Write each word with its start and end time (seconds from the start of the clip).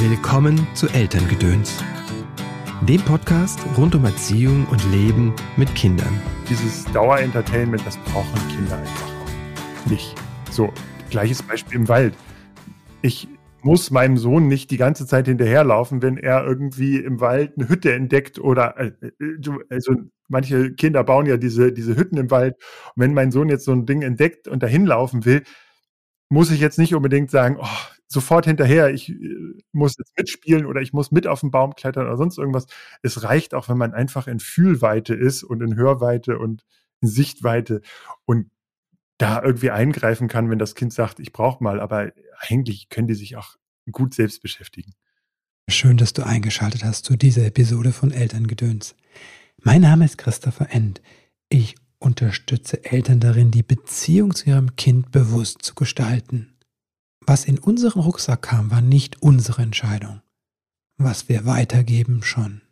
Willkommen 0.00 0.64
zu 0.74 0.86
Elterngedöns, 0.86 1.82
dem 2.82 3.00
Podcast 3.00 3.58
rund 3.76 3.96
um 3.96 4.04
Erziehung 4.04 4.64
und 4.70 4.80
Leben 4.92 5.34
mit 5.56 5.74
Kindern. 5.74 6.22
Dieses 6.48 6.84
Dauerentertainment, 6.92 7.84
das 7.84 7.96
brauchen 7.96 8.38
Kinder 8.48 8.78
einfach 8.78 9.08
auch 9.08 9.90
nicht. 9.90 10.14
So, 10.52 10.72
gleiches 11.10 11.42
Beispiel 11.42 11.80
im 11.80 11.88
Wald. 11.88 12.14
Ich 13.02 13.26
muss 13.62 13.90
meinem 13.90 14.18
Sohn 14.18 14.46
nicht 14.46 14.70
die 14.70 14.76
ganze 14.76 15.04
Zeit 15.04 15.26
hinterherlaufen, 15.26 16.00
wenn 16.00 16.16
er 16.16 16.46
irgendwie 16.46 16.98
im 16.98 17.18
Wald 17.20 17.54
eine 17.58 17.68
Hütte 17.68 17.92
entdeckt 17.92 18.38
oder 18.38 18.78
äh, 18.78 18.92
äh 19.02 19.50
also 19.68 19.94
manche 20.28 20.74
Kinder 20.74 21.02
bauen 21.02 21.26
ja 21.26 21.36
diese, 21.38 21.72
diese 21.72 21.96
Hütten 21.96 22.18
im 22.18 22.30
Wald. 22.30 22.54
Und 22.94 23.02
wenn 23.02 23.14
mein 23.14 23.32
Sohn 23.32 23.48
jetzt 23.48 23.64
so 23.64 23.72
ein 23.72 23.84
Ding 23.84 24.02
entdeckt 24.02 24.46
und 24.46 24.62
dahin 24.62 24.86
laufen 24.86 25.24
will, 25.24 25.42
muss 26.28 26.52
ich 26.52 26.60
jetzt 26.60 26.78
nicht 26.78 26.94
unbedingt 26.94 27.32
sagen, 27.32 27.56
oh, 27.60 27.66
sofort 28.08 28.46
hinterher, 28.46 28.90
ich 28.90 29.10
äh, 29.10 29.14
muss 29.72 29.96
jetzt 29.98 30.16
mitspielen 30.16 30.66
oder 30.66 30.80
ich 30.80 30.92
muss 30.92 31.10
mit 31.10 31.26
auf 31.26 31.40
den 31.40 31.50
Baum 31.50 31.74
klettern 31.74 32.06
oder 32.06 32.16
sonst 32.16 32.38
irgendwas. 32.38 32.66
Es 33.02 33.22
reicht 33.22 33.54
auch, 33.54 33.68
wenn 33.68 33.78
man 33.78 33.94
einfach 33.94 34.26
in 34.26 34.40
Fühlweite 34.40 35.14
ist 35.14 35.44
und 35.44 35.62
in 35.62 35.76
Hörweite 35.76 36.38
und 36.38 36.64
in 37.00 37.08
Sichtweite 37.08 37.82
und 38.24 38.50
da 39.18 39.42
irgendwie 39.42 39.70
eingreifen 39.70 40.28
kann, 40.28 40.48
wenn 40.48 40.58
das 40.58 40.74
Kind 40.74 40.92
sagt, 40.92 41.20
ich 41.20 41.32
brauche 41.32 41.62
mal, 41.62 41.80
aber 41.80 42.12
eigentlich 42.38 42.88
können 42.88 43.08
die 43.08 43.14
sich 43.14 43.36
auch 43.36 43.56
gut 43.90 44.14
selbst 44.14 44.42
beschäftigen. 44.42 44.92
Schön, 45.68 45.96
dass 45.96 46.12
du 46.12 46.22
eingeschaltet 46.22 46.84
hast 46.84 47.04
zu 47.04 47.16
dieser 47.16 47.44
Episode 47.44 47.92
von 47.92 48.10
Elterngedöns. 48.10 48.94
Mein 49.62 49.82
Name 49.82 50.04
ist 50.04 50.16
Christopher 50.16 50.70
End. 50.70 51.02
Ich 51.50 51.74
unterstütze 51.98 52.84
Eltern 52.84 53.20
darin, 53.20 53.50
die 53.50 53.64
Beziehung 53.64 54.34
zu 54.34 54.48
ihrem 54.48 54.76
Kind 54.76 55.10
bewusst 55.10 55.62
zu 55.62 55.74
gestalten. 55.74 56.54
Was 57.26 57.44
in 57.44 57.58
unseren 57.58 58.00
Rucksack 58.00 58.42
kam, 58.42 58.70
war 58.70 58.80
nicht 58.80 59.22
unsere 59.22 59.62
Entscheidung. 59.62 60.20
Was 60.96 61.28
wir 61.28 61.44
weitergeben, 61.44 62.22
schon. 62.22 62.62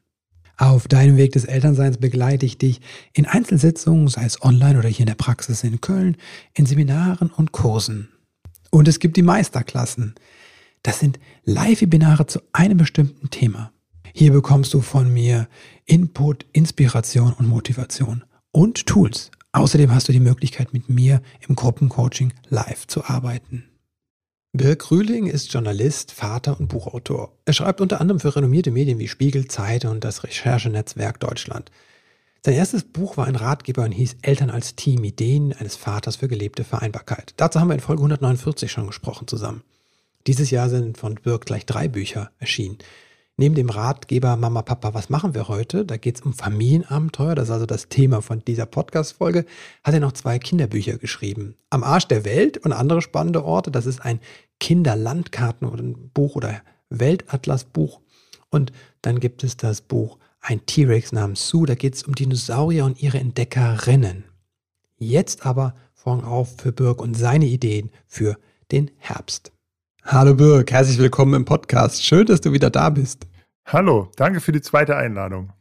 Auf 0.58 0.88
deinem 0.88 1.18
Weg 1.18 1.32
des 1.32 1.44
Elternseins 1.44 1.98
begleite 1.98 2.46
ich 2.46 2.56
dich 2.56 2.80
in 3.12 3.26
Einzelsitzungen, 3.26 4.08
sei 4.08 4.24
es 4.24 4.42
online 4.42 4.78
oder 4.78 4.88
hier 4.88 5.00
in 5.00 5.06
der 5.06 5.14
Praxis 5.14 5.62
in 5.62 5.82
Köln, 5.82 6.16
in 6.54 6.64
Seminaren 6.64 7.30
und 7.30 7.52
Kursen. 7.52 8.08
Und 8.70 8.88
es 8.88 8.98
gibt 8.98 9.16
die 9.16 9.22
Meisterklassen. 9.22 10.14
Das 10.82 10.98
sind 10.98 11.18
Live-Webinare 11.44 12.26
zu 12.26 12.40
einem 12.52 12.78
bestimmten 12.78 13.28
Thema. 13.28 13.72
Hier 14.14 14.32
bekommst 14.32 14.72
du 14.72 14.80
von 14.80 15.12
mir 15.12 15.46
Input, 15.84 16.46
Inspiration 16.52 17.34
und 17.34 17.48
Motivation 17.48 18.24
und 18.50 18.86
Tools. 18.86 19.30
Außerdem 19.52 19.92
hast 19.92 20.08
du 20.08 20.12
die 20.12 20.20
Möglichkeit, 20.20 20.72
mit 20.72 20.88
mir 20.88 21.20
im 21.46 21.54
Gruppencoaching 21.54 22.32
live 22.48 22.86
zu 22.86 23.04
arbeiten. 23.04 23.64
Birk 24.56 24.90
Rühling 24.90 25.26
ist 25.26 25.52
Journalist, 25.52 26.12
Vater 26.12 26.58
und 26.58 26.68
Buchautor. 26.68 27.30
Er 27.44 27.52
schreibt 27.52 27.82
unter 27.82 28.00
anderem 28.00 28.20
für 28.20 28.34
renommierte 28.34 28.70
Medien 28.70 28.98
wie 28.98 29.08
Spiegel, 29.08 29.48
Zeit 29.48 29.84
und 29.84 30.02
das 30.02 30.24
Recherchenetzwerk 30.24 31.20
Deutschland. 31.20 31.70
Sein 32.42 32.54
erstes 32.54 32.84
Buch 32.84 33.18
war 33.18 33.26
ein 33.26 33.36
Ratgeber 33.36 33.84
und 33.84 33.92
hieß 33.92 34.16
Eltern 34.22 34.48
als 34.48 34.74
Team, 34.74 35.04
Ideen 35.04 35.52
eines 35.52 35.76
Vaters 35.76 36.16
für 36.16 36.28
gelebte 36.28 36.64
Vereinbarkeit. 36.64 37.34
Dazu 37.36 37.60
haben 37.60 37.68
wir 37.68 37.74
in 37.74 37.80
Folge 37.80 38.00
149 38.00 38.72
schon 38.72 38.86
gesprochen 38.86 39.28
zusammen. 39.28 39.62
Dieses 40.26 40.50
Jahr 40.50 40.70
sind 40.70 40.96
von 40.96 41.16
Birk 41.16 41.44
gleich 41.44 41.66
drei 41.66 41.88
Bücher 41.88 42.30
erschienen. 42.38 42.78
Neben 43.38 43.54
dem 43.54 43.68
Ratgeber 43.68 44.34
Mama, 44.36 44.62
Papa, 44.62 44.94
was 44.94 45.10
machen 45.10 45.34
wir 45.34 45.48
heute? 45.48 45.84
Da 45.84 45.98
geht 45.98 46.16
es 46.16 46.22
um 46.22 46.32
Familienabenteuer, 46.32 47.34
das 47.34 47.48
ist 47.48 47.52
also 47.52 47.66
das 47.66 47.90
Thema 47.90 48.22
von 48.22 48.42
dieser 48.42 48.64
Podcast-Folge. 48.64 49.44
Hat 49.84 49.92
er 49.92 50.00
noch 50.00 50.12
zwei 50.12 50.38
Kinderbücher 50.38 50.96
geschrieben. 50.96 51.54
Am 51.68 51.84
Arsch 51.84 52.08
der 52.08 52.24
Welt 52.24 52.56
und 52.56 52.72
andere 52.72 53.02
spannende 53.02 53.44
Orte. 53.44 53.70
Das 53.70 53.84
ist 53.84 54.00
ein 54.00 54.20
Kinderlandkarten 54.60 55.68
oder 55.68 55.82
ein 55.82 56.10
Buch 56.10 56.36
oder 56.36 56.62
Weltatlasbuch. 56.90 58.00
Und 58.50 58.72
dann 59.02 59.20
gibt 59.20 59.44
es 59.44 59.56
das 59.56 59.80
Buch 59.80 60.18
Ein 60.40 60.64
T-Rex 60.66 61.12
namens 61.12 61.48
Sue. 61.48 61.66
Da 61.66 61.74
geht 61.74 61.94
es 61.94 62.02
um 62.04 62.14
Dinosaurier 62.14 62.84
und 62.84 63.02
ihre 63.02 63.18
Entdeckerinnen. 63.18 64.24
Jetzt 64.98 65.44
aber 65.44 65.74
Vorhang 65.94 66.24
auf 66.24 66.56
für 66.58 66.72
Birk 66.72 67.00
und 67.00 67.14
seine 67.14 67.46
Ideen 67.46 67.90
für 68.06 68.36
den 68.70 68.90
Herbst. 68.98 69.52
Hallo 70.04 70.34
Birk, 70.34 70.70
herzlich 70.70 70.98
willkommen 70.98 71.34
im 71.34 71.44
Podcast. 71.44 72.04
Schön, 72.04 72.26
dass 72.26 72.40
du 72.40 72.52
wieder 72.52 72.70
da 72.70 72.90
bist. 72.90 73.26
Hallo, 73.66 74.12
danke 74.14 74.40
für 74.40 74.52
die 74.52 74.60
zweite 74.60 74.96
Einladung. 74.96 75.52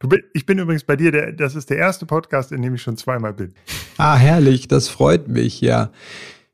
Du, 0.00 0.08
ich 0.34 0.44
bin 0.44 0.58
übrigens 0.58 0.84
bei 0.84 0.96
dir, 0.96 1.12
der, 1.12 1.32
das 1.32 1.54
ist 1.54 1.70
der 1.70 1.78
erste 1.78 2.04
Podcast, 2.04 2.52
in 2.52 2.60
dem 2.60 2.74
ich 2.74 2.82
schon 2.82 2.98
zweimal 2.98 3.32
bin. 3.32 3.54
Ah, 3.96 4.16
herrlich, 4.16 4.68
das 4.68 4.88
freut 4.88 5.28
mich, 5.28 5.60
ja. 5.62 5.90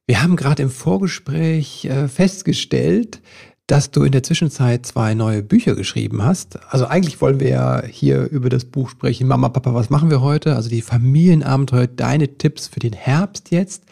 Wir 0.07 0.23
haben 0.23 0.37
gerade 0.37 0.63
im 0.63 0.71
Vorgespräch 0.71 1.85
äh, 1.87 2.07
festgestellt, 2.07 3.21
dass 3.67 3.91
du 3.91 4.05
in 4.05 4.13
der 4.13 4.23
Zwischenzeit 4.23 4.87
zwei 4.87 5.15
neue 5.15 5.43
Bücher 5.43 5.75
geschrieben 5.75 6.23
hast. 6.23 6.61
Also 6.73 6.87
eigentlich 6.87 7.21
wollen 7.21 7.41
wir 7.41 7.49
ja 7.49 7.83
hier 7.85 8.31
über 8.31 8.49
das 8.49 8.65
Buch 8.65 8.89
sprechen. 8.89 9.27
Mama, 9.27 9.49
Papa, 9.49 9.75
was 9.75 9.91
machen 9.91 10.09
wir 10.09 10.21
heute? 10.21 10.55
Also 10.55 10.69
die 10.69 10.83
Familienabenteuer, 10.83 11.89
deine 11.89 12.39
Tipps 12.39 12.69
für 12.69 12.79
den 12.79 12.93
Herbst 12.93 13.51
jetzt. 13.51 13.83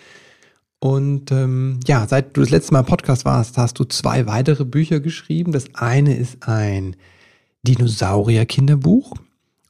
Und 0.79 1.33
ähm, 1.33 1.81
ja, 1.89 2.07
seit 2.07 2.37
du 2.37 2.43
das 2.43 2.51
letzte 2.51 2.75
Mal 2.75 2.81
im 2.81 2.87
Podcast 2.87 3.25
warst, 3.25 3.59
hast 3.59 3.81
du 3.81 3.85
zwei 3.85 4.27
weitere 4.27 4.65
Bücher 4.65 5.01
geschrieben. 5.01 5.51
Das 5.51 5.75
eine 5.75 6.15
ist 6.15 6.47
ein 6.47 6.95
Dinosaurier-Kinderbuch, 7.67 9.15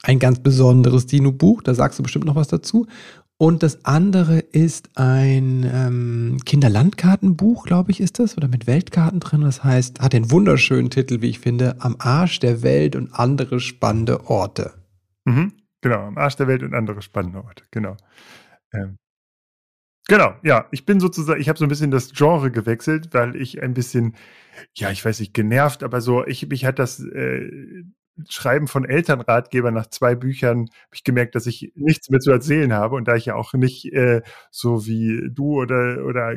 ein 0.03 0.19
ganz 0.19 0.41
besonderes 0.41 1.07
Dino-Buch, 1.07 1.63
da 1.63 1.75
sagst 1.75 1.99
du 1.99 2.03
bestimmt 2.03 2.27
noch 2.27 2.35
was 2.35 2.49
dazu. 2.49 2.87
Und 3.37 3.63
das 3.63 3.85
andere 3.85 4.39
ist 4.39 4.91
ein 4.97 5.69
ähm, 5.71 6.39
Kinderlandkartenbuch, 6.45 7.67
glaube 7.67 7.91
ich, 7.91 8.01
ist 8.01 8.21
das, 8.21 8.37
oder 8.37 8.47
mit 8.49 8.67
Weltkarten 8.67 9.21
drin. 9.21 9.41
Das 9.41 9.65
heißt, 9.65 10.01
hat 10.01 10.13
den 10.13 10.31
wunderschönen 10.31 10.91
Titel, 10.91 11.21
wie 11.21 11.31
ich 11.31 11.41
finde, 11.41 11.77
Am 11.81 11.97
Arsch 11.99 12.39
der 12.39 12.63
Welt 12.63 12.95
und 12.95 13.13
andere 13.13 13.59
spannende 13.59 14.29
Orte. 14.31 14.75
Mhm, 15.25 15.53
genau, 15.81 16.01
am 16.01 16.17
Arsch 16.17 16.37
der 16.37 16.47
Welt 16.47 16.63
und 16.63 16.75
andere 16.75 17.03
spannende 17.03 17.43
Orte, 17.43 17.65
genau. 17.71 17.97
Ähm, 18.73 18.97
Genau, 20.07 20.35
ja. 20.43 20.69
Ich 20.71 20.85
bin 20.85 21.01
sozusagen, 21.01 21.41
ich 21.41 21.49
habe 21.49 21.59
so 21.59 21.65
ein 21.65 21.69
bisschen 21.69 21.91
das 21.91 22.13
Genre 22.13 22.51
gewechselt, 22.51 23.09
weil 23.13 23.37
ich 23.37 23.63
ein 23.63 23.75
bisschen, 23.75 24.15
ja, 24.75 24.91
ich 24.91 25.05
weiß 25.05 25.21
nicht, 25.21 25.33
genervt, 25.33 25.83
aber 25.83 26.01
so, 26.01 26.27
ich, 26.27 26.47
mich 26.49 26.67
hat 26.67 26.79
das 26.79 27.01
äh, 27.01 27.85
Schreiben 28.29 28.69
von 28.69 28.85
Elternratgeber 28.85 29.71
nach 29.71 29.89
zwei 29.89 30.15
Büchern, 30.15 30.61
habe 30.61 30.95
ich 30.95 31.05
gemerkt, 31.05 31.35
dass 31.35 31.47
ich 31.47 31.73
nichts 31.75 32.11
mehr 32.11 32.21
zu 32.21 32.31
erzählen 32.31 32.73
habe. 32.73 32.95
Und 32.97 33.09
da 33.09 33.17
ich 33.17 33.27
ja 33.27 33.35
auch 33.35 33.55
nicht 33.55 33.93
äh, 33.93 34.23
so 34.51 34.87
wie 34.87 35.29
du 35.31 35.61
oder, 35.61 36.05
oder 36.05 36.37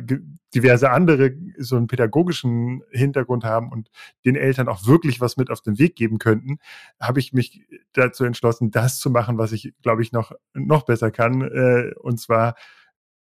diverse 0.54 0.90
andere 0.90 1.34
so 1.58 1.76
einen 1.76 1.86
pädagogischen 1.86 2.82
Hintergrund 2.90 3.44
haben 3.44 3.70
und 3.70 3.90
den 4.24 4.34
Eltern 4.34 4.68
auch 4.68 4.86
wirklich 4.86 5.20
was 5.20 5.36
mit 5.36 5.50
auf 5.50 5.60
den 5.60 5.78
Weg 5.78 5.94
geben 5.94 6.18
könnten, 6.18 6.58
habe 7.00 7.20
ich 7.20 7.32
mich 7.32 7.62
dazu 7.92 8.24
entschlossen, 8.24 8.70
das 8.70 8.98
zu 8.98 9.10
machen, 9.10 9.38
was 9.38 9.52
ich, 9.52 9.72
glaube 9.82 10.02
ich, 10.02 10.12
noch, 10.12 10.32
noch 10.54 10.84
besser 10.84 11.10
kann. 11.10 11.42
Äh, 11.42 11.92
und 12.00 12.18
zwar 12.18 12.54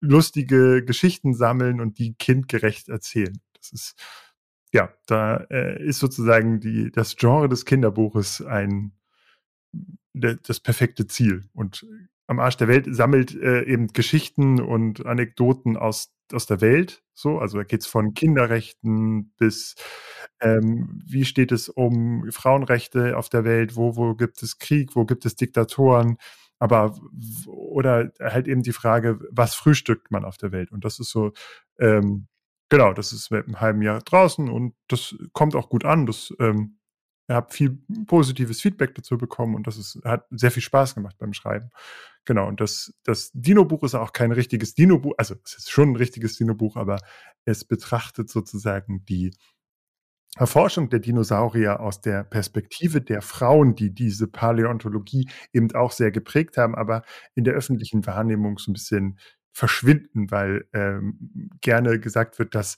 lustige 0.02 0.84
Geschichten 0.84 1.34
sammeln 1.34 1.80
und 1.80 1.98
die 1.98 2.14
kindgerecht 2.16 2.90
erzählen. 2.90 3.40
Das 3.54 3.72
ist, 3.72 3.96
ja, 4.74 4.92
da 5.06 5.38
äh, 5.52 5.82
ist 5.84 6.00
sozusagen 6.00 6.60
die, 6.60 6.92
das 6.92 7.16
Genre 7.16 7.48
des 7.48 7.66
Kinderbuches 7.66 8.42
ein, 8.42 8.92
de, 10.14 10.38
das 10.46 10.60
perfekte 10.60 11.06
Ziel. 11.06 11.44
Und 11.54 11.86
am 12.26 12.40
Arsch 12.40 12.58
der 12.58 12.68
Welt 12.68 12.88
sammelt 12.90 13.36
äh, 13.36 13.64
eben 13.64 13.88
Geschichten 13.88 14.60
und 14.60 15.06
Anekdoten 15.06 15.78
aus, 15.78 16.12
aus 16.32 16.48
der 16.48 16.60
Welt. 16.60 17.04
So, 17.14 17.38
also 17.38 17.60
da 17.60 17.64
geht's 17.64 17.86
von 17.86 18.16
Kinderrechten 18.16 19.32
bis 19.38 19.76
ähm, 20.42 21.00
wie 21.06 21.26
steht 21.26 21.52
es 21.52 21.70
um 21.70 22.32
Frauenrechte 22.32 23.16
auf 23.16 23.30
der 23.30 23.44
Welt, 23.44 23.76
wo, 23.76 23.96
wo 23.96 24.16
gibt 24.16 24.42
es 24.42 24.58
Krieg, 24.58 24.96
wo 24.96 25.06
gibt 25.06 25.26
es 25.26 25.36
Diktatoren, 25.36 26.18
aber 26.58 27.00
oder 27.46 28.12
halt 28.20 28.48
eben 28.48 28.64
die 28.64 28.72
Frage, 28.72 29.20
was 29.30 29.54
frühstückt 29.54 30.10
man 30.10 30.26
auf 30.26 30.38
der 30.38 30.52
Welt? 30.52 30.72
Und 30.72 30.84
das 30.86 31.00
ist 31.00 31.12
so, 31.12 31.34
ähm, 31.78 32.28
genau, 32.74 32.92
das 32.92 33.14
ist 33.14 33.30
mit 33.30 33.46
einem 33.46 33.62
halben 33.62 33.82
Jahr 33.84 34.00
draußen 34.02 34.50
und 34.50 34.74
das 34.88 35.16
kommt 35.32 35.56
auch 35.56 35.70
gut 35.70 35.86
an. 35.86 36.08
Das 36.08 36.34
ähm, 36.40 36.80
ich 37.28 37.36
habe 37.36 37.54
viel 37.54 37.78
positives 38.08 38.62
Feedback 38.62 38.96
dazu 38.96 39.18
bekommen 39.18 39.54
und 39.54 39.68
das 39.68 39.78
ist, 39.78 40.02
hat 40.04 40.26
sehr 40.32 40.50
viel 40.50 40.64
Spaß 40.64 40.96
gemacht 40.96 41.16
beim 41.20 41.34
Schreiben. 41.34 41.70
Genau, 42.26 42.48
und 42.48 42.60
das, 42.60 42.94
das 43.04 43.32
Dino-Buch 43.34 43.84
ist 43.84 43.96
auch 43.96 44.12
kein 44.12 44.32
richtiges 44.32 44.74
Dino-Buch, 44.74 45.14
also 45.18 45.36
es 45.46 45.54
ist 45.54 45.72
schon 45.72 45.92
ein 45.92 45.96
richtiges 45.96 46.36
Dino-Buch, 46.36 46.76
aber 46.76 46.98
es 47.46 47.64
betrachtet 47.64 48.30
sozusagen 48.30 49.06
die 49.06 49.36
Erforschung 50.36 50.90
der 50.90 51.00
Dinosaurier 51.00 51.80
aus 51.80 52.02
der 52.02 52.24
Perspektive 52.24 53.02
der 53.02 53.22
Frauen, 53.22 53.76
die 53.76 53.94
diese 53.94 54.28
Paläontologie 54.28 55.30
eben 55.54 55.72
auch 55.76 55.92
sehr 55.92 56.12
geprägt 56.12 56.58
haben, 56.58 56.74
aber 56.74 57.04
in 57.36 57.44
der 57.44 57.54
öffentlichen 57.54 58.06
Wahrnehmung 58.08 58.58
so 58.58 58.72
ein 58.72 58.74
bisschen 58.74 59.20
verschwinden, 59.54 60.32
weil 60.32 60.66
ähm, 60.74 61.50
gerne 61.62 62.00
gesagt 62.00 62.40
wird, 62.40 62.56
dass 62.56 62.78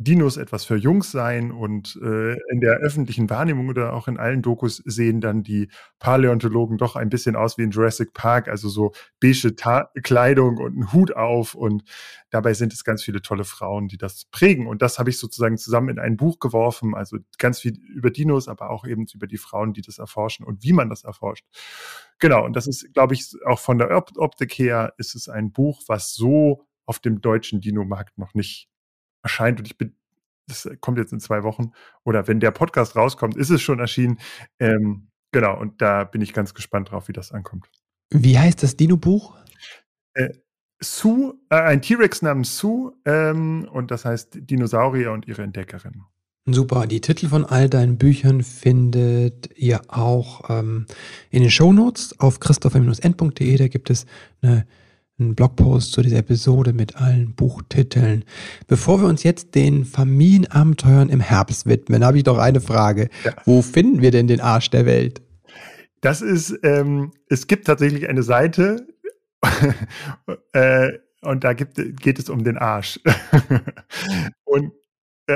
Dinos 0.00 0.36
etwas 0.36 0.64
für 0.64 0.76
Jungs 0.76 1.12
seien 1.12 1.52
und, 1.52 1.96
äh, 2.02 2.32
in 2.50 2.60
der 2.60 2.78
öffentlichen 2.78 3.30
Wahrnehmung 3.30 3.68
oder 3.68 3.92
auch 3.92 4.08
in 4.08 4.18
allen 4.18 4.42
Dokus 4.42 4.78
sehen 4.84 5.20
dann 5.20 5.44
die 5.44 5.68
Paläontologen 6.00 6.78
doch 6.78 6.96
ein 6.96 7.08
bisschen 7.10 7.36
aus 7.36 7.58
wie 7.58 7.62
in 7.62 7.70
Jurassic 7.70 8.12
Park, 8.12 8.48
also 8.48 8.68
so 8.68 8.92
beige 9.20 9.54
Ta 9.54 9.90
Kleidung 10.02 10.58
und 10.58 10.76
'n 10.76 10.92
Hut 10.92 11.14
auf 11.14 11.54
und 11.54 11.84
dabei 12.30 12.54
sind 12.54 12.72
es 12.72 12.82
ganz 12.82 13.04
viele 13.04 13.22
tolle 13.22 13.44
Frauen, 13.44 13.86
die 13.86 13.96
das 13.96 14.24
prägen 14.32 14.66
und 14.66 14.82
das 14.82 14.98
habe 14.98 15.10
ich 15.10 15.18
sozusagen 15.18 15.58
zusammen 15.58 15.90
in 15.90 15.98
ein 16.00 16.16
Buch 16.16 16.40
geworfen, 16.40 16.94
also 16.96 17.18
ganz 17.38 17.60
viel 17.60 17.78
über 17.94 18.10
Dinos, 18.10 18.48
aber 18.48 18.70
auch 18.70 18.84
eben 18.86 19.06
über 19.14 19.28
die 19.28 19.38
Frauen, 19.38 19.74
die 19.74 19.82
das 19.82 19.98
erforschen 19.98 20.44
und 20.44 20.64
wie 20.64 20.72
man 20.72 20.88
das 20.90 21.04
erforscht. 21.04 21.46
Genau, 22.18 22.44
und 22.44 22.56
das 22.56 22.66
ist, 22.66 22.92
glaube 22.94 23.14
ich, 23.14 23.30
auch 23.46 23.60
von 23.60 23.78
der 23.78 23.90
Op 23.96 24.10
Optik 24.16 24.52
her 24.58 24.92
ist 24.98 25.14
es 25.14 25.28
ein 25.28 25.52
Buch, 25.52 25.82
was 25.86 26.14
so 26.14 26.66
auf 26.86 26.98
dem 26.98 27.20
deutschen 27.20 27.60
Dino-Markt 27.60 28.18
noch 28.18 28.34
nicht 28.34 28.66
erscheint 29.24 29.58
und 29.58 29.66
ich 29.66 29.76
bin 29.76 29.96
das 30.46 30.68
kommt 30.80 30.98
jetzt 30.98 31.12
in 31.12 31.20
2 31.20 31.42
Wochen 31.42 31.72
oder 32.04 32.28
wenn 32.28 32.40
der 32.40 32.50
Podcast 32.50 32.96
rauskommt, 32.96 33.36
ist 33.36 33.50
es 33.50 33.62
schon 33.62 33.80
erschienen. 33.80 34.18
Ähm, 34.58 35.08
genau, 35.32 35.58
und 35.58 35.80
da 35.80 36.04
bin 36.04 36.20
ich 36.20 36.32
ganz 36.32 36.54
gespannt 36.54 36.90
drauf, 36.90 37.08
wie 37.08 37.12
das 37.12 37.32
ankommt. 37.32 37.70
Wie 38.10 38.38
heißt 38.38 38.62
das 38.62 38.76
Dino-Buch? 38.76 39.36
Äh, 40.14 40.30
Sue, 40.80 41.34
äh, 41.48 41.56
ein 41.56 41.80
T-Rex 41.80 42.22
namens 42.22 42.58
Sue, 42.58 42.92
ähm, 43.06 43.66
und 43.72 43.90
das 43.90 44.04
heißt 44.04 44.38
Dinosaurier 44.50 45.12
und 45.12 45.26
ihre 45.26 45.42
Entdeckerin. 45.42 46.02
Super, 46.46 46.86
die 46.86 47.00
Titel 47.00 47.28
von 47.28 47.46
all 47.46 47.70
deinen 47.70 47.96
Büchern 47.96 48.42
findet 48.42 49.56
ihr 49.56 49.80
auch 49.88 50.50
ähm, 50.50 50.84
in 51.30 51.40
den 51.40 51.50
Shownotes 51.50 52.20
auf 52.20 52.38
christopher-end.de. 52.38 53.56
Da 53.56 53.68
gibt 53.68 53.88
es 53.88 54.04
eine 54.42 54.66
einen 55.18 55.34
Blogpost 55.34 55.92
zu 55.92 56.02
dieser 56.02 56.18
Episode 56.18 56.72
mit 56.72 56.96
allen 56.96 57.34
Buchtiteln. 57.34 58.24
Bevor 58.66 59.00
wir 59.00 59.08
uns 59.08 59.22
jetzt 59.22 59.54
den 59.54 59.84
Familienabenteuern 59.84 61.08
im 61.08 61.20
Herbst 61.20 61.66
widmen, 61.66 62.04
habe 62.04 62.18
ich 62.18 62.24
doch 62.24 62.38
eine 62.38 62.60
Frage. 62.60 63.08
Ja. 63.24 63.32
Wo 63.44 63.62
finden 63.62 64.02
wir 64.02 64.10
denn 64.10 64.26
den 64.26 64.40
Arsch 64.40 64.70
der 64.70 64.86
Welt? 64.86 65.22
Das 66.00 66.20
ist, 66.20 66.58
ähm, 66.64 67.12
es 67.28 67.46
gibt 67.46 67.66
tatsächlich 67.66 68.08
eine 68.08 68.22
Seite 68.22 68.86
äh, 70.52 70.90
und 71.22 71.44
da 71.44 71.52
gibt, 71.52 71.80
geht 72.00 72.18
es 72.18 72.28
um 72.28 72.42
den 72.42 72.58
Arsch. 72.58 73.00
und 74.44 74.72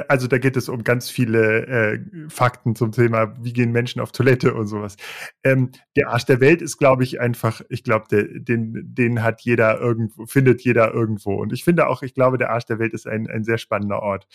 also 0.09 0.27
da 0.27 0.39
geht 0.39 0.57
es 0.57 0.69
um 0.69 0.85
ganz 0.85 1.09
viele 1.09 1.67
äh, 1.67 2.01
Fakten 2.29 2.75
zum 2.75 2.93
Thema, 2.93 3.35
wie 3.43 3.53
gehen 3.53 3.73
Menschen 3.73 4.01
auf 4.01 4.13
Toilette 4.13 4.55
und 4.55 4.67
sowas. 4.67 4.97
Ähm, 5.43 5.71
der 5.97 6.11
Arsch 6.11 6.27
der 6.27 6.41
Welt 6.41 6.61
ist, 6.61 6.77
glaube 6.77 7.05
ich, 7.05 7.21
einfach, 7.21 7.63
ich 7.69 7.85
glaube, 7.85 8.07
den, 8.09 8.95
den 8.95 9.23
hat 9.23 9.41
jeder 9.43 9.81
irgendwo, 9.81 10.27
findet 10.27 10.63
jeder 10.63 10.93
irgendwo. 10.93 11.35
Und 11.35 11.53
ich 11.53 11.65
finde 11.65 11.89
auch, 11.89 12.03
ich 12.03 12.15
glaube, 12.15 12.39
der 12.39 12.51
Arsch 12.51 12.67
der 12.67 12.79
Welt 12.79 12.93
ist 12.93 13.07
ein, 13.07 13.27
ein 13.29 13.45
sehr 13.45 13.59
spannender 13.59 14.03
Ort, 14.03 14.27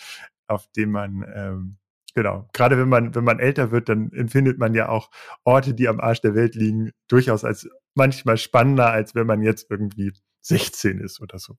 auf 0.48 0.66
dem 0.76 0.90
man, 0.90 1.24
ähm, 1.34 1.76
genau, 2.14 2.48
gerade 2.52 2.76
wenn 2.78 2.88
man, 2.88 3.14
wenn 3.14 3.24
man 3.24 3.38
älter 3.38 3.70
wird, 3.70 3.88
dann 3.88 4.12
empfindet 4.12 4.58
man 4.58 4.74
ja 4.74 4.88
auch 4.88 5.10
Orte, 5.44 5.74
die 5.74 5.88
am 5.88 6.00
Arsch 6.00 6.20
der 6.20 6.34
Welt 6.34 6.56
liegen, 6.56 6.90
durchaus 7.08 7.44
als 7.44 7.68
manchmal 7.94 8.38
spannender, 8.38 8.90
als 8.90 9.14
wenn 9.14 9.26
man 9.26 9.42
jetzt 9.42 9.70
irgendwie 9.70 10.12
16 10.40 10.98
ist 10.98 11.20
oder 11.20 11.38
so. 11.38 11.56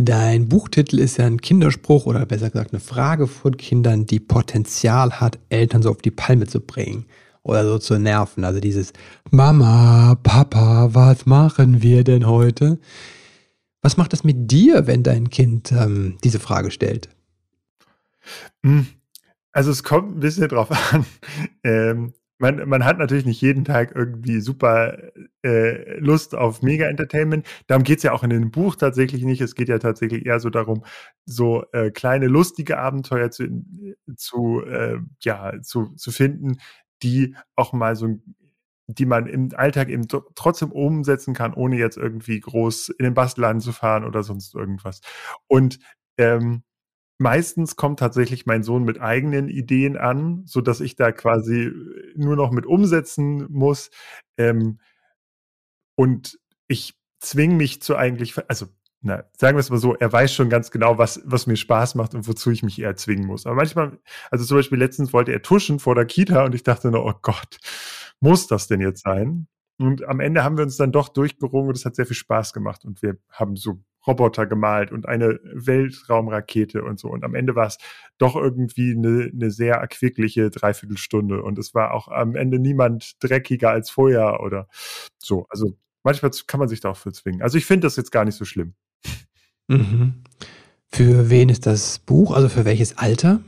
Dein 0.00 0.48
Buchtitel 0.48 1.00
ist 1.00 1.16
ja 1.16 1.26
ein 1.26 1.40
Kinderspruch 1.40 2.06
oder 2.06 2.24
besser 2.24 2.50
gesagt 2.50 2.72
eine 2.72 2.78
Frage 2.78 3.26
von 3.26 3.56
Kindern, 3.56 4.06
die 4.06 4.20
Potenzial 4.20 5.20
hat, 5.20 5.40
Eltern 5.48 5.82
so 5.82 5.90
auf 5.90 6.02
die 6.02 6.12
Palme 6.12 6.46
zu 6.46 6.60
bringen 6.60 7.06
oder 7.42 7.64
so 7.64 7.78
zu 7.78 7.98
nerven. 7.98 8.44
Also 8.44 8.60
dieses 8.60 8.92
Mama, 9.32 10.16
Papa, 10.22 10.90
was 10.92 11.26
machen 11.26 11.82
wir 11.82 12.04
denn 12.04 12.28
heute? 12.28 12.78
Was 13.82 13.96
macht 13.96 14.12
das 14.12 14.22
mit 14.22 14.50
dir, 14.52 14.86
wenn 14.86 15.02
dein 15.02 15.30
Kind 15.30 15.72
ähm, 15.72 16.16
diese 16.22 16.38
Frage 16.38 16.70
stellt? 16.70 17.08
Hm, 18.62 18.86
also 19.50 19.72
es 19.72 19.82
kommt 19.82 20.16
ein 20.16 20.20
bisschen 20.20 20.48
drauf 20.48 20.70
an. 20.92 21.04
Ähm, 21.64 22.12
man, 22.38 22.68
man 22.68 22.84
hat 22.84 22.98
natürlich 22.98 23.26
nicht 23.26 23.40
jeden 23.40 23.64
Tag 23.64 23.92
irgendwie 23.94 24.40
super 24.40 24.96
äh, 25.44 25.98
Lust 25.98 26.34
auf 26.34 26.62
Mega-Entertainment. 26.62 27.46
Darum 27.66 27.82
geht's 27.82 28.02
ja 28.02 28.12
auch 28.12 28.22
in 28.22 28.30
dem 28.30 28.50
Buch 28.50 28.76
tatsächlich 28.76 29.24
nicht. 29.24 29.40
Es 29.40 29.54
geht 29.54 29.68
ja 29.68 29.78
tatsächlich 29.78 30.24
eher 30.26 30.40
so 30.40 30.50
darum, 30.50 30.84
so 31.24 31.64
äh, 31.72 31.90
kleine 31.90 32.28
lustige 32.28 32.78
Abenteuer 32.78 33.30
zu, 33.30 33.64
zu, 34.16 34.62
äh, 34.62 34.98
ja, 35.20 35.60
zu, 35.62 35.94
zu 35.96 36.10
finden, 36.12 36.58
die 37.02 37.34
auch 37.56 37.72
mal 37.72 37.96
so 37.96 38.18
die 38.90 39.04
man 39.04 39.26
im 39.26 39.50
Alltag 39.54 39.90
eben 39.90 40.08
trotzdem 40.34 40.72
umsetzen 40.72 41.34
kann, 41.34 41.52
ohne 41.52 41.76
jetzt 41.76 41.98
irgendwie 41.98 42.40
groß 42.40 42.88
in 42.88 43.04
den 43.04 43.12
Bastelladen 43.12 43.60
zu 43.60 43.72
fahren 43.72 44.02
oder 44.04 44.22
sonst 44.22 44.54
irgendwas. 44.54 45.02
Und 45.46 45.78
ähm, 46.16 46.62
meistens 47.18 47.76
kommt 47.76 47.98
tatsächlich 47.98 48.46
mein 48.46 48.62
Sohn 48.62 48.84
mit 48.84 49.00
eigenen 49.00 49.48
Ideen 49.48 49.96
an, 49.96 50.42
so 50.46 50.60
dass 50.60 50.80
ich 50.80 50.96
da 50.96 51.12
quasi 51.12 51.64
äh, 51.66 52.12
nur 52.14 52.36
noch 52.36 52.52
mit 52.52 52.66
umsetzen 52.66 53.46
muss. 53.50 53.90
Ähm, 54.36 54.80
und 55.96 56.38
ich 56.68 56.94
zwinge 57.20 57.54
mich 57.54 57.82
zu 57.82 57.96
eigentlich, 57.96 58.34
also 58.48 58.66
na, 59.00 59.24
sagen 59.36 59.56
wir 59.56 59.60
es 59.60 59.70
mal 59.70 59.78
so, 59.78 59.94
er 59.94 60.12
weiß 60.12 60.32
schon 60.32 60.48
ganz 60.48 60.70
genau, 60.70 60.98
was, 60.98 61.20
was 61.24 61.46
mir 61.46 61.56
Spaß 61.56 61.94
macht 61.94 62.14
und 62.14 62.26
wozu 62.26 62.50
ich 62.50 62.62
mich 62.62 62.80
eher 62.80 62.96
zwingen 62.96 63.26
muss. 63.26 63.46
Aber 63.46 63.56
manchmal, 63.56 63.98
also 64.30 64.44
zum 64.44 64.56
Beispiel 64.56 64.78
letztens 64.78 65.12
wollte 65.12 65.32
er 65.32 65.42
tuschen 65.42 65.78
vor 65.78 65.94
der 65.94 66.06
Kita 66.06 66.44
und 66.44 66.54
ich 66.54 66.64
dachte 66.64 66.90
nur, 66.90 67.04
oh 67.04 67.14
Gott, 67.22 67.58
muss 68.20 68.48
das 68.48 68.66
denn 68.66 68.80
jetzt 68.80 69.02
sein? 69.04 69.46
Und 69.78 70.04
am 70.08 70.18
Ende 70.18 70.42
haben 70.42 70.56
wir 70.56 70.64
uns 70.64 70.76
dann 70.76 70.90
doch 70.90 71.08
durchgerungen 71.08 71.68
und 71.68 71.76
es 71.76 71.84
hat 71.84 71.94
sehr 71.94 72.06
viel 72.06 72.16
Spaß 72.16 72.52
gemacht 72.52 72.84
und 72.84 73.00
wir 73.02 73.18
haben 73.30 73.54
so 73.54 73.80
Roboter 74.06 74.46
gemalt 74.46 74.92
und 74.92 75.06
eine 75.06 75.40
Weltraumrakete 75.42 76.82
und 76.82 76.98
so. 76.98 77.08
Und 77.08 77.24
am 77.24 77.34
Ende 77.34 77.54
war 77.54 77.66
es 77.66 77.78
doch 78.16 78.36
irgendwie 78.36 78.92
eine, 78.92 79.30
eine 79.32 79.50
sehr 79.50 79.76
erquickliche 79.76 80.50
Dreiviertelstunde. 80.50 81.42
Und 81.42 81.58
es 81.58 81.74
war 81.74 81.92
auch 81.92 82.08
am 82.08 82.34
Ende 82.34 82.58
niemand 82.58 83.22
dreckiger 83.22 83.70
als 83.70 83.90
vorher 83.90 84.40
oder 84.40 84.68
so. 85.18 85.46
Also 85.50 85.76
manchmal 86.02 86.30
kann 86.46 86.60
man 86.60 86.68
sich 86.68 86.80
da 86.80 86.90
auch 86.90 86.96
für 86.96 87.12
zwingen. 87.12 87.42
Also 87.42 87.58
ich 87.58 87.66
finde 87.66 87.86
das 87.86 87.96
jetzt 87.96 88.12
gar 88.12 88.24
nicht 88.24 88.36
so 88.36 88.44
schlimm. 88.44 88.74
Mhm. 89.68 90.22
Für 90.90 91.28
wen 91.28 91.50
ist 91.50 91.66
das 91.66 91.98
Buch? 91.98 92.34
Also 92.34 92.48
für 92.48 92.64
welches 92.64 92.96
Alter? 92.96 93.40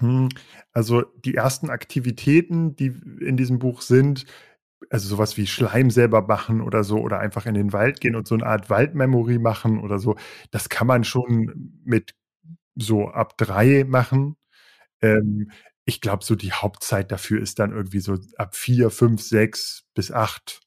Hm, 0.00 0.28
also 0.72 1.02
die 1.24 1.34
ersten 1.34 1.70
Aktivitäten, 1.70 2.76
die 2.76 2.94
in 3.20 3.36
diesem 3.36 3.58
Buch 3.58 3.80
sind, 3.80 4.26
also 4.90 5.08
sowas 5.08 5.36
wie 5.36 5.46
Schleim 5.46 5.90
selber 5.90 6.22
machen 6.22 6.60
oder 6.60 6.84
so 6.84 6.98
oder 6.98 7.18
einfach 7.20 7.46
in 7.46 7.54
den 7.54 7.72
Wald 7.72 8.00
gehen 8.00 8.16
und 8.16 8.28
so 8.28 8.34
eine 8.34 8.46
Art 8.46 8.70
Waldmemory 8.70 9.38
machen 9.38 9.80
oder 9.80 9.98
so, 9.98 10.16
das 10.50 10.68
kann 10.68 10.86
man 10.86 11.04
schon 11.04 11.80
mit 11.84 12.14
so 12.76 13.08
ab 13.08 13.36
drei 13.38 13.84
machen. 13.84 14.36
Ähm, 15.02 15.50
ich 15.86 16.00
glaube, 16.00 16.24
so 16.24 16.34
die 16.36 16.52
Hauptzeit 16.52 17.12
dafür 17.12 17.40
ist 17.42 17.58
dann 17.60 17.72
irgendwie 17.72 18.00
so 18.00 18.18
ab 18.38 18.56
vier, 18.56 18.90
fünf, 18.90 19.22
sechs 19.22 19.84
bis 19.94 20.12
acht 20.12 20.60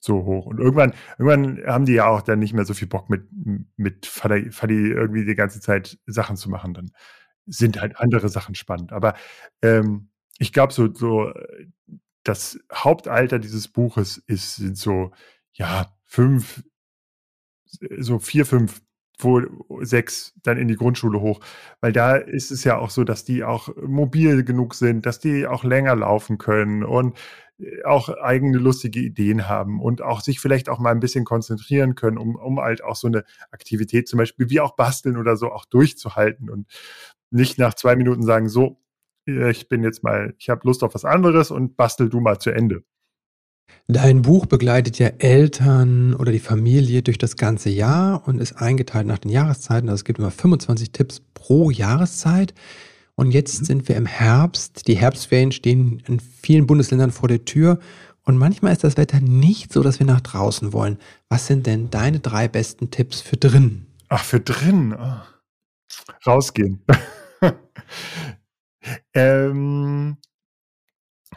so 0.00 0.24
hoch. 0.24 0.46
Und 0.46 0.58
irgendwann, 0.58 0.94
irgendwann 1.18 1.64
haben 1.66 1.86
die 1.86 1.92
ja 1.94 2.06
auch 2.08 2.22
dann 2.22 2.40
nicht 2.40 2.54
mehr 2.54 2.64
so 2.64 2.74
viel 2.74 2.88
Bock 2.88 3.08
mit, 3.08 3.24
mit 3.76 4.06
Fadi, 4.06 4.90
irgendwie 4.90 5.24
die 5.24 5.34
ganze 5.36 5.60
Zeit 5.60 5.98
Sachen 6.06 6.36
zu 6.36 6.50
machen. 6.50 6.74
Dann 6.74 6.90
sind 7.46 7.80
halt 7.80 7.96
andere 7.98 8.28
Sachen 8.28 8.54
spannend. 8.54 8.92
Aber 8.92 9.14
ähm, 9.62 10.10
ich 10.38 10.52
glaube, 10.52 10.72
so, 10.72 10.92
so 10.92 11.32
das 12.24 12.58
Hauptalter 12.72 13.38
dieses 13.38 13.68
Buches 13.68 14.18
ist 14.26 14.56
sind 14.56 14.76
so, 14.76 15.12
ja, 15.52 15.94
fünf, 16.04 16.62
so 17.98 18.18
vier, 18.18 18.46
fünf, 18.46 18.82
wohl 19.18 19.50
sechs 19.82 20.34
dann 20.42 20.58
in 20.58 20.68
die 20.68 20.76
Grundschule 20.76 21.20
hoch. 21.20 21.40
Weil 21.80 21.92
da 21.92 22.16
ist 22.16 22.50
es 22.50 22.64
ja 22.64 22.78
auch 22.78 22.90
so, 22.90 23.04
dass 23.04 23.24
die 23.24 23.44
auch 23.44 23.68
mobil 23.76 24.44
genug 24.44 24.74
sind, 24.74 25.06
dass 25.06 25.20
die 25.20 25.46
auch 25.46 25.64
länger 25.64 25.94
laufen 25.96 26.38
können 26.38 26.82
und 26.84 27.16
äh, 27.58 27.84
auch 27.84 28.08
eigene 28.08 28.58
lustige 28.58 29.00
Ideen 29.00 29.48
haben 29.48 29.80
und 29.80 30.02
auch 30.02 30.20
sich 30.20 30.40
vielleicht 30.40 30.68
auch 30.68 30.78
mal 30.78 30.90
ein 30.90 31.00
bisschen 31.00 31.24
konzentrieren 31.24 31.94
können, 31.94 32.18
um, 32.18 32.36
um 32.36 32.60
halt 32.60 32.82
auch 32.84 32.96
so 32.96 33.06
eine 33.06 33.24
Aktivität 33.50 34.08
zum 34.08 34.18
Beispiel 34.18 34.50
wie 34.50 34.60
auch 34.60 34.76
basteln 34.76 35.16
oder 35.16 35.36
so 35.36 35.52
auch 35.52 35.64
durchzuhalten 35.66 36.50
und 36.50 36.66
nicht 37.30 37.58
nach 37.58 37.74
zwei 37.74 37.96
Minuten 37.96 38.22
sagen, 38.22 38.48
so, 38.48 38.81
ich 39.24 39.68
bin 39.68 39.82
jetzt 39.82 40.02
mal, 40.02 40.34
ich 40.38 40.48
habe 40.48 40.62
Lust 40.64 40.82
auf 40.82 40.94
was 40.94 41.04
anderes 41.04 41.50
und 41.50 41.76
bastel 41.76 42.08
du 42.08 42.20
mal 42.20 42.38
zu 42.38 42.50
Ende. 42.50 42.82
Dein 43.88 44.22
Buch 44.22 44.46
begleitet 44.46 44.98
ja 44.98 45.08
Eltern 45.18 46.14
oder 46.14 46.32
die 46.32 46.38
Familie 46.38 47.02
durch 47.02 47.18
das 47.18 47.36
ganze 47.36 47.70
Jahr 47.70 48.26
und 48.26 48.40
ist 48.40 48.54
eingeteilt 48.54 49.06
nach 49.06 49.18
den 49.18 49.30
Jahreszeiten. 49.30 49.88
Also 49.88 50.00
es 50.00 50.04
gibt 50.04 50.18
immer 50.18 50.30
25 50.30 50.92
Tipps 50.92 51.20
pro 51.34 51.70
Jahreszeit. 51.70 52.54
Und 53.14 53.32
jetzt 53.32 53.60
mhm. 53.60 53.64
sind 53.66 53.88
wir 53.88 53.96
im 53.96 54.06
Herbst. 54.06 54.86
Die 54.88 54.96
Herbstferien 54.96 55.52
stehen 55.52 56.02
in 56.06 56.20
vielen 56.20 56.66
Bundesländern 56.66 57.10
vor 57.10 57.28
der 57.28 57.44
Tür. 57.44 57.78
Und 58.24 58.38
manchmal 58.38 58.72
ist 58.72 58.84
das 58.84 58.96
Wetter 58.96 59.20
nicht 59.20 59.72
so, 59.72 59.82
dass 59.82 59.98
wir 59.98 60.06
nach 60.06 60.20
draußen 60.20 60.72
wollen. 60.72 60.98
Was 61.28 61.46
sind 61.46 61.66
denn 61.66 61.90
deine 61.90 62.20
drei 62.20 62.48
besten 62.48 62.90
Tipps 62.90 63.20
für 63.20 63.36
drin? 63.36 63.86
Ach, 64.08 64.24
für 64.24 64.40
drin. 64.40 64.94
Oh. 64.96 65.20
Rausgehen. 66.26 66.84
Ähm, 69.14 70.18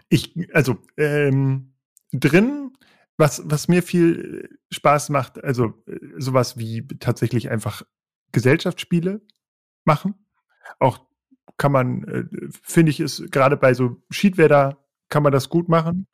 ich, 0.10 0.36
also 0.54 0.78
ähm, 0.98 1.74
drin, 2.12 2.74
was, 3.18 3.42
was 3.46 3.68
mir 3.68 3.84
viel 3.84 4.60
Spaß 4.72 5.10
macht, 5.10 5.44
also 5.44 5.84
äh, 5.88 5.98
sowas 6.18 6.58
wie 6.58 6.88
tatsächlich 7.00 7.50
einfach 7.50 7.84
Gesellschaftsspiele. 8.32 9.22
machen. 9.86 10.16
Auch 10.80 11.00
kann 11.58 11.72
man, 11.72 12.04
äh, 12.06 12.26
finde 12.64 12.92
ich, 12.92 13.00
ist 13.00 13.32
gerade 13.32 13.58
bei 13.58 13.74
so 13.74 14.02
Schiedwetter 14.10 14.84
kann 15.10 15.24
man 15.24 15.32
das 15.32 15.50
gut 15.50 15.70
machen. 15.70 16.08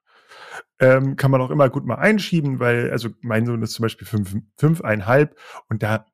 Ähm, 0.80 1.16
kann 1.16 1.32
man 1.32 1.42
auch 1.42 1.52
immer 1.52 1.70
gut 1.70 1.86
mal 1.86 1.96
einschieben, 1.96 2.60
weil, 2.60 2.92
also 2.92 3.10
mein 3.22 3.46
Sohn 3.46 3.62
ist 3.64 3.74
zum 3.74 3.84
Beispiel 3.84 4.08
fünf, 4.08 4.36
fünfeinhalb 4.58 5.38
und 5.70 5.84
da 5.84 6.06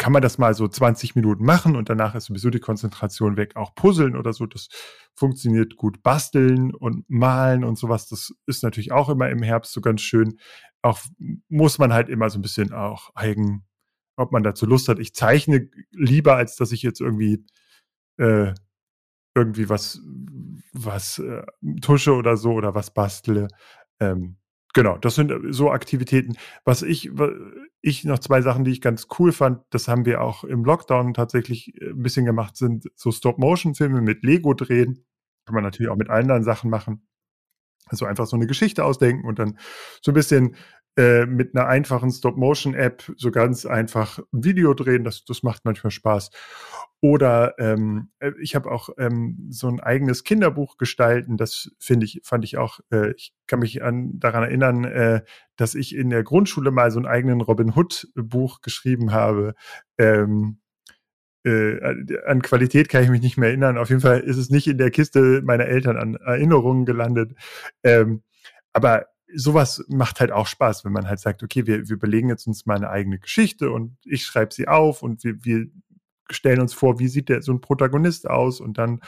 kann 0.00 0.14
man 0.14 0.22
das 0.22 0.38
mal 0.38 0.54
so 0.54 0.66
20 0.66 1.14
Minuten 1.14 1.44
machen 1.44 1.76
und 1.76 1.90
danach 1.90 2.14
ist 2.14 2.24
sowieso 2.24 2.48
die 2.48 2.58
Konzentration 2.58 3.36
weg. 3.36 3.54
Auch 3.56 3.74
Puzzeln 3.74 4.16
oder 4.16 4.32
so, 4.32 4.46
das 4.46 4.68
funktioniert 5.14 5.76
gut. 5.76 6.02
Basteln 6.02 6.74
und 6.74 7.04
malen 7.10 7.64
und 7.64 7.76
sowas, 7.76 8.08
das 8.08 8.32
ist 8.46 8.62
natürlich 8.62 8.92
auch 8.92 9.10
immer 9.10 9.28
im 9.28 9.42
Herbst 9.42 9.74
so 9.74 9.82
ganz 9.82 10.00
schön. 10.00 10.40
Auch 10.80 11.00
muss 11.50 11.76
man 11.76 11.92
halt 11.92 12.08
immer 12.08 12.30
so 12.30 12.38
ein 12.38 12.42
bisschen 12.42 12.72
auch 12.72 13.10
eigen, 13.14 13.66
ob 14.16 14.32
man 14.32 14.42
dazu 14.42 14.64
Lust 14.64 14.88
hat. 14.88 14.98
Ich 14.98 15.14
zeichne 15.14 15.68
lieber, 15.90 16.34
als 16.34 16.56
dass 16.56 16.72
ich 16.72 16.80
jetzt 16.80 17.02
irgendwie 17.02 17.44
äh, 18.16 18.54
irgendwie 19.34 19.68
was, 19.68 20.00
was 20.72 21.18
äh, 21.18 21.42
tusche 21.82 22.14
oder 22.14 22.38
so 22.38 22.52
oder 22.52 22.74
was 22.74 22.94
bastle. 22.94 23.48
Ähm, 24.00 24.39
genau, 24.72 24.98
das 24.98 25.14
sind 25.14 25.30
äh, 25.30 25.52
so 25.52 25.70
Aktivitäten. 25.70 26.36
Was 26.64 26.82
ich, 26.82 27.10
ich 27.80 28.04
noch 28.04 28.18
zwei 28.18 28.42
Sachen, 28.42 28.64
die 28.64 28.72
ich 28.72 28.80
ganz 28.80 29.08
cool 29.18 29.32
fand, 29.32 29.62
das 29.70 29.88
haben 29.88 30.04
wir 30.04 30.20
auch 30.20 30.44
im 30.44 30.64
Lockdown 30.64 31.14
tatsächlich 31.14 31.80
äh, 31.80 31.90
ein 31.90 32.02
bisschen 32.02 32.26
gemacht, 32.26 32.56
sind 32.56 32.90
so 32.94 33.10
Stop-Motion-Filme 33.10 34.00
mit 34.00 34.22
Lego 34.24 34.54
drehen. 34.54 35.04
Kann 35.46 35.54
man 35.54 35.64
natürlich 35.64 35.90
auch 35.90 35.96
mit 35.96 36.10
anderen 36.10 36.44
Sachen 36.44 36.70
machen. 36.70 37.06
Also 37.86 38.06
einfach 38.06 38.26
so 38.26 38.36
eine 38.36 38.46
Geschichte 38.46 38.84
ausdenken 38.84 39.26
und 39.26 39.38
dann 39.38 39.58
so 40.00 40.12
ein 40.12 40.14
bisschen 40.14 40.54
äh, 41.00 41.24
mit 41.24 41.56
einer 41.56 41.66
einfachen 41.66 42.10
Stop-Motion-App 42.10 43.14
so 43.16 43.30
ganz 43.30 43.64
einfach 43.64 44.18
ein 44.34 44.44
Video 44.44 44.74
drehen. 44.74 45.02
Das, 45.02 45.24
das 45.24 45.42
macht 45.42 45.64
manchmal 45.64 45.90
Spaß. 45.90 46.30
Oder 47.00 47.54
ähm, 47.58 48.10
äh, 48.18 48.32
ich 48.38 48.54
habe 48.54 48.70
auch 48.70 48.90
ähm, 48.98 49.46
so 49.48 49.68
ein 49.68 49.80
eigenes 49.80 50.24
Kinderbuch 50.24 50.76
gestalten. 50.76 51.38
Das 51.38 51.70
finde 51.78 52.04
ich, 52.04 52.20
fand 52.22 52.44
ich 52.44 52.58
auch, 52.58 52.80
äh, 52.92 53.12
ich 53.12 53.32
kann 53.46 53.60
mich 53.60 53.82
an, 53.82 54.20
daran 54.20 54.42
erinnern, 54.42 54.84
äh, 54.84 55.22
dass 55.56 55.74
ich 55.74 55.94
in 55.96 56.10
der 56.10 56.22
Grundschule 56.22 56.70
mal 56.70 56.90
so 56.90 56.98
einen 56.98 57.06
eigenen 57.06 57.40
Robin 57.40 57.72
Hood-Buch 57.74 58.60
geschrieben 58.60 59.10
habe. 59.10 59.54
Ähm, 59.96 60.58
äh, 61.46 61.78
an 62.26 62.42
Qualität 62.42 62.90
kann 62.90 63.04
ich 63.04 63.08
mich 63.08 63.22
nicht 63.22 63.38
mehr 63.38 63.48
erinnern. 63.48 63.78
Auf 63.78 63.88
jeden 63.88 64.02
Fall 64.02 64.20
ist 64.20 64.36
es 64.36 64.50
nicht 64.50 64.66
in 64.66 64.76
der 64.76 64.90
Kiste 64.90 65.40
meiner 65.42 65.64
Eltern 65.64 65.96
an 65.96 66.16
Erinnerungen 66.16 66.84
gelandet. 66.84 67.32
Ähm, 67.82 68.22
aber 68.74 69.06
sowas 69.34 69.84
macht 69.88 70.20
halt 70.20 70.32
auch 70.32 70.46
Spaß, 70.46 70.84
wenn 70.84 70.92
man 70.92 71.08
halt 71.08 71.20
sagt, 71.20 71.42
okay, 71.42 71.66
wir, 71.66 71.88
wir 71.88 71.96
überlegen 71.96 72.28
jetzt 72.28 72.46
uns 72.46 72.66
mal 72.66 72.76
eine 72.76 72.90
eigene 72.90 73.18
Geschichte 73.18 73.70
und 73.70 73.96
ich 74.04 74.24
schreibe 74.24 74.52
sie 74.54 74.68
auf 74.68 75.02
und 75.02 75.24
wir, 75.24 75.44
wir 75.44 75.66
stellen 76.34 76.60
uns 76.60 76.74
vor, 76.74 76.98
wie 76.98 77.08
sieht 77.08 77.28
der 77.28 77.42
so 77.42 77.52
ein 77.52 77.60
Protagonist 77.60 78.28
aus 78.28 78.60
und 78.60 78.78
dann 78.78 79.00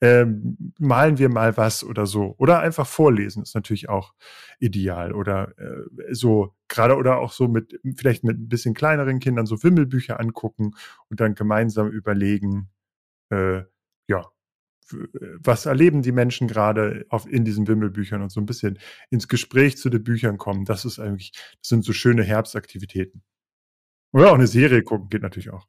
ähm, 0.00 0.72
malen 0.78 1.18
wir 1.18 1.28
mal 1.28 1.56
was 1.56 1.84
oder 1.84 2.06
so. 2.06 2.34
Oder 2.38 2.60
einfach 2.60 2.86
vorlesen 2.86 3.42
ist 3.42 3.54
natürlich 3.54 3.88
auch 3.88 4.14
ideal. 4.58 5.12
Oder 5.12 5.58
äh, 5.58 6.14
so, 6.14 6.54
gerade 6.68 6.96
oder 6.96 7.18
auch 7.18 7.32
so 7.32 7.48
mit, 7.48 7.80
vielleicht 7.96 8.24
mit 8.24 8.38
ein 8.38 8.48
bisschen 8.48 8.74
kleineren 8.74 9.20
Kindern 9.20 9.46
so 9.46 9.62
Wimmelbücher 9.62 10.20
angucken 10.20 10.74
und 11.08 11.20
dann 11.20 11.34
gemeinsam 11.34 11.88
überlegen, 11.88 12.70
äh, 13.30 13.62
ja, 14.08 14.26
was 14.90 15.66
erleben 15.66 16.02
die 16.02 16.12
Menschen 16.12 16.48
gerade 16.48 17.06
auf, 17.08 17.26
in 17.26 17.44
diesen 17.44 17.68
Wimmelbüchern 17.68 18.22
und 18.22 18.30
so 18.30 18.40
ein 18.40 18.46
bisschen 18.46 18.78
ins 19.10 19.28
Gespräch 19.28 19.76
zu 19.76 19.90
den 19.90 20.02
Büchern 20.02 20.38
kommen. 20.38 20.64
Das 20.64 20.84
ist 20.84 20.98
eigentlich, 20.98 21.32
das 21.32 21.68
sind 21.68 21.84
so 21.84 21.92
schöne 21.92 22.22
Herbstaktivitäten. 22.22 23.22
Oder 24.12 24.30
auch 24.30 24.34
eine 24.34 24.46
Serie 24.46 24.82
gucken 24.82 25.08
geht 25.08 25.22
natürlich 25.22 25.50
auch. 25.50 25.66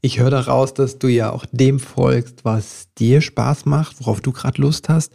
Ich 0.00 0.18
höre 0.18 0.30
daraus, 0.30 0.74
dass 0.74 0.98
du 0.98 1.08
ja 1.08 1.30
auch 1.30 1.46
dem 1.52 1.78
folgst, 1.78 2.44
was 2.44 2.92
dir 2.94 3.20
Spaß 3.20 3.66
macht, 3.66 4.00
worauf 4.00 4.20
du 4.20 4.32
gerade 4.32 4.60
Lust 4.60 4.88
hast. 4.88 5.12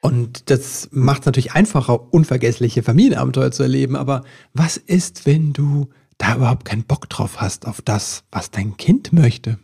Und 0.00 0.50
das 0.50 0.88
macht 0.92 1.20
es 1.20 1.26
natürlich 1.26 1.52
einfacher, 1.52 2.12
unvergessliche 2.12 2.82
Familienabenteuer 2.82 3.52
zu 3.52 3.62
erleben. 3.62 3.96
Aber 3.96 4.22
was 4.52 4.76
ist, 4.76 5.24
wenn 5.26 5.52
du 5.52 5.90
da 6.18 6.36
überhaupt 6.36 6.64
keinen 6.64 6.84
Bock 6.84 7.08
drauf 7.08 7.40
hast, 7.40 7.66
auf 7.66 7.80
das, 7.80 8.24
was 8.30 8.50
dein 8.50 8.76
Kind 8.76 9.12
möchte? 9.12 9.58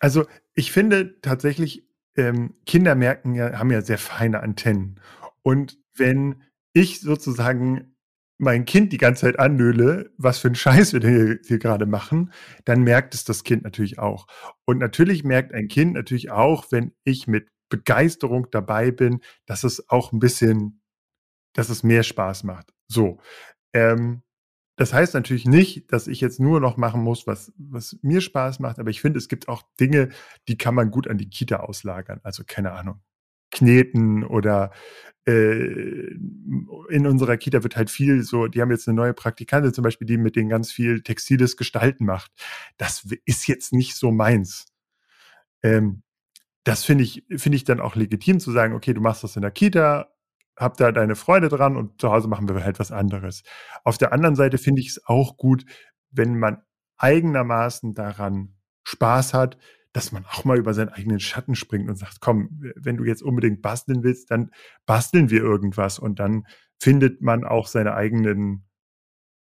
Also 0.00 0.24
ich 0.60 0.72
finde 0.72 1.18
tatsächlich, 1.22 1.88
ähm, 2.16 2.54
Kinder 2.66 2.94
merken 2.94 3.34
ja, 3.34 3.58
haben 3.58 3.70
ja 3.70 3.80
sehr 3.80 3.96
feine 3.96 4.40
Antennen. 4.40 5.00
Und 5.40 5.78
wenn 5.94 6.42
ich 6.74 7.00
sozusagen 7.00 7.96
mein 8.36 8.66
Kind 8.66 8.92
die 8.92 8.98
ganze 8.98 9.22
Zeit 9.22 9.38
annöhle, 9.38 10.12
was 10.18 10.38
für 10.38 10.48
ein 10.48 10.54
Scheiß 10.54 10.92
wir 10.92 11.00
hier, 11.00 11.38
hier 11.46 11.58
gerade 11.58 11.86
machen, 11.86 12.30
dann 12.66 12.82
merkt 12.82 13.14
es 13.14 13.24
das 13.24 13.42
Kind 13.42 13.64
natürlich 13.64 13.98
auch. 13.98 14.26
Und 14.66 14.76
natürlich 14.76 15.24
merkt 15.24 15.54
ein 15.54 15.68
Kind 15.68 15.94
natürlich 15.94 16.30
auch, 16.30 16.70
wenn 16.70 16.92
ich 17.04 17.26
mit 17.26 17.48
Begeisterung 17.70 18.48
dabei 18.50 18.90
bin, 18.90 19.20
dass 19.46 19.64
es 19.64 19.88
auch 19.88 20.12
ein 20.12 20.18
bisschen, 20.18 20.82
dass 21.54 21.70
es 21.70 21.82
mehr 21.82 22.02
Spaß 22.02 22.44
macht. 22.44 22.70
So. 22.86 23.18
Ähm, 23.72 24.20
das 24.80 24.94
heißt 24.94 25.12
natürlich 25.12 25.44
nicht, 25.44 25.92
dass 25.92 26.06
ich 26.06 26.22
jetzt 26.22 26.40
nur 26.40 26.58
noch 26.58 26.78
machen 26.78 27.02
muss, 27.02 27.26
was, 27.26 27.52
was 27.58 27.98
mir 28.00 28.22
Spaß 28.22 28.60
macht, 28.60 28.78
aber 28.78 28.88
ich 28.88 29.02
finde, 29.02 29.18
es 29.18 29.28
gibt 29.28 29.46
auch 29.46 29.62
Dinge, 29.78 30.08
die 30.48 30.56
kann 30.56 30.74
man 30.74 30.90
gut 30.90 31.06
an 31.06 31.18
die 31.18 31.28
Kita 31.28 31.56
auslagern. 31.56 32.18
Also 32.22 32.44
keine 32.46 32.72
Ahnung, 32.72 33.02
kneten 33.50 34.24
oder 34.24 34.70
äh, 35.26 36.14
in 36.88 37.06
unserer 37.06 37.36
Kita 37.36 37.62
wird 37.62 37.76
halt 37.76 37.90
viel 37.90 38.22
so, 38.22 38.46
die 38.46 38.62
haben 38.62 38.70
jetzt 38.70 38.88
eine 38.88 38.96
neue 38.96 39.12
Praktikantin 39.12 39.74
zum 39.74 39.84
Beispiel, 39.84 40.06
die 40.06 40.16
mit 40.16 40.34
denen 40.34 40.48
ganz 40.48 40.72
viel 40.72 41.02
textiles 41.02 41.58
Gestalten 41.58 42.06
macht. 42.06 42.32
Das 42.78 43.06
ist 43.26 43.48
jetzt 43.48 43.74
nicht 43.74 43.96
so 43.96 44.10
meins. 44.10 44.64
Ähm, 45.62 46.04
das 46.64 46.86
finde 46.86 47.04
ich, 47.04 47.26
finde 47.36 47.56
ich 47.56 47.64
dann 47.64 47.80
auch 47.80 47.96
legitim 47.96 48.40
zu 48.40 48.50
sagen, 48.50 48.72
okay, 48.72 48.94
du 48.94 49.02
machst 49.02 49.24
das 49.24 49.36
in 49.36 49.42
der 49.42 49.50
Kita, 49.50 50.08
hab 50.60 50.76
da 50.76 50.92
deine 50.92 51.16
Freude 51.16 51.48
dran 51.48 51.76
und 51.76 52.00
zu 52.00 52.12
Hause 52.12 52.28
machen 52.28 52.48
wir 52.48 52.62
halt 52.62 52.78
was 52.78 52.92
anderes. 52.92 53.42
Auf 53.82 53.98
der 53.98 54.12
anderen 54.12 54.36
Seite 54.36 54.58
finde 54.58 54.80
ich 54.82 54.88
es 54.88 55.06
auch 55.06 55.36
gut, 55.36 55.64
wenn 56.10 56.38
man 56.38 56.62
eigenermaßen 56.98 57.94
daran 57.94 58.54
Spaß 58.84 59.34
hat, 59.34 59.56
dass 59.92 60.12
man 60.12 60.24
auch 60.26 60.44
mal 60.44 60.58
über 60.58 60.74
seinen 60.74 60.90
eigenen 60.90 61.18
Schatten 61.18 61.54
springt 61.54 61.88
und 61.88 61.96
sagt, 61.96 62.20
komm, 62.20 62.60
wenn 62.76 62.96
du 62.96 63.04
jetzt 63.04 63.22
unbedingt 63.22 63.62
basteln 63.62 64.02
willst, 64.02 64.30
dann 64.30 64.50
basteln 64.86 65.30
wir 65.30 65.42
irgendwas 65.42 65.98
und 65.98 66.20
dann 66.20 66.46
findet 66.78 67.22
man 67.22 67.44
auch 67.44 67.66
seine 67.66 67.94
eigenen, 67.94 68.68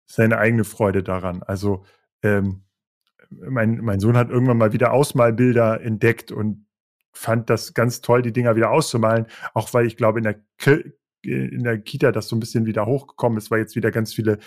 seine 0.06 0.38
eigene 0.38 0.64
Freude 0.64 1.02
daran. 1.02 1.42
Also 1.42 1.84
ähm, 2.22 2.64
mein, 3.30 3.78
mein 3.78 4.00
Sohn 4.00 4.16
hat 4.16 4.30
irgendwann 4.30 4.58
mal 4.58 4.72
wieder 4.72 4.92
Ausmalbilder 4.92 5.80
entdeckt 5.80 6.32
und 6.32 6.66
fand 7.12 7.50
das 7.50 7.74
ganz 7.74 8.00
toll, 8.00 8.22
die 8.22 8.32
Dinger 8.32 8.54
wieder 8.54 8.70
auszumalen, 8.70 9.26
auch 9.54 9.74
weil 9.74 9.86
ich 9.86 9.96
glaube, 9.96 10.20
in 10.20 10.24
der, 10.24 10.40
in 11.22 11.64
der 11.64 11.78
Kita 11.78 12.12
das 12.12 12.28
so 12.28 12.36
ein 12.36 12.40
bisschen 12.40 12.66
wieder 12.66 12.86
hochgekommen 12.86 13.38
ist, 13.38 13.50
weil 13.50 13.60
jetzt 13.60 13.76
wieder 13.76 13.90
ganz 13.90 14.14
viele 14.14 14.38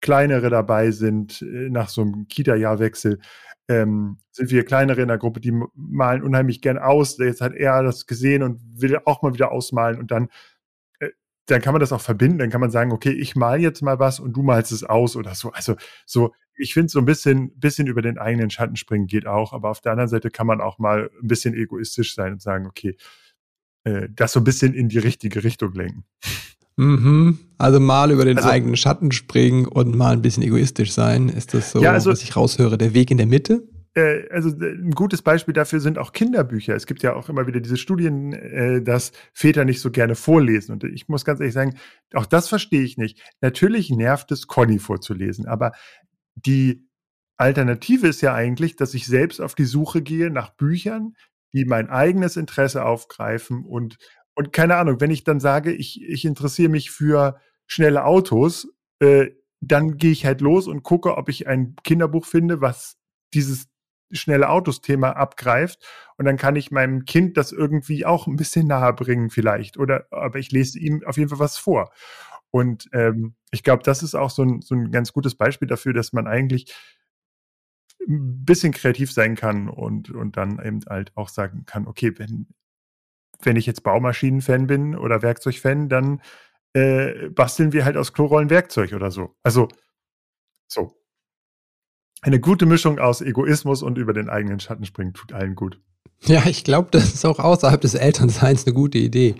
kleinere 0.00 0.50
dabei 0.50 0.90
sind 0.90 1.42
äh, 1.42 1.68
nach 1.70 1.88
so 1.88 2.02
einem 2.02 2.28
Kita-Jahrwechsel 2.28 3.18
ähm, 3.68 4.18
sind 4.30 4.50
wir 4.50 4.64
kleinere 4.64 5.02
in 5.02 5.08
der 5.08 5.18
Gruppe, 5.18 5.40
die 5.40 5.52
malen 5.74 6.22
unheimlich 6.22 6.60
gern 6.60 6.78
aus. 6.78 7.18
Jetzt 7.18 7.40
hat 7.40 7.54
er 7.54 7.82
das 7.82 8.06
gesehen 8.06 8.42
und 8.42 8.60
will 8.80 8.98
auch 9.04 9.22
mal 9.22 9.34
wieder 9.34 9.50
ausmalen 9.50 9.98
und 9.98 10.10
dann, 10.10 10.28
äh, 11.00 11.10
dann 11.46 11.62
kann 11.62 11.72
man 11.72 11.80
das 11.80 11.92
auch 11.92 12.00
verbinden. 12.00 12.38
Dann 12.38 12.50
kann 12.50 12.60
man 12.60 12.70
sagen, 12.70 12.92
okay, 12.92 13.10
ich 13.10 13.34
mal 13.34 13.60
jetzt 13.60 13.82
mal 13.82 13.98
was 13.98 14.20
und 14.20 14.34
du 14.34 14.42
malst 14.42 14.72
es 14.72 14.84
aus 14.84 15.16
oder 15.16 15.34
so. 15.34 15.50
Also 15.50 15.76
so, 16.04 16.32
ich 16.54 16.74
finde 16.74 16.90
so 16.90 17.00
ein 17.00 17.04
bisschen, 17.06 17.58
bisschen 17.58 17.86
über 17.88 18.02
den 18.02 18.18
eigenen 18.18 18.50
Schatten 18.50 18.76
springen 18.76 19.06
geht 19.06 19.26
auch, 19.26 19.52
aber 19.52 19.70
auf 19.70 19.80
der 19.80 19.92
anderen 19.92 20.08
Seite 20.08 20.30
kann 20.30 20.46
man 20.46 20.60
auch 20.60 20.78
mal 20.78 21.10
ein 21.20 21.28
bisschen 21.28 21.54
egoistisch 21.54 22.14
sein 22.14 22.34
und 22.34 22.42
sagen, 22.42 22.66
okay, 22.66 22.96
äh, 23.86 24.08
das 24.14 24.32
so 24.32 24.40
ein 24.40 24.44
bisschen 24.44 24.74
in 24.74 24.88
die 24.88 24.98
richtige 24.98 25.44
Richtung 25.44 25.72
lenken. 25.72 26.04
Mhm. 26.76 27.38
Also 27.56 27.80
mal 27.80 28.10
über 28.10 28.24
den 28.24 28.36
also, 28.36 28.50
eigenen 28.50 28.76
Schatten 28.76 29.12
springen 29.12 29.66
und 29.66 29.94
mal 29.94 30.12
ein 30.12 30.22
bisschen 30.22 30.42
egoistisch 30.42 30.92
sein. 30.92 31.28
Ist 31.28 31.54
das 31.54 31.70
so, 31.70 31.80
ja, 31.80 31.92
also, 31.92 32.10
was 32.10 32.22
ich 32.22 32.36
raushöre, 32.36 32.76
der 32.76 32.94
Weg 32.94 33.10
in 33.10 33.16
der 33.16 33.26
Mitte? 33.26 33.62
Äh, 33.94 34.28
also 34.30 34.50
ein 34.50 34.90
gutes 34.90 35.22
Beispiel 35.22 35.54
dafür 35.54 35.78
sind 35.80 35.98
auch 35.98 36.12
Kinderbücher. 36.12 36.74
Es 36.74 36.86
gibt 36.86 37.04
ja 37.04 37.14
auch 37.14 37.28
immer 37.28 37.46
wieder 37.46 37.60
diese 37.60 37.76
Studien, 37.76 38.32
äh, 38.32 38.82
dass 38.82 39.12
Väter 39.32 39.64
nicht 39.64 39.80
so 39.80 39.90
gerne 39.92 40.16
vorlesen. 40.16 40.72
Und 40.72 40.84
ich 40.84 41.08
muss 41.08 41.24
ganz 41.24 41.38
ehrlich 41.38 41.54
sagen, 41.54 41.76
auch 42.12 42.26
das 42.26 42.48
verstehe 42.48 42.82
ich 42.82 42.98
nicht. 42.98 43.22
Natürlich 43.40 43.90
nervt 43.90 44.32
es, 44.32 44.48
Conny 44.48 44.80
vorzulesen, 44.80 45.46
aber 45.46 45.72
die 46.34 46.86
Alternative 47.38 48.08
ist 48.08 48.20
ja 48.20 48.34
eigentlich, 48.34 48.76
dass 48.76 48.94
ich 48.94 49.06
selbst 49.06 49.40
auf 49.40 49.54
die 49.54 49.64
Suche 49.64 50.02
gehe 50.02 50.30
nach 50.30 50.50
Büchern, 50.50 51.14
die 51.56 51.64
mein 51.64 51.90
eigenes 51.90 52.36
Interesse 52.36 52.84
aufgreifen 52.84 53.64
und 53.64 53.98
und 54.36 54.52
keine 54.52 54.76
Ahnung, 54.76 55.00
wenn 55.00 55.10
ich 55.10 55.24
dann 55.24 55.40
sage, 55.40 55.72
ich, 55.72 56.02
ich 56.02 56.26
interessiere 56.26 56.68
mich 56.68 56.90
für 56.90 57.40
schnelle 57.66 58.04
Autos, 58.04 58.68
äh, 59.00 59.30
dann 59.60 59.96
gehe 59.96 60.12
ich 60.12 60.26
halt 60.26 60.42
los 60.42 60.68
und 60.68 60.82
gucke, 60.82 61.16
ob 61.16 61.30
ich 61.30 61.46
ein 61.46 61.74
Kinderbuch 61.84 62.26
finde, 62.26 62.60
was 62.60 62.98
dieses 63.32 63.68
schnelle 64.12 64.50
Autos-Thema 64.50 65.16
abgreift. 65.16 65.84
Und 66.18 66.26
dann 66.26 66.36
kann 66.36 66.54
ich 66.54 66.70
meinem 66.70 67.06
Kind 67.06 67.38
das 67.38 67.50
irgendwie 67.50 68.04
auch 68.04 68.26
ein 68.26 68.36
bisschen 68.36 68.66
nahe 68.66 68.92
bringen, 68.92 69.30
vielleicht. 69.30 69.78
Oder 69.78 70.06
aber 70.10 70.38
ich 70.38 70.52
lese 70.52 70.78
ihm 70.78 71.02
auf 71.06 71.16
jeden 71.16 71.30
Fall 71.30 71.38
was 71.38 71.56
vor. 71.56 71.90
Und 72.50 72.88
ähm, 72.92 73.34
ich 73.50 73.62
glaube, 73.62 73.82
das 73.82 74.02
ist 74.02 74.14
auch 74.14 74.30
so 74.30 74.42
ein, 74.42 74.60
so 74.60 74.74
ein 74.74 74.90
ganz 74.90 75.12
gutes 75.14 75.34
Beispiel 75.34 75.66
dafür, 75.66 75.94
dass 75.94 76.12
man 76.12 76.26
eigentlich 76.26 76.74
'n 78.08 78.44
bisschen 78.44 78.72
kreativ 78.72 79.12
sein 79.12 79.36
kann 79.36 79.68
und 79.68 80.10
und 80.10 80.36
dann 80.36 80.60
eben 80.64 80.80
halt 80.88 81.12
auch 81.16 81.28
sagen 81.28 81.64
kann: 81.66 81.86
„Okay, 81.88 82.12
wenn 82.18 82.46
wenn 83.42 83.56
ich 83.56 83.66
jetzt 83.66 83.82
Baumaschinen-Fan 83.84 84.66
bin 84.68 84.96
oder 84.96 85.22
Werkzeug-Fan, 85.22 85.88
dann, 85.90 86.22
äh, 86.74 87.30
basteln 87.30 87.72
wir 87.74 87.84
halt 87.86 87.96
aus 87.98 88.12
Klorollen 88.14 88.50
Werkzeug 88.50 88.92
oder 88.94 89.10
so.“ 89.12 89.36
Also, 89.44 89.68
so. 90.68 90.94
Eine 92.22 92.40
gute 92.40 92.64
Mischung 92.66 92.98
aus 92.98 93.20
Egoismus 93.20 93.82
und 93.82 93.98
über 93.98 94.12
den 94.14 94.28
eigenen 94.30 94.58
Schatten 94.60 94.84
springen 94.86 95.12
tut 95.12 95.32
allen 95.32 95.54
gut. 95.54 95.78
Ja, 96.24 96.44
ich 96.46 96.64
glaube, 96.64 96.88
das 96.90 97.12
ist 97.14 97.24
auch 97.26 97.38
außerhalb 97.38 97.80
des 97.80 97.94
Elternseins 97.94 98.64
'ne 98.66 98.72
gute 98.72 98.98
Idee, 98.98 99.34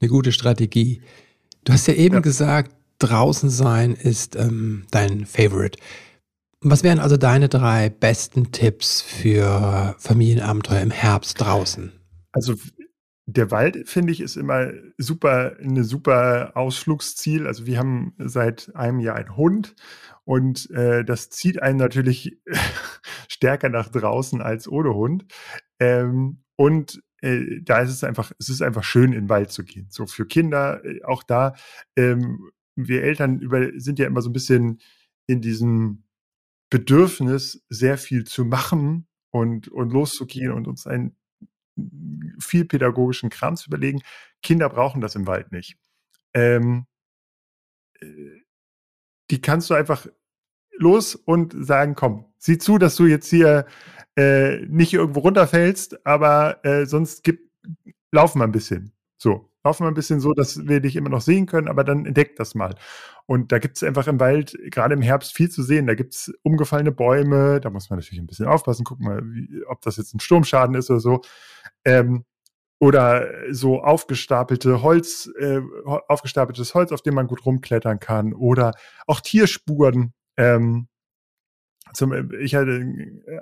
'ne 0.00 0.08
gute 0.08 0.32
Strategie. 0.32 1.02
Du 1.64 1.72
hast 1.74 1.88
ja 1.88 1.94
eben 1.94 2.16
Ja. 2.16 2.20
gesagt, 2.22 2.72
draußen 3.00 3.50
sein 3.50 3.94
ist, 3.94 4.36
ähm, 4.36 4.86
dein 4.90 5.26
Favorite. 5.26 5.78
Was 6.62 6.82
wären 6.82 6.98
also 6.98 7.16
deine 7.16 7.48
3 7.48 7.88
besten 7.88 8.52
Tipps 8.52 9.00
für 9.00 9.94
Familienabenteuer 9.98 10.80
im 10.82 10.90
Herbst 10.90 11.40
draußen? 11.40 11.90
Also, 12.32 12.54
der 13.24 13.50
Wald, 13.50 13.88
finde 13.88 14.12
ich, 14.12 14.20
ist 14.20 14.36
immer 14.36 14.70
super 14.98 15.56
'ne 15.62 15.84
super 15.84 16.52
Ausflugsziel. 16.56 17.46
Also, 17.46 17.64
wir 17.64 17.78
haben 17.78 18.12
seit 18.18 18.70
einem 18.74 19.00
Jahr 19.00 19.16
einen 19.16 19.36
Hund 19.38 19.74
und, 20.24 20.70
äh, 20.72 21.02
das 21.02 21.30
zieht 21.30 21.62
einen 21.62 21.78
natürlich 21.78 22.36
stärker 23.28 23.70
nach 23.70 23.88
draußen 23.88 24.42
als 24.42 24.68
ohne 24.68 24.94
Hund. 24.94 25.24
Ähm, 25.80 26.42
und, 26.56 27.02
äh, 27.22 27.62
da 27.62 27.78
ist 27.80 27.90
es 27.90 28.04
einfach 28.04 28.32
es 28.38 28.50
ist 28.50 28.60
einfach 28.62 28.84
schön, 28.84 29.12
in 29.14 29.24
'n 29.24 29.28
Wald 29.30 29.50
zu 29.50 29.64
gehen. 29.64 29.86
So 29.90 30.06
für 30.06 30.26
Kinder, 30.26 30.84
äh, 30.84 31.02
auch 31.04 31.22
da, 31.22 31.54
ähm, 31.96 32.50
wir 32.76 33.02
Eltern 33.02 33.38
über 33.40 33.70
sind 33.80 33.98
ja 33.98 34.06
immer 34.06 34.20
so 34.22 34.28
'n 34.30 34.32
bisschen 34.34 34.80
in 35.26 35.40
diesem 35.40 36.04
Bedürfnis, 36.70 37.62
sehr 37.68 37.98
viel 37.98 38.24
zu 38.24 38.44
machen 38.44 39.08
und 39.30 39.68
und 39.68 39.90
loszugehen 39.92 40.52
und 40.52 40.68
uns 40.68 40.86
einen 40.86 41.16
viel 42.40 42.64
pädagogischen 42.66 43.30
Kram 43.30 43.56
zu 43.56 43.68
überlegen. 43.68 44.02
Kinder 44.42 44.68
brauchen 44.70 45.00
das 45.00 45.14
im 45.16 45.26
Wald 45.26 45.52
nicht. 45.52 45.76
Ähm 46.34 46.86
äh, 48.02 48.40
die 49.30 49.40
kannst 49.40 49.70
du 49.70 49.74
einfach 49.74 50.06
los 50.78 51.16
und 51.16 51.54
sagen: 51.58 51.96
„Komm, 51.96 52.26
sieh 52.38 52.58
zu, 52.58 52.78
dass 52.78 52.96
du 52.96 53.06
jetzt 53.06 53.30
hier, 53.30 53.66
äh, 54.16 54.58
nicht 54.68 54.94
irgendwo 54.94 55.20
runterfällst, 55.22 56.06
aber, 56.06 56.64
äh, 56.64 56.86
sonst 56.86 57.24
gib 57.24 57.50
lauf 58.12 58.36
mal 58.36 58.46
'n 58.46 58.52
bisschen.“ 58.52 58.92
So, 59.18 59.49
lauf 59.64 59.80
mal 59.80 59.88
'n 59.88 59.94
bisschen 59.94 60.20
so, 60.20 60.32
dass 60.34 60.66
wir 60.68 60.80
dich 60.80 60.96
immer 60.96 61.10
noch 61.10 61.20
sehen 61.22 61.46
können, 61.46 61.68
aber 61.68 61.84
dann 61.84 62.06
entdeck 62.06 62.36
das 62.36 62.54
mal. 62.54 62.74
Und 63.26 63.52
da 63.52 63.58
gibt's 63.58 63.82
einfach 63.84 64.06
im 64.08 64.20
Wald, 64.20 64.56
grade 64.72 64.94
im 64.94 65.02
Herbst, 65.02 65.34
viel 65.36 65.50
zu 65.50 65.62
sehen. 65.62 65.86
Da 65.86 65.94
gibt's 65.94 66.32
umgefallene 66.42 66.92
Bäume, 66.92 67.60
da 67.60 67.70
muss 67.70 67.90
man 67.90 67.98
natürlich 68.00 68.20
'n 68.20 68.26
bisschen 68.26 68.46
aufpassen, 68.46 68.84
gucken 68.84 69.06
mal, 69.06 69.22
wie 69.24 69.64
ob 69.68 69.82
das 69.82 69.96
jetzt 69.98 70.14
'n 70.14 70.20
Sturmschaden 70.20 70.74
ist 70.76 70.90
oder 70.90 71.00
so. 71.00 71.22
Ähm, 71.86 72.24
oder 72.80 73.28
so 73.52 73.82
aufgestapelte 73.82 74.82
Holz 74.82 75.30
äh, 75.40 75.60
aufgestapeltes 76.08 76.74
Holz, 76.74 76.92
auf 76.92 77.02
dem 77.02 77.14
man 77.14 77.26
gut 77.28 77.46
rumklettern 77.46 78.00
kann 78.00 78.34
oder 78.34 78.72
auch 79.08 79.20
Tierspuren. 79.22 80.14
Ähm, 80.38 80.88
zum 81.94 82.30
ich 82.40 82.54
hatte 82.54 82.84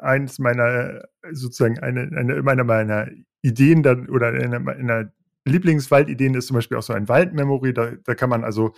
eins 0.03 0.39
meiner 0.39 1.03
sozusagen 1.33 1.79
eine 1.81 2.03
eine 2.17 2.43
meiner 2.43 2.65
meiner 2.65 3.09
Ideen 3.43 3.83
dann 3.83 4.09
oder 4.09 4.29
einer 4.29 4.61
meiner 4.61 5.13
Lieblingswaldideen 5.49 6.35
ist 6.35 6.49
zum 6.49 6.55
Beispiel 6.57 6.77
auch 6.79 6.83
so 6.83 6.93
ein 6.95 7.09
Waldmemory. 7.09 7.75
Da 7.75 7.93
da 8.05 8.15
kann 8.15 8.31
man 8.31 8.45
also 8.45 8.75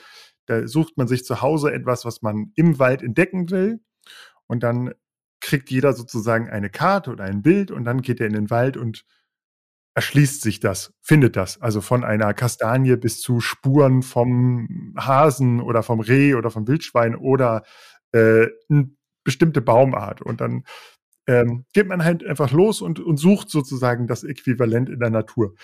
da 0.47 0.67
sucht 0.69 0.97
man 0.99 1.09
sich 1.09 1.25
zu 1.25 1.43
Hause 1.43 1.73
etwas, 1.73 2.05
was 2.05 2.23
man 2.23 2.53
im 2.57 2.79
Wald 2.79 3.03
entdecken 3.03 3.51
will 3.51 3.81
und 4.49 4.63
dann 4.65 4.93
kriegt 5.43 5.71
jeder 5.71 5.93
sozusagen 5.95 6.51
eine 6.51 6.71
Karte 6.71 7.11
oder 7.13 7.25
ein 7.25 7.43
Bild 7.43 7.71
und 7.73 7.85
dann 7.85 8.03
geht 8.03 8.21
er 8.21 8.27
in 8.29 8.35
den 8.35 8.51
Wald 8.51 8.77
und 8.79 9.05
erschließt 9.97 10.43
sich 10.43 10.61
das, 10.61 10.95
findet 11.03 11.37
das. 11.37 11.61
Also, 11.63 11.81
von 11.83 12.05
einer 12.05 12.35
Kastanie 12.35 12.97
bis 12.97 13.21
zu 13.23 13.41
Spuren 13.41 14.03
vom 14.03 14.95
Hasen 14.99 15.61
oder 15.61 15.83
vom 15.85 16.01
Reh 16.01 16.35
oder 16.35 16.51
vom 16.51 16.69
Wildschwein 16.69 17.17
oder, 17.17 17.65
äh, 18.13 18.47
'n 18.71 18.97
bestimmte 19.25 19.61
Baumart. 19.63 20.23
Und 20.23 20.41
dann, 20.43 20.65
ähm, 21.29 21.67
geht 21.75 21.89
man 21.89 22.05
halt 22.05 22.25
einfach 22.27 22.53
los 22.53 22.83
und 22.83 23.01
und 23.01 23.19
sucht 23.19 23.51
sozusagen 23.51 24.07
das 24.09 24.25
Äquivalent 24.25 24.91
in 24.91 25.01
der 25.01 25.11
Natur. 25.11 25.55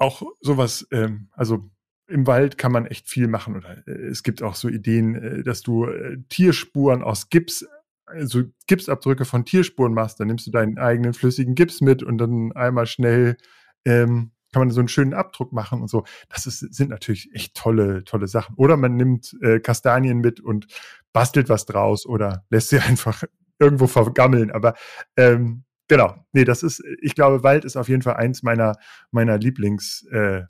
Auch 0.00 0.22
so 0.40 0.56
was, 0.56 0.86
ähm 0.92 1.28
also, 1.32 1.68
im 2.08 2.26
Wald 2.26 2.56
kann 2.56 2.72
man 2.72 2.86
echt 2.86 3.06
viel 3.08 3.28
machen 3.28 3.54
oder, 3.54 3.86
äh, 3.86 3.90
es 4.08 4.22
gibt 4.22 4.42
auch 4.42 4.54
so 4.54 4.68
Ideen, 4.68 5.14
äh, 5.14 5.42
dass 5.42 5.60
du, 5.60 5.84
äh, 5.86 6.16
Tierspuren 6.30 7.02
aus 7.02 7.28
Gips 7.28 7.66
also, 8.06 8.42
Gipsabdrücke 8.66 9.24
von 9.26 9.44
Tierspuren 9.44 9.92
machst. 9.94 10.18
Dann 10.18 10.26
nimmst 10.28 10.44
du 10.46 10.50
deinen 10.50 10.78
eigenen 10.78 11.12
flüssigen 11.14 11.54
Gips 11.54 11.80
mit 11.82 12.02
und 12.02 12.16
dann 12.18 12.50
einmal 12.52 12.86
schnell, 12.86 13.36
ähm, 13.84 14.32
kann 14.52 14.60
man 14.62 14.70
so 14.70 14.80
'n 14.80 14.88
schönen 14.88 15.12
Abdruck 15.14 15.52
machen 15.52 15.80
und 15.82 15.88
so. 15.88 16.04
Das 16.30 16.46
ist 16.46 16.60
sind 16.74 16.88
natürlich 16.90 17.30
echt 17.34 17.54
tolle 17.54 18.02
tolle 18.04 18.26
Sachen. 18.26 18.54
Oder 18.56 18.76
man 18.78 18.96
nimmt, 18.96 19.36
äh, 19.42 19.60
Kastanien 19.60 20.18
mit 20.18 20.40
und 20.40 20.66
bastelt 21.12 21.48
was 21.50 21.66
draus 21.66 22.06
oder 22.06 22.44
lässt 22.50 22.70
sie 22.70 22.78
einfach 22.80 23.22
irgendwo 23.60 23.86
vergammeln. 23.86 24.50
Aber, 24.50 24.74
ähm, 25.16 25.62
genau. 25.90 26.16
Ne, 26.32 26.46
das 26.46 26.62
ist 26.64 26.82
ich 27.02 27.14
glaube, 27.16 27.44
Wald 27.44 27.66
ist 27.66 27.76
auf 27.76 27.90
jeden 27.90 28.02
Fall 28.02 28.16
eins 28.16 28.42
meiner 28.44 28.76
meiner 29.12 29.38
Lieblings 29.38 30.06
äh, 30.12 30.44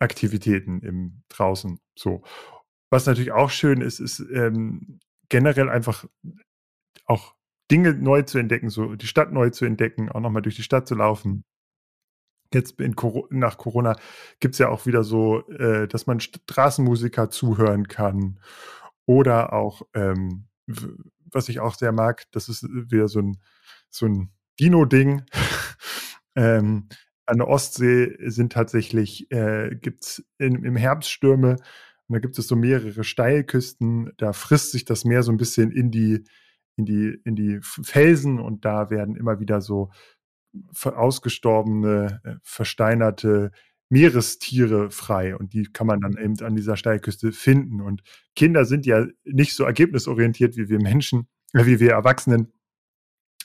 im 0.00 1.22
draußen, 1.30 1.80
so. 1.98 2.22
Was 2.90 3.06
natürlich 3.06 3.32
auch 3.32 3.50
schön 3.50 3.82
ist, 3.82 4.00
ist, 4.00 4.20
ähm, 4.32 5.00
generell 5.30 5.68
einfach 5.70 6.06
auch 7.06 7.34
Dinge 7.70 7.94
neu 7.94 8.22
zu 8.22 8.38
entdecken, 8.38 8.70
so 8.70 8.96
die 8.96 9.06
Stadt 9.08 9.32
neu 9.32 9.50
zu 9.50 9.64
entdecken, 9.66 10.10
auch 10.10 10.20
noch 10.20 10.30
mal 10.30 10.42
durch 10.42 10.56
die 10.56 10.62
Stadt 10.64 10.88
zu 10.88 10.94
laufen. 10.96 11.44
Jetzt 12.54 12.76
Coro 12.96 13.26
nach 13.30 13.58
Corona 13.58 13.96
gibt's 14.40 14.58
ja 14.58 14.68
auch 14.70 14.86
wieder 14.86 15.04
so, 15.04 15.46
äh, 15.50 15.86
dass 15.86 16.06
man 16.06 16.18
Straßenmusiker 16.20 17.30
zuhören 17.30 17.88
kann 17.88 18.40
oder 19.06 19.52
auch, 19.52 19.82
ähm, 19.94 20.48
was 21.32 21.48
ich 21.50 21.60
auch 21.60 21.74
sehr 21.74 21.92
mag, 21.92 22.24
das 22.32 22.48
ist 22.48 22.62
wieder 22.64 23.08
so 23.08 23.20
'n 23.20 23.38
so 23.90 24.06
'n 24.06 24.30
Dino-Ding. 24.60 25.22
Ähm, 26.36 26.88
an 27.26 27.38
der 27.38 27.48
Ostsee 27.48 28.16
sind 28.30 28.52
tatsächlich 28.52 29.28
äh, 29.32 29.74
gibt's 29.74 30.22
im 30.38 30.64
im 30.64 30.76
Herbst 30.76 31.10
Stürme 31.10 31.56
und 32.06 32.14
da 32.14 32.20
gibt 32.20 32.38
es 32.38 32.46
so 32.46 32.54
mehrere 32.54 33.02
Steilküsten. 33.02 34.12
Da 34.18 34.32
frisst 34.32 34.70
sich 34.70 34.84
das 34.84 35.04
Meer 35.04 35.24
so 35.24 35.32
'n 35.32 35.36
bisschen 35.36 35.72
in 35.72 35.90
die 35.90 36.22
in 36.76 36.86
die 36.86 37.18
in 37.24 37.34
die 37.34 37.58
Felsen 37.62 38.38
und 38.38 38.64
da 38.64 38.88
werden 38.90 39.16
immer 39.16 39.40
wieder 39.40 39.60
so 39.60 39.90
ausgestorbene, 40.84 42.20
äh, 42.24 42.34
versteinerte 42.42 43.52
Meerestiere 43.90 44.90
frei 44.90 45.36
und 45.36 45.54
die 45.54 45.64
kann 45.72 45.86
man 45.86 46.00
dann 46.00 46.16
eben 46.18 46.38
an 46.42 46.56
dieser 46.56 46.76
Steilküste 46.76 47.32
finden. 47.32 47.80
Und 47.80 48.02
Kinder 48.36 48.64
sind 48.66 48.86
ja 48.86 49.06
nicht 49.24 49.54
so 49.54 49.64
ergebnisorientiert 49.64 50.56
wie 50.56 50.68
wir 50.68 50.80
Menschen 50.80 51.28
äh, 51.54 51.66
wie 51.66 51.80
wir 51.80 51.92
Erwachsenen. 51.92 52.52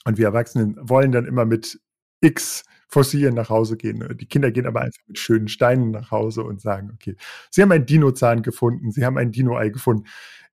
Und 0.05 0.17
wir 0.17 0.25
Erwachsenen 0.27 0.75
wollen 0.81 1.11
dann 1.11 1.25
immer 1.25 1.45
mit 1.45 1.79
X 2.21 2.63
Fossilien 2.89 3.33
nach 3.35 3.49
Hause 3.49 3.75
gehen. 3.77 4.05
Die 4.17 4.25
Kinder 4.27 4.51
gehen 4.51 4.67
aber 4.67 4.81
einfach 4.81 5.01
mit 5.07 5.17
schönen 5.17 5.47
Steinen 5.47 5.91
nach 5.91 6.11
Hause 6.11 6.43
und 6.43 6.61
sagen: 6.61 6.91
„Okay, 6.93 7.15
sie 7.51 7.61
haben 7.61 7.71
einen 7.71 7.85
Dinozahn 7.87 8.43
gefunden, 8.43 8.91
sie 8.91 9.05
haben 9.05 9.17
ein 9.17 9.31
Dino-Ei 9.31 9.69
gefunden.“ 9.69 10.05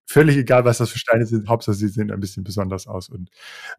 Völlig 0.07 0.37
egal, 0.39 0.65
was 0.65 0.79
das 0.79 0.91
für 0.91 0.99
Steine 0.99 1.25
sind, 1.27 1.49
Hauptsache 1.49 1.77
sie 1.77 1.87
sehen 1.89 2.11
ein 2.11 2.19
bisschen 2.21 2.43
besonders 2.45 2.87
aus. 2.89 3.09
Und 3.09 3.31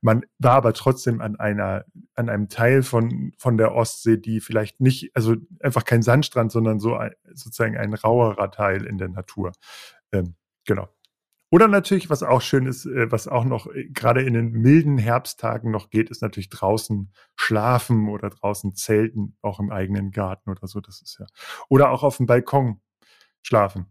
man 0.01 0.23
war 0.39 0.53
aber 0.53 0.73
trotzdem 0.73 1.19
an 1.21 1.35
einer 1.37 1.83
an 2.15 2.29
einem 2.29 2.47
Teil 2.49 2.83
von 2.83 3.33
von 3.37 3.57
der 3.57 3.73
Ostsee, 3.75 4.17
die 4.17 4.39
vielleicht 4.41 4.79
nicht 4.81 5.11
also, 5.15 5.35
einfach 5.61 5.83
kein 5.85 6.01
Sandstrand, 6.03 6.51
sondern 6.51 6.79
so 6.79 6.95
ei 6.97 7.11
sozusagen 7.33 7.77
ein 7.77 7.93
rauerer 7.93 8.51
Teil 8.51 8.85
in 8.85 8.97
der 8.97 9.09
Natur. 9.09 9.51
Ähm, 10.13 10.35
genau. 10.65 10.89
Oder 11.53 11.67
natürlich, 11.67 12.09
was 12.09 12.23
auch 12.23 12.41
schön 12.41 12.65
ist, 12.65 12.85
äh, 12.85 13.11
was 13.11 13.27
auch 13.27 13.43
noch, 13.43 13.67
äh, 13.67 13.89
grade 13.89 14.21
in 14.21 14.33
den 14.33 14.51
milden 14.53 14.97
Herbsttagen 14.97 15.69
noch 15.69 15.89
geht, 15.89 16.09
ist 16.09 16.21
natürlich 16.21 16.47
draußen 16.49 17.11
schlafen 17.35 18.07
oder 18.07 18.29
draußen 18.29 18.73
zelten, 18.75 19.35
auch 19.41 19.59
im 19.59 19.69
eigenen 19.69 20.11
Garten 20.11 20.49
oder 20.49 20.65
so. 20.67 20.79
Das 20.79 21.01
ist 21.01 21.19
ja 21.19 21.25
oder 21.69 21.91
auch 21.91 22.03
aufm 22.03 22.25
Balkon 22.25 22.79
schlafen. 23.43 23.87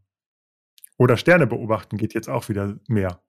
Oder 0.99 1.17
Sterne 1.17 1.47
beobachten 1.47 1.97
geht 1.97 2.15
jetzt 2.15 2.29
auch 2.29 2.49
wieder 2.51 2.77
mehr. 2.89 3.23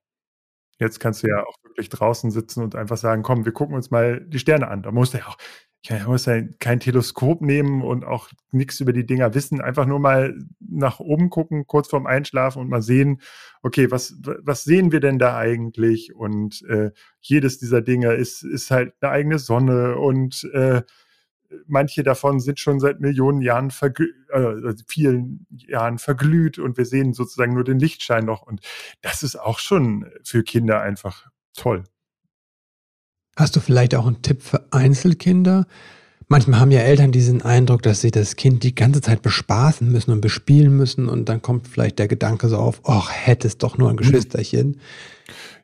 Jetzt 0.80 1.00
kannst 1.00 1.24
du 1.24 1.28
ja 1.30 1.44
auch 1.46 1.56
wirklich 1.64 1.90
draußen 1.90 2.32
sitzen 2.32 2.64
und 2.64 2.76
einfach 2.76 2.98
sagen: 2.98 3.24
„Komm, 3.24 3.46
wir 3.46 3.54
gucken 3.54 3.76
uns 3.76 3.92
mal 3.92 4.22
die 4.22 4.40
Sterne 4.40 4.68
an.“ 4.70 4.84
Da 4.84 4.92
musst 4.92 5.14
du 5.14 5.20
ja 5.20 5.28
auch 5.28 5.38
ja, 5.84 6.06
musst 6.08 6.28
ja 6.28 6.42
kein 6.60 6.80
Teleskop 6.80 7.42
nehmen 7.42 7.82
und 7.82 8.06
auch 8.06 8.30
nix 8.52 8.80
über 8.80 8.94
die 8.94 9.06
Dinger 9.06 9.34
wissen. 9.34 9.62
Einfach 9.62 9.86
nur 9.88 10.00
mal 10.00 10.36
nach 10.60 11.00
oben 11.00 11.30
gucken, 11.32 11.66
kurz 11.68 11.88
vorm 11.90 12.06
Einschlafen 12.06 12.62
und 12.62 12.70
mal 12.70 12.82
sehen: 12.84 13.22
„Okay, 13.64 13.90
was 13.92 14.16
was 14.24 14.64
sehen 14.64 14.92
wir 14.92 15.00
denn 15.00 15.18
da 15.20 15.38
eigentlich?“ 15.38 16.14
Und, 16.16 16.62
äh, 16.70 16.92
jedes 17.20 17.58
dieser 17.60 17.82
Dinge 17.82 18.14
ist 18.14 18.44
ist 18.44 18.70
halt 18.72 18.94
'ne 19.02 19.10
eigene 19.10 19.40
Sonne 19.40 19.98
und, 19.98 20.44
äh, 20.54 20.84
manche 21.68 22.04
davon 22.04 22.40
sind 22.42 22.60
schon 22.60 22.80
seit 22.80 23.02
Millionen 23.02 23.42
Jahren 23.42 23.70
äh, 23.70 24.74
vielen 24.88 25.48
Jahren 25.52 26.00
verglüht 26.00 26.60
und 26.60 26.78
wir 26.78 26.86
sehen 26.86 27.14
sozusagen 27.14 27.54
nur 27.56 27.64
den 27.66 27.80
Lichtschein 27.80 28.26
noch 28.26 28.44
und 28.44 28.62
das 29.02 29.24
ist 29.24 29.38
auch 29.38 29.60
schon 29.60 30.08
für 30.24 30.44
Kinder 30.44 30.82
einfach 30.82 31.28
toll. 31.56 31.84
Hast 33.36 33.56
du 33.56 33.60
vielleicht 33.60 33.96
auch 33.96 34.08
einen 34.08 34.22
Tipp 34.22 34.42
für 34.42 34.66
Einzelkinder? 34.72 35.66
Manchmal 36.28 36.60
haben 36.60 36.72
ja 36.72 36.80
Eltern 36.80 37.12
diesen 37.12 37.42
Eindruck, 37.42 37.82
dass 37.82 38.02
sie 38.02 38.12
das 38.12 38.38
Kind 38.38 38.64
die 38.64 38.74
ganze 38.74 39.02
Zeit 39.02 39.22
bespaßen 39.22 39.92
müssen 39.92 40.12
und 40.12 40.22
bespielen 40.22 40.76
müssen 40.76 41.10
und 41.10 41.28
dann 41.28 41.42
kommt 41.42 41.68
vielleicht 41.68 42.00
der 42.00 42.08
Gedanke 42.08 42.48
so 42.48 42.58
auf, 42.58 42.82
ach, 42.86 43.10
hätte 43.12 43.48
es 43.48 43.58
doch 43.58 43.78
nur 43.78 43.90
ein 43.90 43.98
Geschwisterchen. 43.98 44.80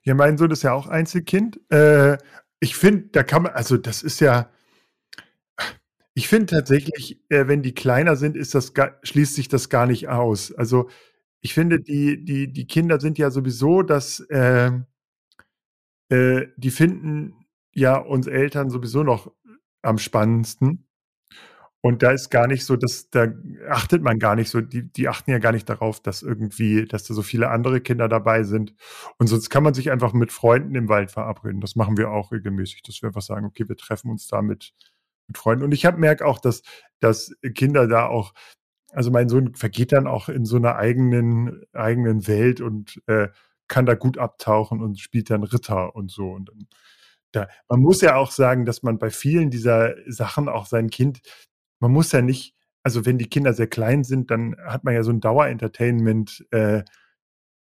Ja, 0.04 0.14
mein 0.14 0.38
Sohn 0.38 0.52
ist 0.52 0.64
ja 0.64 0.74
auch 0.74 0.88
Einzelkind. 0.88 1.60
Äh, 1.70 2.18
ich 2.60 2.76
finde, 2.76 3.10
da 3.12 3.24
kann 3.24 3.44
man, 3.44 3.54
also 3.54 3.78
das 3.78 4.04
ist 4.04 4.20
ja, 4.20 4.50
ich 6.14 6.28
finde 6.28 6.48
tatsächlich, 6.48 7.22
äh, 7.30 7.48
wenn 7.48 7.62
die 7.62 7.74
kleiner 7.74 8.16
sind, 8.16 8.36
ist 8.36 8.56
das 8.56 8.74
schließt 9.04 9.36
sich 9.36 9.50
das 9.50 9.70
gar 9.70 9.86
nicht 9.86 10.10
aus. 10.10 10.54
Also 10.54 10.90
ich 11.42 11.54
finde, 11.54 11.80
die, 11.80 12.26
die, 12.26 12.52
die 12.52 12.68
Kinder 12.68 13.00
sind 13.00 13.18
ja 13.18 13.32
sowieso, 13.32 13.84
dass 13.84 14.20
äh, 14.30 14.72
äh, 16.10 16.48
die 16.58 16.72
finden 16.72 17.47
ja 17.78 17.98
uns 17.98 18.28
Eltern 18.28 18.70
sowieso 18.70 19.04
noch 19.04 19.32
am 19.84 20.00
spannendsten. 20.00 20.88
Und 21.82 22.02
da 22.02 22.12
ist 22.12 22.32
gar 22.32 22.48
nicht 22.48 22.66
so, 22.66 22.76
dass 22.76 23.10
da 23.12 23.28
achtet 23.70 24.02
man 24.02 24.18
gar 24.18 24.36
nicht 24.36 24.50
so, 24.50 24.62
die, 24.62 24.92
die 24.92 25.08
achten 25.08 25.30
ja 25.30 25.38
gar 25.38 25.52
nicht 25.52 25.70
darauf, 25.70 26.02
dass 26.02 26.24
irgendwie, 26.24 26.86
dass 26.86 27.04
da 27.04 27.14
so 27.14 27.22
viele 27.22 27.50
andere 27.50 27.80
Kinder 27.80 28.10
dabei 28.10 28.44
sind. 28.44 28.74
Und 29.20 29.28
sonst 29.28 29.50
kann 29.52 29.64
man 29.64 29.76
sich 29.76 29.92
einfach 29.92 30.12
mit 30.14 30.32
Freunden 30.32 30.74
im 30.74 30.90
Wald 30.90 31.12
verabreden. 31.12 31.62
Das 31.62 31.76
machen 31.76 31.98
wir 31.98 32.10
auch 32.10 32.32
regelmäßig, 32.32 32.82
dass 32.82 33.02
wir 33.02 33.08
einfach 33.08 33.22
sagen, 33.22 33.46
okay, 33.46 33.70
wir 33.70 33.78
treffen 33.78 34.10
uns 34.10 34.28
da 34.28 34.42
mit, 34.42 34.74
mit 35.28 35.38
Freunden. 35.38 35.64
Und 35.64 35.72
ich 35.72 35.86
habe 35.86 36.00
merke 36.00 36.26
auch, 36.26 36.40
dass, 36.40 36.64
dass 37.00 37.32
Kinder 37.54 37.88
da 37.88 38.08
auch, 38.08 38.34
also 38.92 39.12
mein 39.12 39.30
Sohn 39.30 39.54
vergeht 39.54 39.92
dann 39.92 40.08
auch 40.08 40.30
in 40.30 40.46
so 40.46 40.58
einer 40.58 40.78
eigenen, 40.78 41.64
eigenen 41.74 42.28
Welt 42.28 42.60
und 42.60 43.02
äh, 43.06 43.28
kann 43.68 43.86
da 43.86 43.94
gut 43.94 44.18
abtauchen 44.18 44.82
und 44.82 45.00
spielt 45.00 45.30
dann 45.30 45.44
Ritter 45.44 45.96
und 45.96 46.10
so. 46.12 46.32
Und 46.32 46.50
dann, 46.50 46.68
da, 47.38 47.48
man 47.70 47.80
muss 47.80 48.02
ja 48.02 48.16
auch 48.16 48.32
sagen, 48.32 48.66
dass 48.66 48.84
man 48.84 48.98
bei 48.98 49.10
vielen 49.10 49.50
dieser 49.50 49.96
Sachen 50.08 50.50
auch 50.50 50.66
sein 50.66 50.90
Kind, 50.90 51.22
man 51.80 51.92
muss 51.92 52.12
ja 52.12 52.22
nicht, 52.22 52.56
also 52.84 53.06
wenn 53.06 53.18
die 53.18 53.30
Kinder 53.30 53.54
sehr 53.54 53.68
klein 53.68 54.04
sind, 54.04 54.32
dann 54.32 54.56
hat 54.66 54.84
man 54.84 54.94
ja 54.94 55.04
so 55.04 55.12
ein 55.12 55.22
Dauer-Entertainment, 55.22 56.46
äh, 56.52 56.84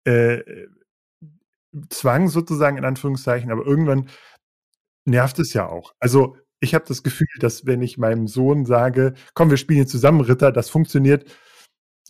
äh, 0.06 0.68
Zwang 1.90 2.30
sozusagen 2.30 2.78
in 2.78 2.86
Anführungszeichen, 2.86 3.52
aber 3.52 3.66
irgendwann 3.66 4.08
nervt 5.06 5.40
es 5.40 5.54
ja 5.54 5.68
auch. 5.68 5.94
Also 6.00 6.38
ich 6.62 6.74
habe 6.74 6.86
das 6.88 7.04
Gefühl, 7.04 7.28
dass 7.40 7.66
wenn 7.66 7.82
ich 7.82 7.98
meinem 7.98 8.28
Sohn 8.28 8.66
sage, 8.66 9.14
komm, 9.34 9.50
wir 9.50 9.58
spielen 9.58 9.88
zusammen 9.88 10.22
Ritter, 10.22 10.52
das 10.52 10.70
funktioniert 10.70 11.30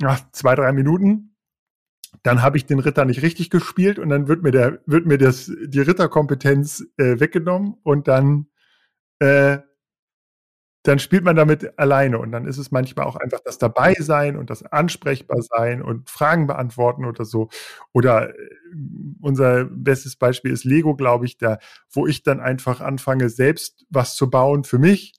ach, 0.04 0.22
zwei, 0.32 0.56
drei 0.56 0.72
Minuten, 0.74 1.35
dann 2.24 2.42
habe 2.42 2.58
ich 2.58 2.66
den 2.66 2.80
Ritter 2.80 3.06
nicht 3.06 3.22
richtig 3.22 3.50
gespielt 3.50 4.00
und 4.00 4.10
dann 4.10 4.28
wird 4.28 4.44
mir 4.44 4.52
der, 4.52 4.80
wird 4.86 5.06
mir 5.06 5.18
das, 5.18 5.52
die 5.68 5.82
Ritterkompetenz 5.82 6.86
äh, 6.98 7.20
weggenommen 7.20 7.76
und 7.84 8.08
dann, 8.08 8.48
äh, 9.20 9.60
dann 10.84 11.00
spielt 11.00 11.24
man 11.24 11.36
damit 11.36 11.80
alleine 11.80 12.20
und 12.20 12.32
dann 12.32 12.46
ist 12.46 12.60
es 12.60 12.72
manchmal 12.72 13.08
auch 13.08 13.16
einfach 13.16 13.40
das 13.44 13.58
Dabeisein 13.58 14.38
und 14.38 14.52
das 14.52 14.64
Ansprechbarsein 14.64 15.82
und 15.82 16.10
Fragen 16.12 16.46
beantworten 16.46 17.06
oder 17.06 17.26
so. 17.26 17.50
Oder 17.92 18.30
äh, 18.30 18.50
unser 19.22 19.66
bestes 19.66 20.16
Beispiel 20.16 20.52
ist 20.52 20.64
Lego, 20.64 20.96
glaube 20.96 21.26
ich, 21.26 21.38
da, 21.38 21.58
wo 21.92 22.06
ich 22.06 22.22
dann 22.22 22.40
einfach 22.40 22.82
anfange, 22.82 23.30
selbst 23.30 23.86
was 23.90 24.16
zu 24.16 24.30
bauen 24.30 24.64
für 24.64 24.78
mich 24.78 25.14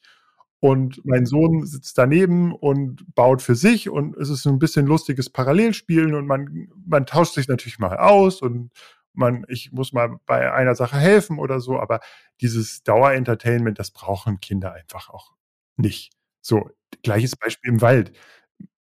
und 0.61 1.05
mein 1.05 1.27
Sohn 1.27 1.67
sitzt 1.67 1.99
daneben 1.99 2.55
und 2.55 3.15
baut 3.15 3.43
für 3.43 3.55
sich 3.55 3.91
und 3.91 4.17
es 4.17 4.31
ist 4.31 4.47
ein 4.47 4.59
bisschen 4.59 4.87
lustiges 4.87 5.31
Parallelspielen 5.31 6.15
und 6.15 6.27
man, 6.27 6.69
man 6.87 7.07
tauscht 7.07 7.35
sich 7.35 7.49
natürlich 7.49 7.79
mal 7.79 7.97
aus 7.99 8.41
und 8.43 8.71
man, 9.13 9.45
ich 9.49 9.73
muss 9.73 9.93
mal 9.93 10.19
bei 10.27 10.53
einer 10.53 10.75
Sache 10.75 10.97
helfen 10.97 11.39
oder 11.39 11.61
so, 11.61 11.79
aber 11.81 12.01
dieses 12.41 12.83
Dauerentertainment, 12.83 13.79
das 13.79 13.91
brauchen 13.91 14.41
Kinder 14.41 14.73
einfach 14.73 15.09
auch 15.11 15.33
nicht. 15.77 16.13
So, 16.43 16.71
gleiches 17.03 17.37
Beispiel 17.37 17.73
im 17.73 17.81
Wald. 17.81 18.13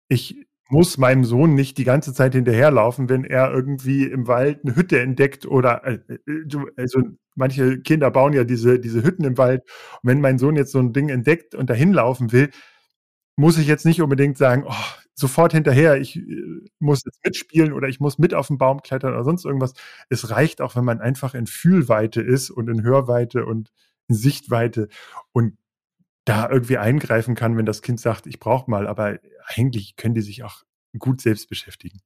Ich 0.08 0.46
muss 0.70 0.98
meinem 0.98 1.24
Sohn 1.24 1.54
nicht 1.54 1.78
die 1.78 1.84
ganze 1.84 2.14
Zeit 2.14 2.34
hinterherlaufen, 2.34 3.08
wenn 3.08 3.24
er 3.24 3.52
irgendwie 3.52 4.04
im 4.04 4.28
Wald 4.28 4.60
eine 4.64 4.76
Hütte 4.76 5.00
entdeckt 5.00 5.46
oder 5.46 5.84
äh, 5.84 5.98
äh 6.08 6.44
also 6.76 7.02
manche 7.34 7.80
Kinder 7.80 8.10
bauen 8.10 8.32
ja 8.32 8.44
diese, 8.44 8.78
diese 8.78 9.02
Hütten 9.02 9.24
im 9.24 9.36
Wald. 9.36 9.62
Und 10.02 10.10
wenn 10.10 10.20
mein 10.20 10.38
Sohn 10.38 10.56
jetzt 10.56 10.72
so 10.72 10.78
ein 10.78 10.92
Ding 10.92 11.08
entdeckt 11.08 11.54
und 11.54 11.70
dahin 11.70 11.92
laufen 11.92 12.32
will, 12.32 12.50
muss 13.36 13.58
ich 13.58 13.66
jetzt 13.66 13.86
nicht 13.86 14.00
unbedingt 14.02 14.38
sagen, 14.38 14.64
oh, 14.66 14.74
sofort 15.14 15.52
hinterher, 15.52 16.00
ich 16.00 16.16
äh, 16.16 16.22
muss 16.78 17.02
jetzt 17.04 17.24
mitspielen 17.24 17.72
oder 17.72 17.88
ich 17.88 18.00
muss 18.00 18.18
mit 18.18 18.34
auf 18.34 18.48
den 18.48 18.58
Baum 18.58 18.82
klettern 18.82 19.14
oder 19.14 19.24
sonst 19.24 19.44
irgendwas. 19.44 19.74
Es 20.08 20.30
reicht 20.30 20.60
auch, 20.60 20.76
wenn 20.76 20.84
man 20.84 21.00
einfach 21.00 21.34
in 21.34 21.46
Fühlweite 21.46 22.20
ist 22.22 22.50
und 22.50 22.68
in 22.68 22.82
Hörweite 22.82 23.44
und 23.44 23.70
in 24.08 24.14
Sichtweite 24.14 24.88
und 25.32 25.56
da 26.30 26.48
irgendwie 26.48 26.78
eingreifen 26.78 27.34
kann, 27.34 27.56
wenn 27.56 27.66
das 27.66 27.82
Kind 27.82 28.00
sagt, 28.00 28.26
ich 28.26 28.38
brauche 28.38 28.70
mal, 28.70 28.86
aber 28.86 29.18
eigentlich 29.46 29.96
können 29.96 30.14
die 30.14 30.20
sich 30.20 30.44
auch 30.44 30.62
gut 30.96 31.20
selbst 31.20 31.48
beschäftigen. 31.48 31.98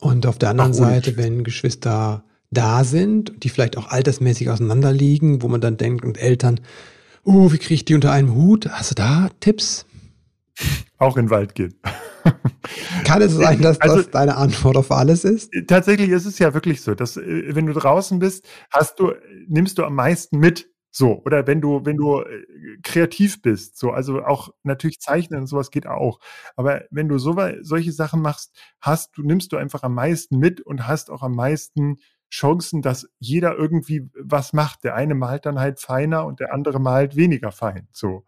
Und 0.00 0.26
auf 0.26 0.36
der 0.36 0.50
anderen 0.50 0.74
Seite, 0.74 1.16
wenn 1.16 1.42
Geschwister 1.42 2.24
da 2.50 2.84
sind, 2.84 3.42
die 3.42 3.48
vielleicht 3.48 3.78
auch 3.78 3.88
altersmäßig 3.88 4.50
auseinanderliegen, 4.50 5.40
wo 5.40 5.48
man 5.48 5.62
dann 5.62 5.78
denkt, 5.78 6.04
und 6.04 6.18
Eltern, 6.18 6.60
oh, 7.24 7.50
wie 7.52 7.58
kriege 7.58 7.74
ich 7.74 7.84
die 7.86 7.94
unter 7.94 8.12
einem 8.12 8.34
Hut? 8.34 8.68
Hast 8.68 8.90
du 8.90 8.94
da 8.96 9.30
Tipps? 9.40 9.86
Auch 10.98 11.16
in 11.16 11.26
den 11.26 11.30
Wald 11.30 11.54
gehen. 11.54 11.74
Kann 13.04 13.22
es 13.22 13.32
sein, 13.32 13.62
dass 13.62 13.80
also, 13.80 13.96
das 13.96 14.10
deine 14.10 14.36
Antwort 14.36 14.76
auf 14.76 14.90
alles 14.90 15.24
ist? 15.24 15.50
Tatsächlich 15.68 16.10
ist 16.10 16.26
es 16.26 16.38
ja 16.38 16.52
wirklich 16.52 16.82
so, 16.82 16.94
dass 16.94 17.16
äh, 17.16 17.54
wenn 17.54 17.64
du 17.64 17.72
draußen 17.72 18.18
bist, 18.18 18.46
hast 18.70 19.00
du, 19.00 19.12
nimmst 19.48 19.78
du 19.78 19.84
am 19.84 19.94
meisten 19.94 20.38
mit. 20.38 20.68
So, 20.92 21.22
oder 21.24 21.46
wenn 21.46 21.60
du, 21.60 21.84
wenn 21.84 21.96
du 21.96 22.20
äh, 22.20 22.44
kreativ 22.82 23.42
bist, 23.42 23.78
so, 23.78 23.90
also 23.92 24.24
auch 24.24 24.50
natürlich 24.64 25.00
zeichnen 25.00 25.40
und 25.40 25.46
sowas 25.46 25.70
geht 25.70 25.86
auch. 25.86 26.18
Aber 26.56 26.82
wenn 26.90 27.08
du 27.08 27.18
so, 27.18 27.36
solche 27.60 27.92
Sachen 27.92 28.22
machst, 28.22 28.58
hast 28.80 29.16
du, 29.16 29.22
nimmst 29.22 29.52
du 29.52 29.56
einfach 29.56 29.82
am 29.82 29.94
meisten 29.94 30.38
mit 30.38 30.60
und 30.60 30.88
hast 30.88 31.10
auch 31.10 31.22
am 31.22 31.34
meisten 31.34 31.98
Chancen, 32.30 32.82
dass 32.82 33.08
jeder 33.18 33.56
irgendwie 33.56 34.08
was 34.14 34.52
macht. 34.52 34.84
Der 34.84 34.94
eine 34.94 35.14
malt 35.14 35.46
dann 35.46 35.58
halt 35.60 35.80
feiner 35.80 36.26
und 36.26 36.40
der 36.40 36.52
andere 36.52 36.80
malt 36.80 37.16
weniger 37.16 37.52
fein. 37.52 37.88
So. 37.92 38.24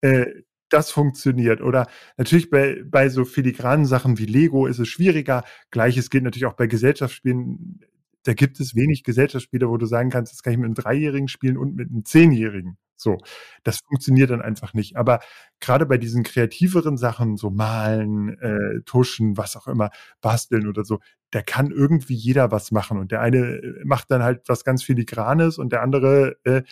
Äh, 0.00 0.26
das 0.70 0.90
funktioniert. 0.90 1.60
Oder 1.60 1.88
natürlich 2.16 2.48
bei, 2.50 2.82
bei 2.84 3.08
so 3.08 3.24
filigranen 3.24 3.86
Sachen 3.86 4.18
wie 4.18 4.26
Lego 4.26 4.66
ist 4.66 4.78
es 4.78 4.88
schwieriger. 4.88 5.44
Gleiches 5.70 6.10
gilt 6.10 6.24
natürlich 6.24 6.46
auch 6.46 6.54
bei 6.54 6.66
Gesellschaftsspielen. 6.66 7.80
Da 8.24 8.34
gibt 8.34 8.60
es 8.60 8.74
wenig 8.74 9.04
Gesellschaftsspiele, 9.04 9.68
wo 9.68 9.76
du 9.76 9.86
sagen 9.86 10.10
kannst, 10.10 10.32
das 10.32 10.42
kann 10.42 10.52
ich 10.52 10.58
mit 10.58 10.66
einem 10.66 10.74
Dreijährigen 10.74 11.28
spielen 11.28 11.56
und 11.56 11.74
mit 11.74 11.90
einem 11.90 12.04
Zehnjährigen. 12.04 12.76
So, 12.96 13.16
das 13.62 13.78
funktioniert 13.88 14.30
dann 14.30 14.42
einfach 14.42 14.74
nicht. 14.74 14.96
Aber 14.96 15.20
gerade 15.58 15.86
bei 15.86 15.96
diesen 15.96 16.22
kreativeren 16.22 16.98
Sachen, 16.98 17.38
so 17.38 17.48
malen, 17.48 18.38
äh, 18.38 18.82
tuschen, 18.84 19.38
was 19.38 19.56
auch 19.56 19.66
immer, 19.68 19.90
basteln 20.20 20.68
oder 20.68 20.84
so, 20.84 21.00
da 21.30 21.40
kann 21.40 21.70
irgendwie 21.70 22.14
jeder 22.14 22.50
was 22.50 22.72
machen. 22.72 22.98
Und 22.98 23.10
der 23.10 23.22
eine 23.22 23.38
äh, 23.38 23.84
macht 23.84 24.10
dann 24.10 24.22
halt 24.22 24.42
was 24.48 24.64
ganz 24.64 24.82
Filigranes 24.82 25.56
und 25.56 25.72
der 25.72 25.82
andere 25.82 26.36
äh, 26.44 26.62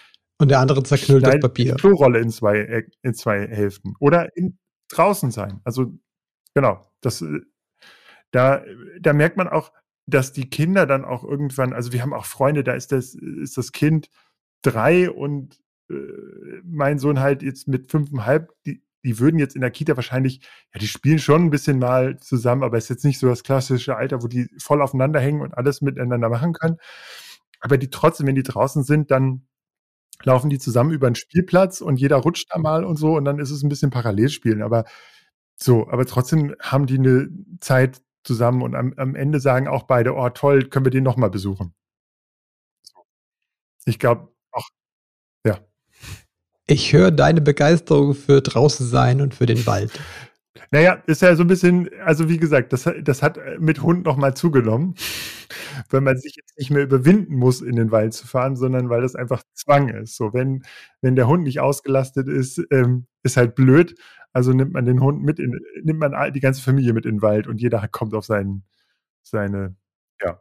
und 0.40 0.50
der 0.50 0.60
andere 0.60 0.82
zerknüllt 0.84 1.26
das 1.26 1.40
Papier. 1.40 1.74
Die 1.74 1.80
Klorolle 1.80 2.20
in 2.20 2.30
zwei, 2.30 2.58
äh, 2.58 2.84
in 3.02 3.14
zwei 3.14 3.46
Hälften. 3.48 3.94
Oder 3.98 4.36
in, 4.36 4.58
draußen 4.88 5.30
sein. 5.30 5.60
Also, 5.64 5.98
genau. 6.54 6.92
Das, 7.00 7.22
äh, 7.22 7.40
da, 8.30 8.62
da 9.00 9.12
merkt 9.12 9.36
man 9.36 9.48
auch, 9.48 9.72
dass 10.08 10.32
die 10.32 10.48
Kinder 10.48 10.86
dann 10.86 11.04
auch 11.04 11.22
irgendwann, 11.22 11.72
also 11.74 11.92
wir 11.92 12.00
haben 12.02 12.14
auch 12.14 12.24
Freunde, 12.24 12.64
da 12.64 12.72
ist 12.72 12.92
das, 12.92 13.14
ist 13.14 13.58
das 13.58 13.72
Kind 13.72 14.08
drei 14.62 15.10
und 15.10 15.60
äh, 15.90 15.94
mein 16.64 16.98
Sohn 16.98 17.20
halt 17.20 17.42
jetzt 17.42 17.68
mit 17.68 17.90
fünfeinhalb, 17.90 18.50
die, 18.64 18.82
die 19.04 19.18
würden 19.18 19.38
jetzt 19.38 19.54
in 19.54 19.60
der 19.60 19.70
Kita 19.70 19.96
wahrscheinlich, 19.96 20.40
ja, 20.72 20.80
die 20.80 20.88
spielen 20.88 21.18
schon 21.18 21.44
ein 21.44 21.50
bisschen 21.50 21.78
mal 21.78 22.18
zusammen, 22.20 22.62
aber 22.62 22.78
es 22.78 22.84
ist 22.84 22.90
jetzt 22.90 23.04
nicht 23.04 23.18
so 23.18 23.28
das 23.28 23.42
klassische 23.42 23.96
Alter, 23.96 24.22
wo 24.22 24.28
die 24.28 24.48
voll 24.58 24.80
aufeinander 24.80 25.20
hängen 25.20 25.42
und 25.42 25.56
alles 25.56 25.82
miteinander 25.82 26.30
machen 26.30 26.54
können. 26.54 26.78
Aber 27.60 27.76
die 27.76 27.90
trotzdem, 27.90 28.26
wenn 28.26 28.34
die 28.34 28.42
draußen 28.42 28.84
sind, 28.84 29.10
dann 29.10 29.46
laufen 30.24 30.50
die 30.50 30.58
zusammen 30.58 30.92
über 30.92 31.10
den 31.10 31.16
Spielplatz 31.16 31.80
und 31.82 32.00
jeder 32.00 32.16
rutscht 32.16 32.48
da 32.50 32.58
mal 32.58 32.84
und 32.84 32.96
so 32.96 33.16
und 33.16 33.24
dann 33.24 33.38
ist 33.38 33.50
es 33.50 33.62
ein 33.62 33.68
bisschen 33.68 33.90
Parallelspielen. 33.90 34.62
Aber 34.62 34.84
so, 35.56 35.88
aber 35.88 36.06
trotzdem 36.06 36.54
haben 36.60 36.86
die 36.86 36.98
eine 36.98 37.28
Zeit 37.60 38.00
zusammen 38.28 38.62
und 38.62 38.74
am, 38.74 38.92
am 38.96 39.14
Ende 39.14 39.40
sagen 39.40 39.68
auch 39.68 39.84
beide, 39.84 40.14
oh 40.14 40.28
toll, 40.28 40.64
können 40.68 40.84
wir 40.84 40.90
den 40.90 41.02
nochmal 41.02 41.30
besuchen. 41.30 41.74
Ich 43.86 43.98
glaube, 43.98 44.28
auch, 44.52 44.68
ja. 45.46 45.58
Ich 46.66 46.92
höre 46.92 47.10
deine 47.10 47.40
Begeisterung 47.40 48.14
für 48.14 48.42
draußen 48.42 48.86
sein 48.86 49.22
und 49.22 49.34
für 49.34 49.46
den 49.46 49.66
Wald. 49.66 49.98
Naja, 50.70 51.02
ist 51.06 51.22
ja 51.22 51.34
so 51.34 51.44
ein 51.44 51.46
bisschen, 51.46 51.88
also 52.04 52.28
wie 52.28 52.36
gesagt, 52.36 52.74
das, 52.74 52.86
das 53.02 53.22
hat 53.22 53.38
mit 53.58 53.82
Hund 53.82 54.04
nochmal 54.04 54.34
zugenommen, 54.34 54.94
weil 55.88 56.02
man 56.02 56.18
sich 56.18 56.36
jetzt 56.36 56.58
nicht 56.58 56.70
mehr 56.70 56.82
überwinden 56.82 57.36
muss, 57.36 57.62
in 57.62 57.76
den 57.76 57.90
Wald 57.90 58.12
zu 58.12 58.26
fahren, 58.26 58.56
sondern 58.56 58.90
weil 58.90 59.00
das 59.00 59.14
einfach 59.14 59.42
Zwang 59.54 59.88
ist. 59.88 60.16
So, 60.16 60.34
wenn, 60.34 60.64
wenn 61.00 61.16
der 61.16 61.26
Hund 61.26 61.44
nicht 61.44 61.60
ausgelastet 61.60 62.28
ist, 62.28 62.60
ähm, 62.70 63.06
ist 63.22 63.38
halt 63.38 63.54
blöd. 63.54 63.94
Also 64.38 64.52
nimmt 64.52 64.72
man 64.72 64.86
den 64.86 65.00
Hund 65.00 65.24
mit 65.24 65.40
in, 65.40 65.58
nimmt 65.82 65.98
man 65.98 66.32
die 66.32 66.38
ganze 66.38 66.62
Familie 66.62 66.92
mit 66.92 67.06
in 67.06 67.16
den 67.16 67.22
Wald 67.22 67.48
und 67.48 67.60
jeder 67.60 67.88
kommt 67.88 68.14
auf 68.14 68.24
seinen, 68.24 68.62
seine, 69.24 69.74
ja, 70.22 70.40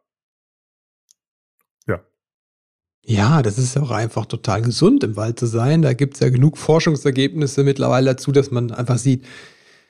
Ja, 3.09 3.41
das 3.41 3.57
ist 3.57 3.75
ja 3.75 3.81
auch 3.83 3.91
einfach 3.91 4.25
total 4.25 4.61
gesund, 4.61 5.01
im 5.01 5.15
Wald 5.15 5.39
zu 5.39 5.45
sein. 5.45 5.81
Da 5.81 5.93
gibt's 5.93 6.19
ja 6.19 6.29
genug 6.29 6.57
Forschungsergebnisse 6.57 7.63
mittlerweile 7.63 8.07
dazu, 8.11 8.33
dass 8.33 8.51
man 8.51 8.71
einfach 8.71 8.97
sieht, 8.97 9.25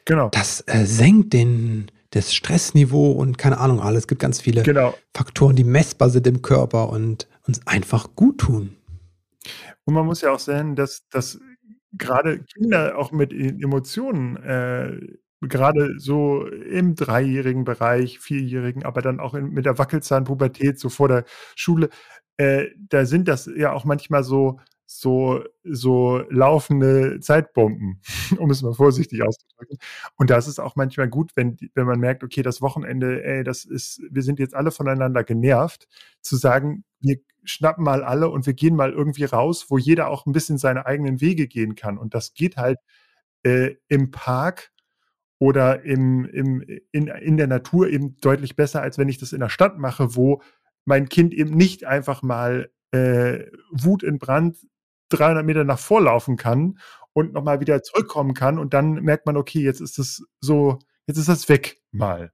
Genau. 0.06 0.30
das 0.30 0.64
äh, 0.68 0.86
senkt 0.86 1.34
den, 1.34 1.92
das 2.12 2.34
Stressniveau 2.34 3.12
und 3.12 3.40
keine 3.40 3.58
Ahnung 3.58 3.82
alles. 3.82 4.04
Es 4.04 4.08
gibt 4.08 4.22
ganz 4.22 4.40
viele 4.40 4.62
Genau. 4.62 4.94
Faktoren, 5.16 5.56
die 5.56 5.64
messbar 5.64 6.12
sind 6.12 6.28
im 6.28 6.44
Körper 6.44 6.90
und 6.90 7.28
uns 7.48 7.66
einfach 7.66 8.16
gut 8.16 8.38
tun. 8.38 8.76
Und 9.86 9.96
man 9.96 10.06
muss 10.06 10.22
ja 10.22 10.32
auch 10.32 10.40
sehen, 10.40 10.76
dass 10.76 11.08
dass 11.10 11.40
grade 11.98 12.40
Kinder 12.44 12.98
auch 12.98 13.12
mit 13.12 13.34
E 13.34 13.50
Emotionen, 13.62 14.38
äh, 14.38 15.00
grade 15.48 15.96
so 16.00 16.46
im 16.48 16.96
dreijährigen 16.96 17.64
Bereich, 17.64 18.20
vierjährigen, 18.20 18.84
aber 18.84 19.02
dann 19.02 19.20
auch 19.20 19.34
in 19.36 19.50
mit 19.52 19.66
der 19.66 19.78
Wackelzahnpubertät, 19.78 20.80
so 20.80 20.90
vor 20.90 21.08
der 21.10 21.26
Schule, 21.56 21.90
äh, 22.38 22.68
da 22.90 23.06
sind 23.06 23.28
das 23.28 23.50
ja 23.56 23.72
auch 23.74 23.86
manchmal 23.86 24.24
so 24.24 24.60
so 24.90 25.44
so 25.64 26.20
laufende 26.30 27.20
Zeitbomben, 27.20 28.02
um 28.40 28.50
es 28.52 28.62
mal 28.62 28.74
vorsichtig 28.74 29.22
auszudrücken. 29.24 29.78
Und 30.16 30.30
da 30.30 30.38
ist 30.38 30.48
es 30.48 30.60
auch 30.60 30.76
manchmal 30.76 31.10
gut, 31.10 31.32
wenn 31.36 31.58
wenn 31.76 31.86
man 31.86 32.00
merkt, 32.00 32.24
okay, 32.24 32.42
das 32.44 32.62
Wochenende, 32.62 33.24
ey, 33.24 33.44
das 33.44 33.66
ist 33.66 34.02
wir 34.12 34.24
sind 34.24 34.40
jetzt 34.40 34.56
alle 34.56 34.72
voneinander 34.72 35.24
genervt, 35.24 35.88
zu 36.22 36.36
sagen: 36.38 36.84
„Wir 37.02 37.18
schnappen 37.48 37.84
mal 37.86 38.04
alle 38.04 38.30
und 38.30 38.46
wir 38.48 38.54
gehen 38.56 38.76
mal 38.78 38.94
irgendwie 38.94 39.26
raus, 39.26 39.68
wo 39.70 39.78
jeder 39.80 40.10
auch 40.10 40.26
'n 40.28 40.34
bisschen 40.34 40.58
seine 40.60 40.86
eigenen 40.88 41.22
Wege 41.22 41.48
gehen 41.48 41.76
kann.“ 41.76 41.98
Und 42.00 42.14
das 42.16 42.34
geht 42.36 42.58
halt, 42.58 42.80
äh, 43.44 43.76
im 43.90 44.12
Park 44.12 44.72
oder 45.40 45.84
im 45.84 46.26
im 46.26 46.64
in 46.94 47.08
in 47.08 47.38
der 47.38 47.48
Natur 47.48 47.90
eben 47.90 48.18
deutlich 48.22 48.56
besser, 48.58 48.82
als 48.84 48.98
wenn 49.00 49.10
ich 49.10 49.18
das 49.20 49.34
in 49.34 49.42
der 49.42 49.50
Stadt 49.50 49.78
mache, 49.80 50.16
wo 50.16 50.42
mein 50.86 51.10
Kind 51.10 51.34
eben 51.36 51.52
nicht 51.58 51.86
einfach 51.86 52.24
mal, 52.24 52.72
äh, 52.92 53.46
wutentbrannt 53.72 54.58
300 55.10 55.46
Meter 55.46 55.64
nach 55.66 55.80
vorlaufen 55.80 56.38
kann 56.38 56.80
und 57.14 57.34
noch 57.34 57.44
mal 57.44 57.60
wieder 57.62 57.84
zurückkommen 57.84 58.34
kann 58.36 58.60
und 58.60 58.74
dann 58.76 58.96
merkt 59.04 59.26
man: 59.28 59.38
„Okay, 59.38 59.62
jetzt 59.62 59.82
ist 59.82 60.00
das 60.00 60.24
so 60.42 60.80
jetzt 61.08 61.18
ist 61.20 61.30
das 61.30 61.50
weg 61.50 61.82
mal.“ 61.92 62.32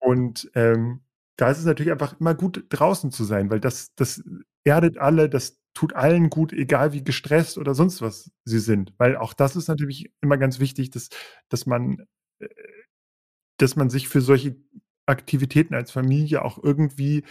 Und, 0.00 0.50
ähm, 0.56 1.02
da 1.36 1.50
ist 1.50 1.58
es 1.58 1.64
natürlich 1.66 1.92
einfach 1.92 2.18
immer 2.20 2.34
gut, 2.34 2.64
draußen 2.70 3.12
zu 3.12 3.24
sein, 3.24 3.50
weil 3.50 3.60
das 3.60 3.94
das 3.96 4.22
erdet 4.64 4.98
alle, 4.98 5.28
das 5.30 5.58
tut 5.74 5.94
allen 5.94 6.30
gut, 6.30 6.52
egal 6.54 6.92
wie 6.94 7.04
gestresst 7.04 7.58
oder 7.58 7.74
sonst 7.74 8.02
was 8.02 8.30
sie 8.44 8.58
sind. 8.60 8.94
Weil 8.98 9.16
auch 9.16 9.34
das 9.34 9.56
ist 9.56 9.68
natürlich 9.68 10.12
immer 10.22 10.38
ganz 10.38 10.60
wichtig, 10.60 10.90
dass 10.90 11.08
dass 11.50 11.66
man 11.66 12.00
äh, 12.40 12.48
dass 13.58 13.76
man 13.76 13.90
sich 13.90 14.08
für 14.08 14.20
solche 14.22 14.56
Aktivitäten 15.06 15.74
als 15.74 15.90
Familie 15.92 16.44
auch 16.44 16.62
irgendwie 16.62 17.24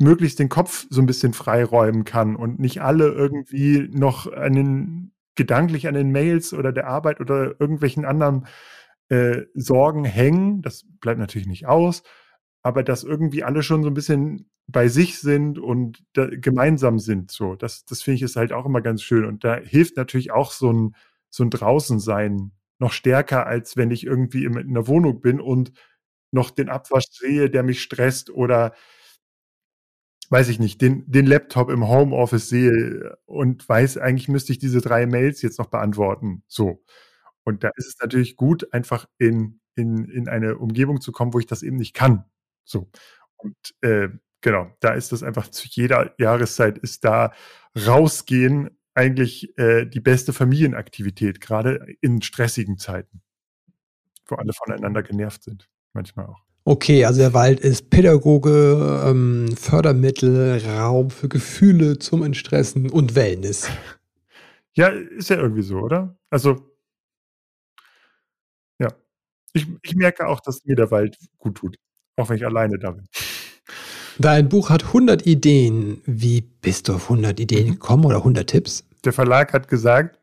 möglichst 0.00 0.38
den 0.38 0.48
Kopf 0.48 0.86
so 0.90 1.00
'n 1.00 1.06
bisschen 1.06 1.32
freiräumen 1.34 2.04
kann 2.04 2.36
und 2.36 2.60
nicht 2.60 2.80
alle 2.82 3.08
irgendwie 3.08 3.88
noch 3.92 4.32
an 4.32 4.52
den 4.54 5.12
gedanklich 5.34 5.88
an 5.88 5.94
den 5.94 6.10
Mails 6.12 6.52
oder 6.52 6.72
der 6.72 6.86
Arbeit 6.88 7.20
oder 7.20 7.60
irgendwelchen 7.60 8.04
anderen, 8.04 8.46
äh, 9.08 9.42
Sorgen 9.54 10.04
hängen. 10.04 10.62
Das 10.62 10.84
bleibt 11.00 11.18
natürlich 11.20 11.48
nicht 11.48 11.66
aus, 11.66 12.02
aber 12.62 12.82
dass 12.84 13.04
irgendwie 13.04 13.44
alle 13.44 13.62
schon 13.62 13.82
so 13.82 13.88
'n 13.90 13.94
bisschen 13.94 14.50
bei 14.68 14.88
sich 14.88 15.18
sind 15.20 15.58
und 15.58 16.04
da 16.14 16.26
gemeinsam 16.30 16.98
sind 17.00 17.30
so. 17.32 17.54
Das 17.56 17.84
das 17.86 18.02
finde 18.02 18.16
ich 18.16 18.22
ist 18.22 18.36
halt 18.36 18.52
auch 18.52 18.66
immer 18.66 18.82
ganz 18.82 19.02
schön. 19.02 19.24
Und 19.26 19.44
da 19.44 19.56
hilft 19.58 19.96
natürlich 19.96 20.30
auch 20.32 20.52
so 20.52 20.70
'n 20.70 20.94
so 21.30 21.44
'n 21.44 21.50
Draußensein 21.50 22.52
noch 22.80 22.92
stärker, 22.92 23.46
als 23.46 23.76
wenn 23.76 23.90
ich 23.92 24.04
irgendwie 24.06 24.44
in 24.46 24.74
der 24.74 24.88
Wohnung 24.88 25.20
bin 25.22 25.40
und 25.40 25.72
noch 26.32 26.50
den 26.50 26.68
Abwasch 26.70 27.06
sehe, 27.12 27.50
der 27.50 27.62
mich 27.64 27.82
stresst 27.82 28.30
oder 28.30 28.74
weiß 30.30 30.48
ich 30.50 30.58
nicht, 30.58 30.82
den 30.82 31.10
den 31.10 31.26
Laptop 31.26 31.70
im 31.70 31.88
Homeoffice 31.88 32.48
sehe 32.50 33.16
und 33.24 33.66
weiß, 33.68 33.96
eigentlich 33.98 34.28
müsste 34.28 34.52
ich 34.52 34.58
diese 34.58 34.80
3 34.82 35.06
Mails 35.06 35.40
jetzt 35.42 35.58
noch 35.58 35.68
beantworten, 35.68 36.42
so. 36.48 36.82
Und 37.44 37.64
da 37.64 37.70
ist 37.76 37.86
es 37.88 37.96
natürlich 38.00 38.36
gut, 38.36 38.72
einfach 38.74 39.06
in 39.18 39.60
in 39.76 40.04
in 40.06 40.28
eine 40.28 40.58
Umgebung 40.58 41.00
zu 41.00 41.12
kommen, 41.12 41.32
wo 41.34 41.38
ich 41.38 41.46
das 41.46 41.62
eben 41.62 41.76
nicht 41.78 41.94
kann, 41.94 42.24
so. 42.68 42.90
Und, 43.36 43.56
äh, 43.82 44.08
genau, 44.40 44.70
da 44.80 44.92
ist 44.94 45.12
das 45.12 45.22
einfach 45.22 45.48
zu 45.50 45.66
jeder 45.70 46.14
Jahreszeit 46.18 46.78
ist 46.78 47.04
da 47.04 47.32
rausgehen 47.86 48.70
eigentlich, 48.94 49.56
äh, 49.58 49.86
die 49.86 50.00
beste 50.00 50.32
Familienaktivität, 50.32 51.40
grade 51.40 51.86
in 52.00 52.20
stressigen 52.22 52.78
Zeiten, 52.78 53.22
wo 54.26 54.36
alle 54.36 54.52
voneinander 54.52 55.02
genervt 55.02 55.42
sind, 55.44 55.68
manchmal 55.92 56.26
auch. 56.26 56.42
Okay, 56.64 57.04
also 57.06 57.20
der 57.20 57.32
Wald 57.32 57.60
ist 57.60 57.88
Pädagoge, 57.88 59.02
ähm, 59.06 59.56
Fördermittel, 59.56 60.60
Raum 60.66 61.10
für 61.10 61.28
Gefühle 61.28 61.98
zum 61.98 62.22
Entstressen 62.22 62.90
und 62.90 63.14
Wellness. 63.14 63.70
Ja, 64.74 64.88
ist 64.88 65.30
ja 65.30 65.36
irgendwie 65.36 65.62
so, 65.62 65.78
oder? 65.80 66.16
Also 66.30 66.70
ja. 68.78 68.88
Ich 69.54 69.66
ich 69.82 69.96
merke 69.96 70.26
auch, 70.28 70.40
dass 70.40 70.64
mir 70.64 70.76
der 70.76 70.90
Wald 70.90 71.18
gut 71.38 71.56
tut, 71.58 71.76
auch 72.18 72.28
wenn 72.30 72.36
ich 72.36 72.46
alleine 72.46 72.78
da 72.78 72.92
bin. 72.92 73.08
Dein 74.18 74.48
Buch 74.48 74.70
hat 74.70 74.92
100 74.92 75.26
Ideen. 75.26 76.02
Wie 76.04 76.40
bist 76.40 76.88
du 76.88 76.94
auf 76.94 77.08
100 77.08 77.38
Ideen 77.38 77.68
Mhm. 77.68 77.72
gekommen 77.72 78.04
oder 78.04 78.24
100 78.24 78.50
Tipps? 78.50 78.84
Der 79.04 79.12
Verlag 79.12 79.52
hat 79.52 79.68
gesagt, 79.68 80.18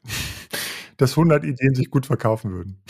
dass 0.98 1.16
100 1.16 1.44
Ideen 1.46 1.76
sich 1.76 1.90
gut 1.90 2.06
verkaufen 2.06 2.52
würden. 2.52 2.82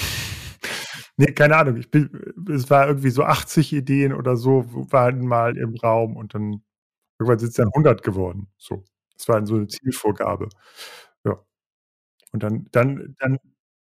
Ne, 1.17 1.27
keine 1.33 1.55
Ahnung, 1.57 1.77
ich 1.77 1.89
bin 1.91 2.09
es 2.53 2.69
war 2.69 2.87
irgendwie 2.87 3.09
so 3.09 3.23
80 3.23 3.71
Ideen 3.73 4.13
oder 4.13 4.35
so 4.37 4.65
waren 4.91 5.25
mal 5.25 5.57
im 5.57 5.75
Raum 5.75 6.17
und 6.17 6.33
dann 6.35 6.61
irgendwann 7.19 7.39
sind's 7.39 7.55
dann 7.57 7.71
100 7.75 8.03
geworden, 8.03 8.47
so. 8.57 8.83
Das 9.17 9.27
war 9.29 9.45
so 9.47 9.55
'ne 9.57 9.67
Zielvorgabe. 9.67 10.49
Ja. 11.25 11.39
Und 12.33 12.43
dann 12.43 12.67
dann 12.73 13.15
dann 13.19 13.39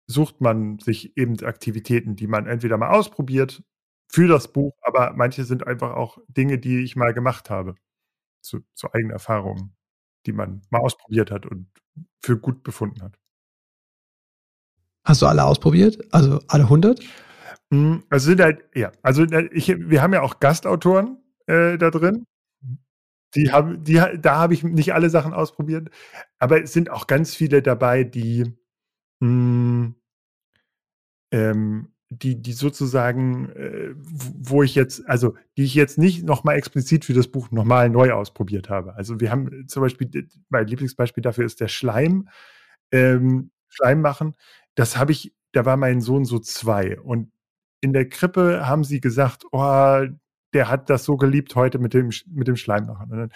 sucht 0.09 0.41
man 0.43 0.79
sich 0.81 1.17
eben 1.19 1.39
Aktivitäten, 1.45 2.17
die 2.17 2.29
man 2.29 2.47
entweder 2.49 2.79
mal 2.79 2.91
ausprobiert 2.91 3.63
für 4.09 4.29
das 4.29 4.53
Buch, 4.53 4.75
aber 4.83 5.13
manche 5.15 5.45
sind 5.45 5.67
einfach 5.67 5.95
auch 5.95 6.19
Dinge, 6.29 6.59
die 6.59 6.83
ich 6.85 6.97
mal 6.97 7.15
gemacht 7.15 7.51
habe, 7.51 7.75
so 8.43 8.61
so 8.75 8.91
eigene 8.93 9.15
Erfahrungen, 9.15 9.77
die 10.27 10.33
man 10.33 10.63
mal 10.71 10.81
ausprobiert 10.81 11.31
hat 11.31 11.47
und 11.47 11.69
für 12.23 12.39
gut 12.39 12.63
befunden 12.65 13.03
hat. 13.03 13.19
Hast 15.05 15.23
du 15.23 15.27
alle 15.27 15.45
ausprobiert? 15.45 15.99
Also 16.13 16.41
alle 16.49 16.69
100? 16.69 17.01
Hm, 17.73 18.03
es 18.11 18.25
sind 18.25 18.41
halt 18.41 18.65
ja, 18.75 18.93
also, 19.03 19.23
äh, 19.25 19.49
ich 19.53 19.69
wir 19.69 20.03
haben 20.03 20.13
ja 20.13 20.23
auch 20.23 20.41
Gastautoren, 20.41 21.19
äh, 21.47 21.79
da 21.79 21.91
drin. 21.91 22.27
Die 23.35 23.53
haben 23.53 23.83
die 23.85 23.95
da 24.21 24.37
habe 24.37 24.55
ich 24.55 24.63
nicht 24.65 24.95
alle 24.95 25.11
Sachen 25.11 25.33
ausprobiert, 25.35 25.91
aber 26.39 26.63
es 26.63 26.73
sind 26.73 26.91
auch 26.91 27.07
ganz 27.07 27.35
viele 27.35 27.63
dabei, 27.63 28.05
die 28.05 28.45
hm 29.23 29.97
ähm, 31.33 31.89
die 32.11 32.41
die 32.41 32.53
sozusagen, 32.53 33.51
äh, 33.51 33.95
wo 33.97 34.63
ich 34.63 34.75
jetzt 34.77 35.09
also, 35.09 35.35
die 35.57 35.65
ich 35.65 35.75
jetzt 35.75 35.99
nicht 35.99 36.25
noch 36.25 36.45
mal 36.45 36.55
explizit 36.55 37.05
für 37.05 37.15
das 37.15 37.29
Buch 37.29 37.51
noch 37.51 37.65
mal 37.65 37.91
neu 37.91 38.13
ausprobiert 38.13 38.69
habe. 38.71 38.95
Also, 38.97 39.21
wir 39.21 39.31
haben 39.31 39.67
zum 39.69 39.83
Beispiel 39.83 40.29
mein 40.49 40.67
Lieblingsbeispiel 40.69 41.23
dafür 41.23 41.45
ist 41.47 41.61
der 41.61 41.69
Schleim, 41.69 42.29
ähm, 42.93 43.51
Schleim 43.69 44.01
machen. 44.03 44.35
Das 44.77 44.97
habe 44.99 45.13
ich 45.13 45.35
da 45.53 45.65
war 45.67 45.77
mein 45.77 46.01
Sohn 46.01 46.25
so 46.27 46.39
2 46.39 47.01
und 47.01 47.31
in 47.81 47.93
der 47.93 48.09
Krippe 48.09 48.67
haben 48.67 48.85
sie 48.85 49.01
gesagt: 49.01 49.45
„Oh, 49.53 50.07
der 50.55 50.69
hat 50.71 50.91
das 50.91 51.05
so 51.05 51.17
geliebt 51.17 51.55
heute 51.57 51.79
mit 51.79 51.95
dem 51.95 52.11
mit 52.33 52.49
dem 52.49 52.57
Schleim 52.57 52.87
machen.“ 52.87 53.11
Und 53.13 53.19
dann 53.19 53.31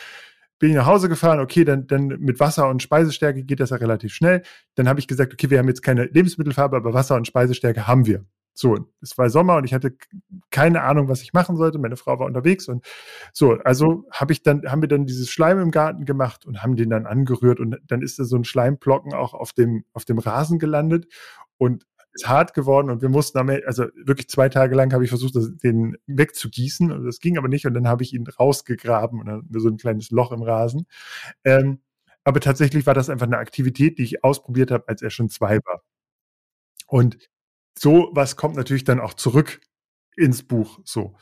bin 0.61 0.71
ich 0.71 0.77
nach 0.77 0.87
Hause 0.87 1.09
gefahren, 1.09 1.41
okay, 1.41 1.65
dann 1.65 1.87
dann 1.89 2.09
mit 2.09 2.41
Wasser 2.41 2.69
und 2.69 2.83
Speisestärke 2.83 3.45
geht 3.45 3.61
das 3.61 3.71
ja 3.71 3.77
relativ 3.79 4.15
schnell. 4.15 4.43
Dann 4.77 4.89
habe 4.89 5.01
ich 5.01 5.09
gesagt: 5.09 5.33
„Okay, 5.35 5.51
wir 5.51 5.59
haben 5.59 5.69
jetzt 5.69 5.83
keine 5.83 6.07
Lebensmittelfarbe, 6.07 6.77
aber 6.77 6.95
Wasser 6.95 7.17
und 7.17 7.27
Speisestärke 7.27 7.87
haben 7.89 8.07
wir.“ 8.07 8.25
So, 8.57 8.77
es 9.01 9.17
war 9.17 9.31
Sommer 9.31 9.57
und 9.57 9.65
ich 9.65 9.73
hatte 9.75 9.93
keine 10.51 10.83
Ahnung, 10.83 11.09
was 11.09 11.23
ich 11.23 11.33
machen 11.33 11.57
sollte. 11.57 11.79
Meine 11.79 11.97
Frau 11.97 12.19
war 12.19 12.27
unterwegs 12.27 12.69
und 12.69 12.85
so, 13.33 13.53
also, 13.65 14.05
habe 14.13 14.33
ich 14.33 14.43
dann 14.43 14.63
haben 14.71 14.83
wir 14.83 14.89
dann 14.89 15.07
dieses 15.07 15.31
Schleim 15.31 15.59
im 15.61 15.71
Garten 15.71 16.05
gemacht 16.05 16.47
und 16.47 16.63
haben 16.63 16.77
den 16.77 16.91
dann 16.91 17.07
angerührt 17.07 17.61
und 17.61 17.79
dann 17.87 18.03
ist 18.03 18.19
da 18.19 18.25
so 18.25 18.37
'n 18.37 18.45
Schleimblocken 18.45 19.15
auch 19.15 19.35
auf 19.35 19.53
dem 19.53 19.85
auf 19.93 20.05
dem 20.05 20.19
Rasen 20.19 20.59
gelandet 20.59 21.07
und 21.59 21.87
ist 22.13 22.29
hart 22.29 22.55
geworden 22.55 22.91
und 22.91 23.03
wir 23.03 23.09
mussten 23.09 23.39
am 23.39 23.49
E 23.51 23.63
also, 23.65 23.85
wirklich 24.05 24.29
2 24.29 24.49
Tage 24.49 24.75
lang 24.75 24.93
habe 24.93 25.05
ich 25.05 25.11
versucht, 25.11 25.37
das 25.37 25.57
den 25.59 25.97
wegzugießen 26.07 26.91
und 26.93 27.05
das 27.07 27.21
ging 27.21 27.39
aber 27.39 27.49
nicht 27.49 27.67
und 27.67 27.75
dann 27.75 27.87
habe 27.89 28.03
ich 28.03 28.13
ihn 28.15 28.27
rausgegraben 28.27 29.21
und 29.21 29.27
dann 29.27 29.47
so 29.61 29.69
'n 29.69 29.77
kleines 29.77 30.11
Loch 30.11 30.33
im 30.33 30.43
Rasen. 30.43 30.87
Ähm, 31.45 31.81
aber 32.25 32.41
tatsächlich 32.41 32.87
war 32.87 32.95
das 32.95 33.11
einfach 33.11 33.27
'ne 33.29 33.39
Aktivität, 33.39 33.99
die 33.99 34.05
ich 34.05 34.25
ausprobiert 34.25 34.71
habe, 34.73 34.89
als 34.89 35.03
er 35.03 35.11
schon 35.11 35.29
2 35.31 35.59
war. 35.67 35.83
Und 36.91 37.30
so 37.79 38.11
was 38.13 38.37
kommt 38.37 38.57
natürlich 38.57 38.85
dann 38.85 39.01
auch 39.01 39.15
zurück 39.15 39.61
ins 40.17 40.43
Buch 40.43 40.81
so. 40.85 41.15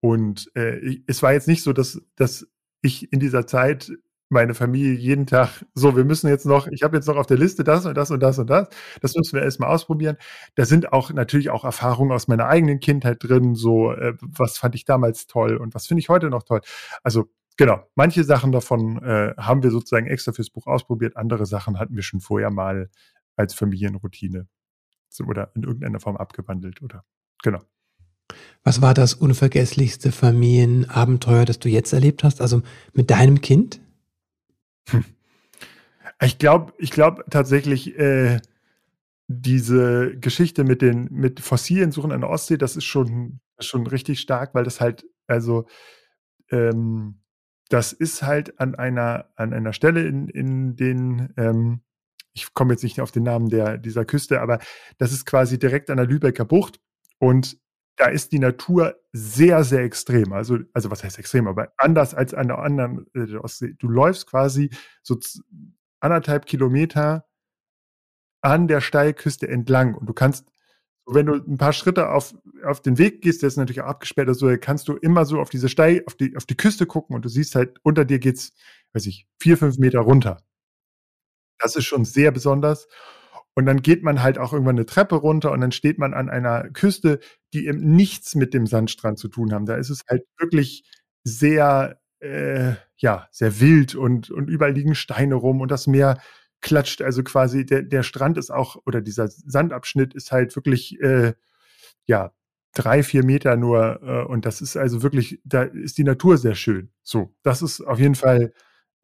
Und, 0.00 0.50
äh, 0.56 0.98
es 1.06 1.22
war 1.22 1.32
jetzt 1.32 1.48
nicht 1.48 1.62
so, 1.62 1.72
dass 1.72 2.00
dass 2.16 2.46
ich 2.82 3.12
in 3.12 3.20
dieser 3.20 3.46
Zeit 3.46 3.90
meine 4.30 4.54
Familie 4.54 4.92
jeden 4.94 5.26
Tag: 5.26 5.64
„So, 5.74 5.96
wir 5.96 6.04
müssen 6.04 6.28
jetzt 6.28 6.46
noch 6.46 6.66
ich 6.68 6.82
habe 6.82 6.96
jetzt 6.96 7.06
noch 7.08 7.16
auf 7.16 7.26
der 7.26 7.38
Liste 7.38 7.64
das 7.64 7.86
und 7.86 7.94
das 7.96 8.10
und 8.10 8.20
das 8.22 8.38
und 8.38 8.48
das. 8.50 8.68
Das 9.02 9.14
müssen 9.16 9.34
wir 9.36 9.42
erst 9.42 9.60
mal 9.60 9.68
ausprobieren.“ 9.68 10.16
Da 10.56 10.64
sind 10.66 10.92
auch 10.92 11.10
natürlich 11.12 11.50
auch 11.50 11.64
Erfahrungen 11.64 12.12
aus 12.12 12.28
meiner 12.28 12.46
eigenen 12.48 12.80
Kindheit 12.80 13.18
drin, 13.22 13.54
so, 13.54 13.92
äh, 13.92 14.14
was 14.20 14.58
fand 14.58 14.74
ich 14.74 14.84
damals 14.84 15.26
toll 15.26 15.56
und 15.56 15.74
was 15.74 15.86
finde 15.86 16.00
ich 16.00 16.08
heute 16.10 16.30
noch 16.30 16.42
toll. 16.44 16.60
Also, 17.02 17.26
genau, 17.56 17.80
manche 17.94 18.24
Sachen 18.24 18.52
davon 18.52 19.02
äh, 19.02 19.34
haben 19.38 19.62
wir 19.62 19.70
sozusagen 19.70 20.06
extra 20.06 20.32
fürs 20.32 20.50
Buch 20.50 20.66
ausprobiert, 20.66 21.16
andere 21.16 21.46
Sachen 21.46 21.78
hatten 21.78 21.96
wir 21.96 22.02
schon 22.02 22.20
vorher 22.20 22.50
mal 22.50 22.90
als 23.36 23.54
Familienroutine 23.54 24.46
oder 25.20 25.50
in 25.54 25.62
irgendeiner 25.62 26.00
Form 26.00 26.16
abgewandelt 26.16 26.82
oder 26.82 27.04
genau. 27.42 27.60
Was 28.62 28.80
war 28.80 28.94
das 28.94 29.14
unvergesslichste 29.14 30.10
Familienabenteuer, 30.10 31.44
das 31.44 31.58
du 31.58 31.68
jetzt 31.68 31.92
erlebt 31.92 32.24
hast? 32.24 32.40
Also 32.40 32.62
mit 32.92 33.10
deinem 33.10 33.40
Kind? 33.40 33.80
Hm. 34.88 35.04
Ich 36.22 36.38
glaube, 36.38 36.72
ich 36.78 36.90
glaube 36.90 37.24
tatsächlich, 37.28 37.98
äh, 37.98 38.40
diese 39.26 40.16
Geschichte 40.18 40.64
mit 40.64 40.82
den 40.82 41.08
mit 41.10 41.40
Fossilien 41.40 41.92
suchen 41.92 42.12
an 42.12 42.20
der 42.20 42.30
Ostsee, 42.30 42.56
das 42.56 42.76
ist 42.76 42.84
schon, 42.84 43.40
schon 43.58 43.86
richtig 43.86 44.20
stark, 44.20 44.54
weil 44.54 44.64
das 44.64 44.80
halt, 44.80 45.06
also 45.26 45.66
ähm, 46.50 47.20
das 47.70 47.92
ist 47.92 48.22
halt 48.22 48.60
an 48.60 48.74
einer, 48.74 49.30
an 49.36 49.52
einer 49.52 49.72
Stelle 49.72 50.06
in, 50.06 50.28
in 50.28 50.76
den, 50.76 51.32
ähm, 51.36 51.80
ich 52.34 52.52
komme 52.52 52.74
jetzt 52.74 52.82
nicht 52.82 53.00
auf 53.00 53.12
den 53.12 53.22
Namen 53.22 53.48
der, 53.48 53.78
dieser 53.78 54.04
Küste, 54.04 54.40
aber 54.40 54.58
das 54.98 55.12
ist 55.12 55.24
quasi 55.24 55.58
direkt 55.58 55.90
an 55.90 55.96
der 55.96 56.06
Lübecker 56.06 56.44
Bucht 56.44 56.80
und 57.18 57.58
da 57.96 58.06
ist 58.06 58.32
die 58.32 58.40
Natur 58.40 58.96
sehr, 59.12 59.62
sehr 59.62 59.82
extrem. 59.84 60.32
Also, 60.32 60.58
also 60.72 60.90
was 60.90 61.04
heißt 61.04 61.18
extrem, 61.18 61.46
aber 61.46 61.72
anders 61.76 62.12
als 62.12 62.34
an 62.34 62.48
der 62.48 62.58
anderen 62.58 63.06
äh, 63.14 63.36
Ostsee. 63.36 63.74
Du 63.78 63.88
läufst 63.88 64.26
quasi 64.26 64.70
so 65.02 65.16
anderthalb 66.00 66.46
Kilometer 66.46 67.24
an 68.42 68.66
der 68.66 68.80
Steilküste 68.80 69.48
entlang 69.48 69.94
und 69.94 70.06
du 70.06 70.12
kannst 70.12 70.50
wenn 71.06 71.26
du 71.26 71.34
ein 71.34 71.58
paar 71.58 71.72
Schritte 71.72 72.10
auf, 72.10 72.34
auf 72.64 72.80
den 72.80 72.98
Weg 72.98 73.20
gehst, 73.20 73.42
der 73.42 73.48
ist 73.48 73.56
natürlich 73.56 73.82
auch 73.82 73.88
abgesperrt, 73.88 74.28
also 74.28 74.50
kannst 74.58 74.88
du 74.88 74.94
immer 74.94 75.26
so 75.26 75.40
auf 75.40 75.50
diese 75.50 75.68
Steil, 75.68 76.02
auf 76.06 76.14
die, 76.14 76.36
auf 76.36 76.46
die 76.46 76.56
Küste 76.56 76.86
gucken 76.86 77.14
und 77.14 77.24
du 77.24 77.28
siehst 77.28 77.54
halt, 77.54 77.78
unter 77.82 78.04
dir 78.04 78.18
geht's, 78.18 78.52
weiß 78.94 79.06
ich, 79.06 79.26
vier, 79.38 79.58
fünf 79.58 79.78
Meter 79.78 80.00
runter. 80.00 80.38
Das 81.64 81.76
ist 81.76 81.86
schon 81.86 82.04
sehr 82.04 82.30
besonders. 82.30 82.88
Und 83.54 83.64
dann 83.64 83.80
geht 83.80 84.02
man 84.02 84.22
halt 84.22 84.36
auch 84.36 84.52
irgendwann 84.52 84.76
eine 84.76 84.84
Treppe 84.84 85.14
runter 85.14 85.50
und 85.52 85.62
dann 85.62 85.72
steht 85.72 85.98
man 85.98 86.12
an 86.12 86.28
einer 86.28 86.68
Küste, 86.70 87.20
die 87.54 87.66
eben 87.68 87.96
nichts 87.96 88.34
mit 88.34 88.52
dem 88.52 88.66
Sandstrand 88.66 89.18
zu 89.18 89.28
tun 89.28 89.52
haben. 89.54 89.64
Da 89.64 89.76
ist 89.76 89.88
es 89.88 90.02
halt 90.08 90.24
wirklich 90.38 90.84
sehr, 91.22 91.98
äh, 92.20 92.74
ja, 92.98 93.28
sehr 93.30 93.60
wild 93.60 93.94
und, 93.94 94.30
und 94.30 94.48
überall 94.50 94.72
liegen 94.72 94.94
Steine 94.94 95.36
rum 95.36 95.62
und 95.62 95.70
das 95.70 95.86
Meer 95.86 96.20
klatscht. 96.60 97.00
Also 97.00 97.22
quasi 97.22 97.64
der, 97.64 97.82
der 97.82 98.02
Strand 98.02 98.36
ist 98.36 98.50
auch, 98.50 98.76
oder 98.84 99.00
dieser 99.00 99.28
Sandabschnitt 99.28 100.12
ist 100.14 100.32
halt 100.32 100.54
wirklich, 100.56 101.00
äh, 101.00 101.32
ja, 102.06 102.32
drei, 102.74 103.02
vier 103.02 103.24
Meter 103.24 103.56
nur. 103.56 104.02
Äh, 104.02 104.24
und 104.30 104.44
das 104.44 104.60
ist 104.60 104.76
also 104.76 105.02
wirklich, 105.02 105.40
da 105.44 105.62
ist 105.62 105.96
die 105.96 106.04
Natur 106.04 106.36
sehr 106.36 106.56
schön. 106.56 106.90
So, 107.02 107.34
das 107.42 107.62
ist 107.62 107.80
auf 107.80 107.98
jeden 108.00 108.16
Fall 108.16 108.52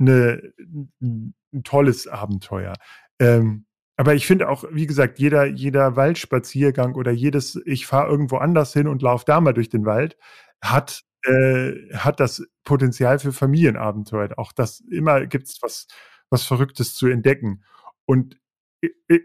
eine, 0.00 0.52
ein, 1.00 1.34
tolles 1.64 2.06
Abenteuer. 2.06 2.74
Ähm, 3.18 3.66
aber 3.96 4.14
ich 4.14 4.26
finde 4.26 4.48
auch, 4.48 4.64
wie 4.70 4.86
gesagt, 4.86 5.18
jeder, 5.18 5.44
jeder 5.44 5.96
Waldspaziergang 5.96 6.94
oder 6.94 7.10
jedes, 7.10 7.60
ich 7.66 7.86
fahre 7.86 8.10
irgendwo 8.10 8.36
anders 8.38 8.72
hin 8.72 8.88
und 8.88 9.02
laufe 9.02 9.24
da 9.26 9.40
mal 9.40 9.52
durch 9.52 9.68
den 9.68 9.84
Wald, 9.84 10.16
hat, 10.62 11.02
äh, 11.24 11.72
hat 11.94 12.18
das 12.20 12.46
Potenzial 12.64 13.18
für 13.18 13.32
Familienabenteuer. 13.32 14.30
Auch 14.38 14.52
das 14.52 14.80
immer 14.90 15.26
gibt 15.26 15.48
es 15.48 15.58
was, 15.60 15.86
was 16.30 16.44
Verrücktes 16.44 16.94
zu 16.94 17.08
entdecken. 17.08 17.64
Und 18.06 18.40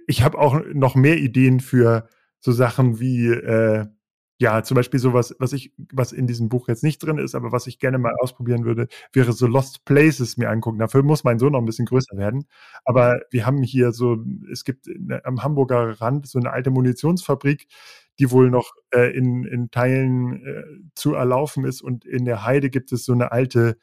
ich 0.07 0.23
habe 0.23 0.37
auch 0.37 0.61
noch 0.73 0.95
mehr 0.95 1.17
Ideen 1.17 1.59
für 1.59 2.09
so 2.39 2.51
Sachen 2.51 2.99
wie, 2.99 3.27
äh, 3.27 3.85
ja, 4.37 4.63
zum 4.63 4.75
Beispiel 4.75 4.99
sowas, 4.99 5.33
was 5.39 5.53
ich, 5.53 5.71
was 5.93 6.11
in 6.11 6.27
diesem 6.27 6.49
Buch 6.49 6.67
jetzt 6.67 6.83
nicht 6.83 6.99
drin 6.99 7.17
ist, 7.17 7.35
aber 7.35 7.53
was 7.53 7.67
ich 7.67 7.79
gerne 7.79 7.97
mal 7.97 8.13
ausprobieren 8.19 8.65
würde, 8.65 8.87
wäre 9.13 9.31
so 9.31 9.47
Lost 9.47 9.85
Places 9.85 10.35
mir 10.35 10.49
angucken. 10.49 10.79
Dafür 10.79 11.03
muss 11.03 11.23
mein 11.23 11.39
Sohn 11.39 11.53
noch 11.53 11.59
ein 11.59 11.65
bisschen 11.65 11.85
größer 11.85 12.17
werden. 12.17 12.45
Aber 12.83 13.21
wir 13.31 13.45
haben 13.45 13.63
hier 13.63 13.93
so, 13.93 14.17
es 14.51 14.65
gibt 14.65 14.87
am 15.23 15.41
Hamburger 15.41 16.01
Rand 16.01 16.27
so 16.27 16.37
eine 16.37 16.51
alte 16.51 16.69
Munitionsfabrik, 16.69 17.67
die 18.19 18.29
wohl 18.29 18.49
noch 18.49 18.73
äh, 18.91 19.15
in, 19.15 19.45
in 19.45 19.71
Teilen 19.71 20.45
äh, 20.45 20.63
zu 20.95 21.13
erlaufen 21.13 21.63
ist. 21.63 21.81
Und 21.81 22.03
in 22.05 22.25
der 22.25 22.45
Heide 22.45 22.69
gibt 22.69 22.91
es 22.91 23.05
so 23.05 23.13
eine 23.13 23.31
alte 23.31 23.77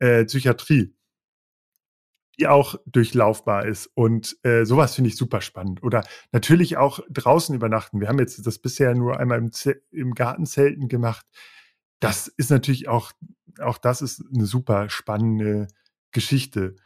äh, 0.00 0.24
Psychiatrie 0.24 0.94
die 2.38 2.46
auch 2.46 2.76
durchlaufbar 2.86 3.66
ist. 3.66 3.90
Und 3.94 4.36
äh, 4.42 4.64
sowas 4.64 4.94
finde 4.94 5.08
ich 5.08 5.16
super 5.16 5.40
spannend. 5.40 5.82
Oder 5.82 6.04
natürlich 6.32 6.76
auch 6.76 7.00
draußen 7.10 7.54
übernachten. 7.54 8.00
Wir 8.00 8.08
haben 8.08 8.18
jetzt 8.18 8.46
das 8.46 8.58
bisher 8.58 8.94
nur 8.94 9.18
einmal 9.18 9.38
im, 9.38 9.50
im 9.90 10.14
Gartenzelten 10.14 10.88
gemacht. 10.88 11.26
Das 12.00 12.28
ist 12.28 12.50
natürlich 12.50 12.88
auch, 12.88 13.12
auch 13.60 13.78
das 13.78 14.02
ist 14.02 14.24
eine 14.34 14.46
super 14.46 14.88
spannende 14.88 15.68
Geschichte. 16.10 16.76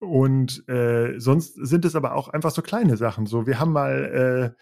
Und 0.00 0.66
äh, 0.68 1.18
sonst 1.18 1.54
sind 1.54 1.84
es 1.84 1.94
aber 1.94 2.14
auch 2.14 2.28
einfach 2.28 2.50
so 2.50 2.62
kleine 2.62 2.96
Sachen. 2.96 3.26
So, 3.26 3.46
wir 3.46 3.60
haben 3.60 3.72
mal 3.72 4.56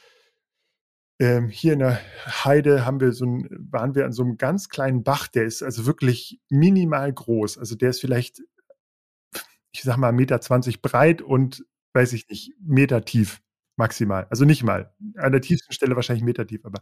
äh, 1.18 1.24
ähm, 1.24 1.48
hier 1.48 1.72
in 1.72 1.80
der 1.80 2.00
Heide 2.44 2.84
haben 2.84 3.00
wir 3.00 3.12
so 3.12 3.24
ein, 3.24 3.48
waren 3.70 3.94
wir 3.94 4.04
an 4.04 4.12
so 4.12 4.22
einem 4.22 4.36
ganz 4.36 4.68
kleinen 4.68 5.02
Bach, 5.02 5.28
der 5.28 5.44
ist 5.44 5.62
also 5.62 5.86
wirklich 5.86 6.40
minimal 6.48 7.12
groß. 7.12 7.58
Also 7.58 7.76
der 7.76 7.90
ist 7.90 8.00
vielleicht 8.00 8.42
ich 9.72 9.82
sag 9.82 9.96
mal, 9.96 10.12
Meter 10.12 10.40
zwanzig 10.40 10.82
breit 10.82 11.22
und, 11.22 11.64
weiß 11.94 12.12
ich 12.12 12.28
nicht, 12.28 12.54
Meter 12.60 13.04
tief 13.04 13.40
maximal. 13.76 14.26
Also 14.30 14.44
nicht 14.44 14.64
mal. 14.64 14.92
An 15.16 15.32
der 15.32 15.40
tiefsten 15.40 15.72
Stelle 15.72 15.94
wahrscheinlich 15.94 16.24
Meter 16.24 16.46
tief, 16.46 16.64
aber. 16.64 16.80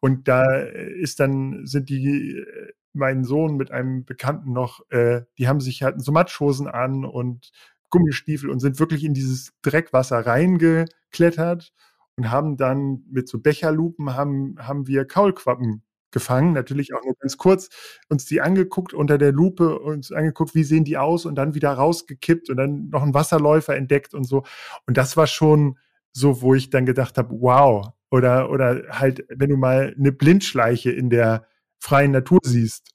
Und 0.00 0.26
da 0.28 0.56
ist 0.60 1.20
dann, 1.20 1.66
sind 1.66 1.88
die, 1.88 2.38
äh, 2.38 2.72
mein 2.94 3.24
Sohn 3.24 3.56
mit 3.56 3.70
einem 3.70 4.04
Bekannten 4.04 4.52
noch, 4.52 4.80
äh, 4.90 5.22
die 5.38 5.48
haben 5.48 5.60
sich 5.60 5.82
halt 5.82 6.02
so 6.02 6.12
Matschhosen 6.12 6.66
an 6.66 7.04
und 7.04 7.52
Gummistiefel 7.90 8.50
und 8.50 8.60
sind 8.60 8.80
wirklich 8.80 9.04
in 9.04 9.14
dieses 9.14 9.52
Dreckwasser 9.62 10.26
reingeklettert 10.26 11.72
und 12.16 12.30
haben 12.30 12.56
dann 12.56 13.04
mit 13.10 13.28
so 13.28 13.38
Becherlupen 13.38 14.14
haben, 14.14 14.56
haben 14.58 14.86
wir 14.86 15.04
Kaulquappen 15.06 15.82
gefangen, 16.12 16.52
natürlich 16.52 16.94
auch 16.94 17.02
nur 17.04 17.14
ganz 17.18 17.36
kurz, 17.36 17.68
uns 18.08 18.24
die 18.26 18.40
angeguckt 18.40 18.94
unter 18.94 19.18
der 19.18 19.32
Lupe, 19.32 19.78
uns 19.78 20.12
angeguckt, 20.12 20.54
wie 20.54 20.64
sehen 20.64 20.84
die 20.84 20.98
aus 20.98 21.26
und 21.26 21.34
dann 21.34 21.54
wieder 21.54 21.72
rausgekippt 21.72 22.50
und 22.50 22.56
dann 22.56 22.88
noch 22.90 23.02
einen 23.02 23.14
Wasserläufer 23.14 23.76
entdeckt 23.76 24.14
und 24.14 24.24
so. 24.24 24.44
Und 24.86 24.96
das 24.96 25.16
war 25.16 25.26
schon 25.26 25.78
so, 26.12 26.42
wo 26.42 26.54
ich 26.54 26.70
dann 26.70 26.86
gedacht 26.86 27.18
habe, 27.18 27.34
wow. 27.40 27.88
Oder, 28.10 28.50
oder 28.50 28.82
halt, 28.90 29.24
wenn 29.28 29.48
du 29.48 29.56
mal 29.56 29.94
eine 29.98 30.12
Blindschleiche 30.12 30.90
in 30.92 31.08
der 31.08 31.46
freien 31.78 32.12
Natur 32.12 32.40
siehst 32.42 32.90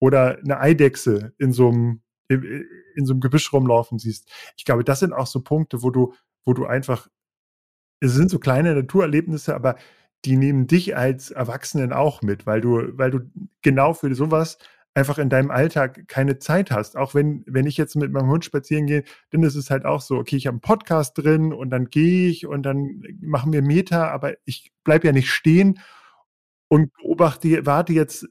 oder 0.00 0.38
eine 0.38 0.58
Eidechse 0.58 1.34
in 1.38 1.52
so 1.52 1.68
einem, 1.68 2.02
in 2.28 3.04
so 3.04 3.12
einem 3.12 3.20
Gebüsch 3.20 3.52
rumlaufen 3.52 3.98
siehst. 3.98 4.30
Ich 4.56 4.64
glaube, 4.64 4.82
das 4.82 5.00
sind 5.00 5.12
auch 5.12 5.26
so 5.26 5.42
Punkte, 5.42 5.82
wo 5.82 5.90
du, 5.90 6.14
wo 6.44 6.54
du 6.54 6.64
einfach, 6.64 7.08
es 8.00 8.14
sind 8.14 8.30
so 8.30 8.38
kleine 8.38 8.74
Naturerlebnisse, 8.74 9.54
aber 9.54 9.76
die 10.24 10.36
nehmen 10.36 10.66
dich 10.66 10.96
als 10.96 11.30
Erwachsenen 11.30 11.92
auch 11.92 12.22
mit, 12.22 12.46
weil 12.46 12.60
du, 12.60 12.96
weil 12.96 13.10
du 13.10 13.20
genau 13.62 13.92
für 13.92 14.14
sowas 14.14 14.58
einfach 14.94 15.18
in 15.18 15.30
deinem 15.30 15.50
Alltag 15.50 16.06
keine 16.06 16.38
Zeit 16.38 16.70
hast. 16.70 16.96
Auch 16.96 17.14
wenn, 17.14 17.44
wenn 17.46 17.66
ich 17.66 17.76
jetzt 17.76 17.96
mit 17.96 18.12
meinem 18.12 18.28
Hund 18.28 18.44
spazieren 18.44 18.86
gehe, 18.86 19.04
dann 19.30 19.42
ist 19.42 19.56
es 19.56 19.70
halt 19.70 19.84
auch 19.84 20.00
so, 20.00 20.18
okay, 20.18 20.36
ich 20.36 20.46
habe 20.46 20.54
einen 20.54 20.60
Podcast 20.60 21.16
drin 21.16 21.52
und 21.52 21.70
dann 21.70 21.86
gehe 21.86 22.28
ich 22.28 22.46
und 22.46 22.62
dann 22.62 23.02
machen 23.20 23.52
wir 23.52 23.62
Meter, 23.62 24.12
aber 24.12 24.34
ich 24.44 24.72
bleibe 24.84 25.06
ja 25.06 25.12
nicht 25.12 25.30
stehen 25.30 25.80
und 26.68 26.92
beobachte, 26.94 27.64
warte 27.64 27.92
jetzt 27.92 28.28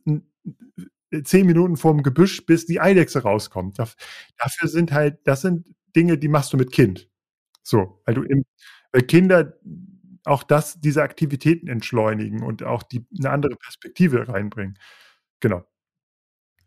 zehn 1.24 1.46
Minuten 1.46 1.78
vorm 1.78 2.04
Gebüsch, 2.04 2.46
bis 2.46 2.66
die 2.66 2.80
Eidechse 2.80 3.24
rauskommt. 3.24 3.80
Dafür 3.80 4.68
sind 4.68 4.92
halt, 4.92 5.20
das 5.26 5.42
sind 5.42 5.68
Dinge, 5.96 6.18
die 6.18 6.30
machst 6.30 6.54
du 6.54 6.58
mit 6.58 6.72
Kind. 6.72 7.10
So, 7.64 8.02
weil 8.06 8.16
du 8.16 8.24
eben, 8.24 8.46
weil 8.92 9.02
Kinder 9.04 9.54
auch 10.26 10.44
das, 10.44 10.80
diese 10.80 11.02
Aktivitäten 11.02 11.68
entschleunigen 11.68 12.44
und 12.44 12.64
auch 12.64 12.84
die, 12.84 13.06
eine 13.18 13.32
andere 13.32 13.56
Perspektive 13.56 14.28
reinbringen. 14.28 14.78
Genau. 15.40 15.64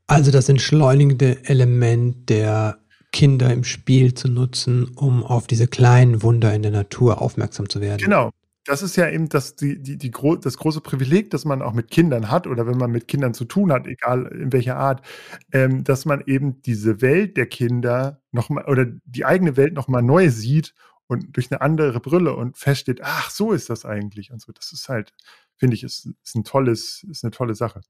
Also 0.07 0.31
das 0.31 0.49
entschleunigende 0.49 1.45
Element 1.45 2.29
der 2.29 2.79
Kinder 3.13 3.53
im 3.53 3.65
Spiel 3.65 4.15
zu 4.15 4.29
nutzen, 4.29 4.89
um 4.97 5.23
auf 5.23 5.47
diese 5.47 5.69
kleinen 5.69 6.23
Wunder 6.23 6.53
in 6.53 6.63
der 6.63 6.73
Natur 6.73 7.23
aufmerksam 7.23 7.69
zu 7.69 7.81
werden. 7.81 7.99
Genau. 8.03 8.31
Das 8.67 8.83
ist 8.83 8.97
ja 8.97 9.09
eben 9.11 9.29
das, 9.29 9.57
die, 9.57 9.81
die, 9.81 9.99
die, 9.99 10.11
das 10.41 10.57
große 10.57 10.81
Privileg, 10.81 11.31
das 11.31 11.45
man 11.45 11.61
auch 11.61 11.75
mit 11.75 11.91
Kindern 11.91 12.31
hat 12.31 12.47
oder 12.47 12.67
wenn 12.67 12.79
man 12.79 12.91
mit 12.91 13.09
Kindern 13.09 13.35
zu 13.35 13.45
tun 13.45 13.71
hat, 13.71 13.87
egal 13.87 14.27
in 14.29 14.53
welcher 14.55 14.77
Art, 14.77 15.07
ähm, 15.53 15.85
dass 15.85 16.07
man 16.07 16.23
eben 16.27 16.63
diese 16.63 17.03
Welt 17.03 17.37
der 17.37 17.45
Kinder 17.47 18.23
nochmal 18.33 18.65
oder 18.65 18.87
die 19.05 19.27
eigene 19.27 19.59
Welt 19.59 19.75
nochmal 19.75 20.03
neu 20.03 20.31
sieht 20.31 20.75
und 21.07 21.37
durch 21.37 21.51
eine 21.51 21.61
andere 21.61 22.01
Brille 22.01 22.35
und 22.35 22.57
feststeht, 22.57 23.01
ach, 23.03 23.31
so 23.31 23.53
ist 23.53 23.71
das 23.71 23.85
eigentlich 23.85 24.31
und 24.31 24.41
so. 24.41 24.53
Das 24.53 24.73
ist 24.73 24.89
halt, 24.89 25.13
finde 25.57 25.77
ich, 25.77 25.83
ist, 25.83 26.09
ist 26.23 26.35
ein 26.35 26.45
tolles, 26.45 27.05
ist 27.11 27.25
eine 27.25 27.31
tolle 27.31 27.55
Sache. 27.55 27.83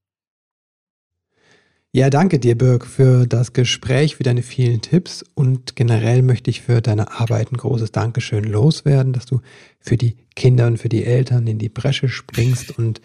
Ja, 1.95 2.09
danke 2.09 2.39
dir, 2.39 2.57
Birg, 2.57 2.85
für 2.85 3.25
das 3.25 3.53
Gespräch, 3.53 4.17
für 4.17 4.23
deine 4.23 4.41
vielen 4.41 4.81
Tipps 4.81 5.23
und 5.33 5.77
generell 5.77 6.23
möchte 6.23 6.49
ich 6.49 6.61
für 6.61 6.81
deine 6.81 7.13
Arbeit 7.21 7.53
ein 7.53 7.57
großes 7.57 7.93
Dankeschön 7.93 8.43
loswerden, 8.43 9.13
dass 9.13 9.25
du 9.25 9.39
für 9.79 9.95
die 9.95 10.17
Kinder 10.35 10.67
und 10.67 10.77
für 10.77 10.89
die 10.89 11.05
Eltern 11.05 11.47
in 11.47 11.57
die 11.57 11.69
Bresche 11.69 12.09
springst 12.09 12.77
und 12.77 12.99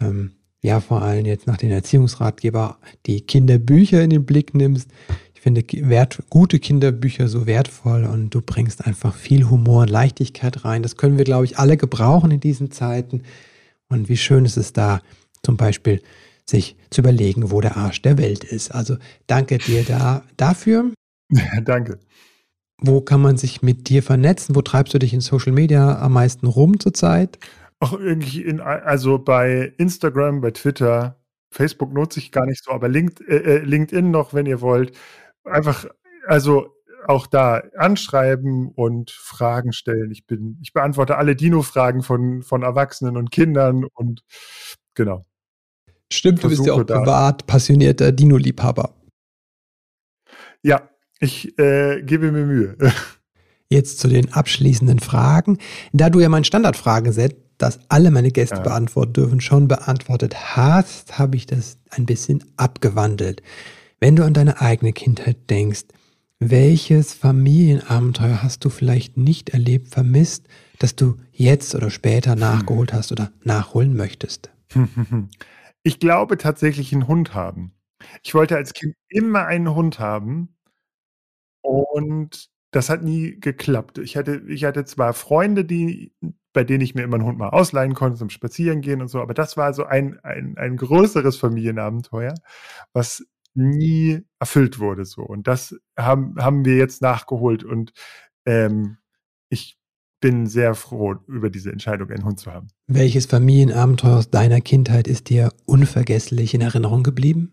ähm, 0.00 0.36
ja, 0.62 0.78
vor 0.80 1.02
allem 1.02 1.26
jetzt 1.26 1.48
nach 1.48 1.56
den 1.56 1.72
Erziehungsratgeber 1.72 2.78
die 3.06 3.22
Kinderbücher 3.22 4.02
in 4.02 4.10
den 4.10 4.24
Blick 4.24 4.54
nimmst. 4.54 4.88
Ich 5.38 5.42
finde 5.42 5.62
wert, 5.88 6.20
gute 6.30 6.58
Kinderbücher 6.58 7.28
so 7.28 7.46
wertvoll 7.46 8.02
und 8.06 8.30
du 8.30 8.42
bringst 8.42 8.84
einfach 8.84 9.14
viel 9.14 9.48
Humor 9.48 9.82
und 9.82 9.88
Leichtigkeit 9.88 10.64
rein. 10.64 10.82
Das 10.82 10.96
können 10.96 11.16
wir, 11.16 11.24
glaube 11.24 11.44
ich, 11.44 11.60
alle 11.60 11.76
gebrauchen 11.76 12.32
in 12.32 12.40
diesen 12.40 12.72
Zeiten. 12.72 13.22
Und 13.88 14.08
wie 14.08 14.16
schön 14.16 14.44
ist 14.44 14.56
es 14.56 14.72
da, 14.72 15.00
zum 15.44 15.56
Beispiel 15.56 16.02
sich 16.44 16.74
zu 16.90 17.02
überlegen, 17.02 17.52
wo 17.52 17.60
der 17.60 17.76
Arsch 17.76 18.02
der 18.02 18.18
Welt 18.18 18.42
ist. 18.42 18.74
Also 18.74 18.96
danke 19.28 19.58
dir 19.58 19.84
da, 19.84 20.24
dafür. 20.36 20.90
danke. 21.62 22.00
Wo 22.80 23.00
kann 23.00 23.22
man 23.22 23.36
sich 23.36 23.62
mit 23.62 23.88
dir 23.88 24.02
vernetzen? 24.02 24.56
Wo 24.56 24.62
treibst 24.62 24.92
du 24.92 24.98
dich 24.98 25.14
in 25.14 25.20
Social 25.20 25.52
Media 25.52 26.00
am 26.00 26.14
meisten 26.14 26.48
rum 26.48 26.80
zurzeit? 26.80 27.38
Auch 27.78 27.92
irgendwie 27.92 28.42
in, 28.42 28.58
also 28.58 29.20
bei 29.20 29.72
Instagram, 29.76 30.40
bei 30.40 30.50
Twitter, 30.50 31.14
Facebook 31.52 31.92
nutze 31.92 32.18
ich 32.18 32.32
gar 32.32 32.44
nicht 32.44 32.64
so, 32.64 32.72
aber 32.72 32.88
äh, 32.88 33.06
äh, 33.28 33.58
LinkedIn 33.58 34.10
noch, 34.10 34.34
wenn 34.34 34.46
ihr 34.46 34.60
wollt. 34.60 34.98
Einfach, 35.50 35.86
also 36.26 36.74
auch 37.06 37.26
da 37.26 37.62
anschreiben 37.76 38.70
und 38.74 39.10
Fragen 39.10 39.72
stellen. 39.72 40.10
Ich 40.10 40.26
bin, 40.26 40.58
ich 40.62 40.72
beantworte 40.72 41.16
alle 41.16 41.36
Dino-Fragen 41.36 42.02
von, 42.02 42.42
von 42.42 42.62
Erwachsenen 42.62 43.16
und 43.16 43.30
Kindern 43.30 43.84
und 43.84 44.22
genau. 44.94 45.24
Stimmt, 46.12 46.42
du 46.42 46.48
bist 46.48 46.66
ja 46.66 46.74
auch 46.74 46.86
privat 46.86 47.46
passionierter 47.46 48.12
Dino-Liebhaber. 48.12 48.94
Ja, 50.62 50.88
ich 51.20 51.58
äh, 51.58 52.02
gebe 52.02 52.32
mir 52.32 52.44
Mühe. 52.44 52.76
Jetzt 53.70 54.00
zu 54.00 54.08
den 54.08 54.32
abschließenden 54.32 54.98
Fragen. 54.98 55.58
Da 55.92 56.10
du 56.10 56.20
ja 56.20 56.28
mein 56.28 56.44
Standardfragenset, 56.44 57.36
das 57.58 57.80
alle 57.88 58.10
meine 58.10 58.30
Gäste 58.30 58.56
ja. 58.56 58.62
beantworten 58.62 59.12
dürfen, 59.14 59.40
schon 59.40 59.68
beantwortet 59.68 60.56
hast, 60.56 61.18
habe 61.18 61.36
ich 61.36 61.46
das 61.46 61.78
ein 61.90 62.06
bisschen 62.06 62.44
abgewandelt. 62.56 63.42
Wenn 64.00 64.16
du 64.16 64.24
an 64.24 64.34
deine 64.34 64.60
eigene 64.60 64.92
Kindheit 64.92 65.50
denkst, 65.50 65.84
welches 66.40 67.14
Familienabenteuer 67.14 68.42
hast 68.42 68.64
du 68.64 68.70
vielleicht 68.70 69.16
nicht 69.16 69.50
erlebt, 69.50 69.88
vermisst, 69.88 70.46
das 70.78 70.94
du 70.94 71.16
jetzt 71.32 71.74
oder 71.74 71.90
später 71.90 72.32
hm. 72.32 72.38
nachgeholt 72.38 72.92
hast 72.92 73.10
oder 73.12 73.32
nachholen 73.44 73.96
möchtest? 73.96 74.50
Ich 75.84 76.00
glaube 76.00 76.36
tatsächlich 76.36 76.92
einen 76.92 77.06
Hund 77.06 77.34
haben. 77.34 77.72
Ich 78.22 78.34
wollte 78.34 78.56
als 78.56 78.74
Kind 78.74 78.94
immer 79.08 79.46
einen 79.46 79.74
Hund 79.74 79.98
haben 80.00 80.54
und 81.62 82.50
das 82.72 82.90
hat 82.90 83.02
nie 83.02 83.38
geklappt. 83.40 83.96
Ich 83.98 84.16
hatte 84.16 84.42
ich 84.48 84.64
hatte 84.64 84.84
zwar 84.84 85.14
Freunde, 85.14 85.64
die 85.64 86.12
bei 86.52 86.64
denen 86.64 86.82
ich 86.82 86.94
mir 86.94 87.02
immer 87.02 87.14
einen 87.14 87.24
Hund 87.24 87.38
mal 87.38 87.50
ausleihen 87.50 87.94
konnte 87.94 88.18
zum 88.18 88.28
Spazierengehen 88.28 89.00
und 89.00 89.08
so, 89.08 89.22
aber 89.22 89.34
das 89.34 89.56
war 89.56 89.72
so 89.72 89.84
ein 89.84 90.18
ein 90.24 90.58
ein 90.58 90.76
größeres 90.76 91.36
Familienabenteuer, 91.38 92.34
was 92.92 93.24
nie 93.54 94.22
erfüllt 94.38 94.78
wurde 94.78 95.04
so. 95.04 95.22
Und 95.22 95.46
das 95.46 95.78
haben 95.98 96.36
haben 96.38 96.64
wir 96.64 96.76
jetzt 96.76 97.02
nachgeholt 97.02 97.64
und, 97.64 97.92
ähm, 98.46 98.98
ich 99.50 99.78
bin 100.20 100.46
sehr 100.46 100.74
froh 100.74 101.16
über 101.26 101.50
diese 101.50 101.70
Entscheidung, 101.70 102.10
einen 102.10 102.24
Hund 102.24 102.40
zu 102.40 102.52
haben. 102.52 102.68
Welches 102.86 103.26
Familienabenteuer 103.26 104.16
aus 104.16 104.30
deiner 104.30 104.60
Kindheit 104.60 105.06
ist 105.06 105.28
dir 105.28 105.52
unvergesslich 105.64 106.54
in 106.54 106.60
Erinnerung 106.60 107.02
geblieben? 107.02 107.52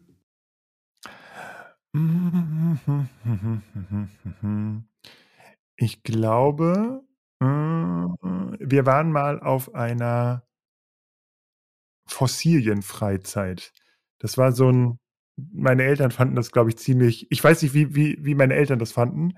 Ich 5.77 6.03
glaube, 6.03 7.03
äh, 7.41 7.45
wir 7.45 8.85
waren 8.85 9.11
mal 9.11 9.41
auf 9.41 9.75
einer 9.75 10.47
Fossilienfreizeit. 12.07 13.73
Das 14.19 14.37
war 14.37 14.53
so 14.53 14.69
ein 14.69 14.99
meine 15.37 15.83
Eltern 15.83 16.11
fanden 16.11 16.35
das, 16.35 16.51
glaube 16.51 16.69
ich, 16.69 16.77
ziemlich 16.77 17.27
ich 17.31 17.43
weiß 17.43 17.61
nicht, 17.61 17.73
wie 17.73 17.95
wie 17.95 18.17
wie 18.21 18.35
meine 18.35 18.55
Eltern 18.55 18.79
das 18.79 18.91
fanden, 18.91 19.33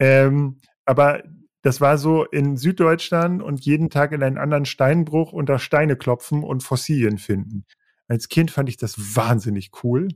ähm, 0.00 0.58
aber 0.84 1.22
das 1.62 1.80
war 1.80 1.98
so 1.98 2.24
in 2.24 2.56
Süddeutschland 2.56 3.42
und 3.42 3.64
jeden 3.64 3.90
Tag 3.90 4.12
in 4.12 4.22
einen 4.22 4.38
anderen 4.38 4.66
Steinbruch 4.66 5.32
unter 5.32 5.58
Steine 5.58 5.96
klopfen 5.96 6.44
und 6.44 6.62
Fossilien 6.62 7.18
finden. 7.18 7.64
Als 8.08 8.28
Kind 8.28 8.52
fand 8.52 8.68
ich 8.68 8.76
das 8.76 9.16
wahnsinnig 9.16 9.70
cool. 9.82 10.08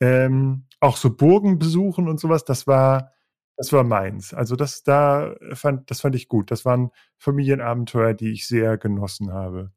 Ähm, 0.00 0.66
auch 0.80 0.96
so 0.96 1.14
Burgen 1.16 1.58
besuchen 1.58 2.08
und 2.08 2.20
sowas, 2.20 2.44
das 2.44 2.66
war 2.66 3.12
das 3.56 3.72
war 3.72 3.84
meins. 3.84 4.32
Also 4.32 4.56
das 4.56 4.82
da 4.84 5.34
fand 5.54 5.90
das 5.90 6.00
fand 6.00 6.14
ich 6.16 6.28
gut. 6.28 6.50
Das 6.50 6.64
waren 6.64 6.90
Familienabenteuer, 7.18 8.14
die 8.14 8.32
ich 8.32 8.46
sehr 8.48 8.78
genossen 8.78 9.32
habe. 9.32 9.72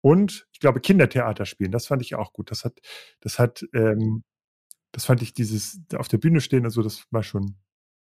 Und 0.00 0.46
ich 0.52 0.60
glaube, 0.60 0.80
Kindertheater 0.80 1.46
spielen, 1.46 1.72
das 1.72 1.86
fand 1.86 2.02
ich 2.02 2.14
auch 2.14 2.32
gut. 2.32 2.50
Das 2.50 2.64
hat 2.64 2.78
das 3.20 3.38
hat, 3.38 3.64
ähm 3.74 4.24
das 4.92 5.04
fand 5.06 5.22
ich 5.22 5.34
dieses 5.34 5.80
auf 5.96 6.08
der 6.08 6.18
Bühne 6.18 6.40
stehen 6.40 6.64
und 6.64 6.70
so, 6.72 6.82
das 6.82 7.04
war 7.10 7.22
schon 7.22 7.56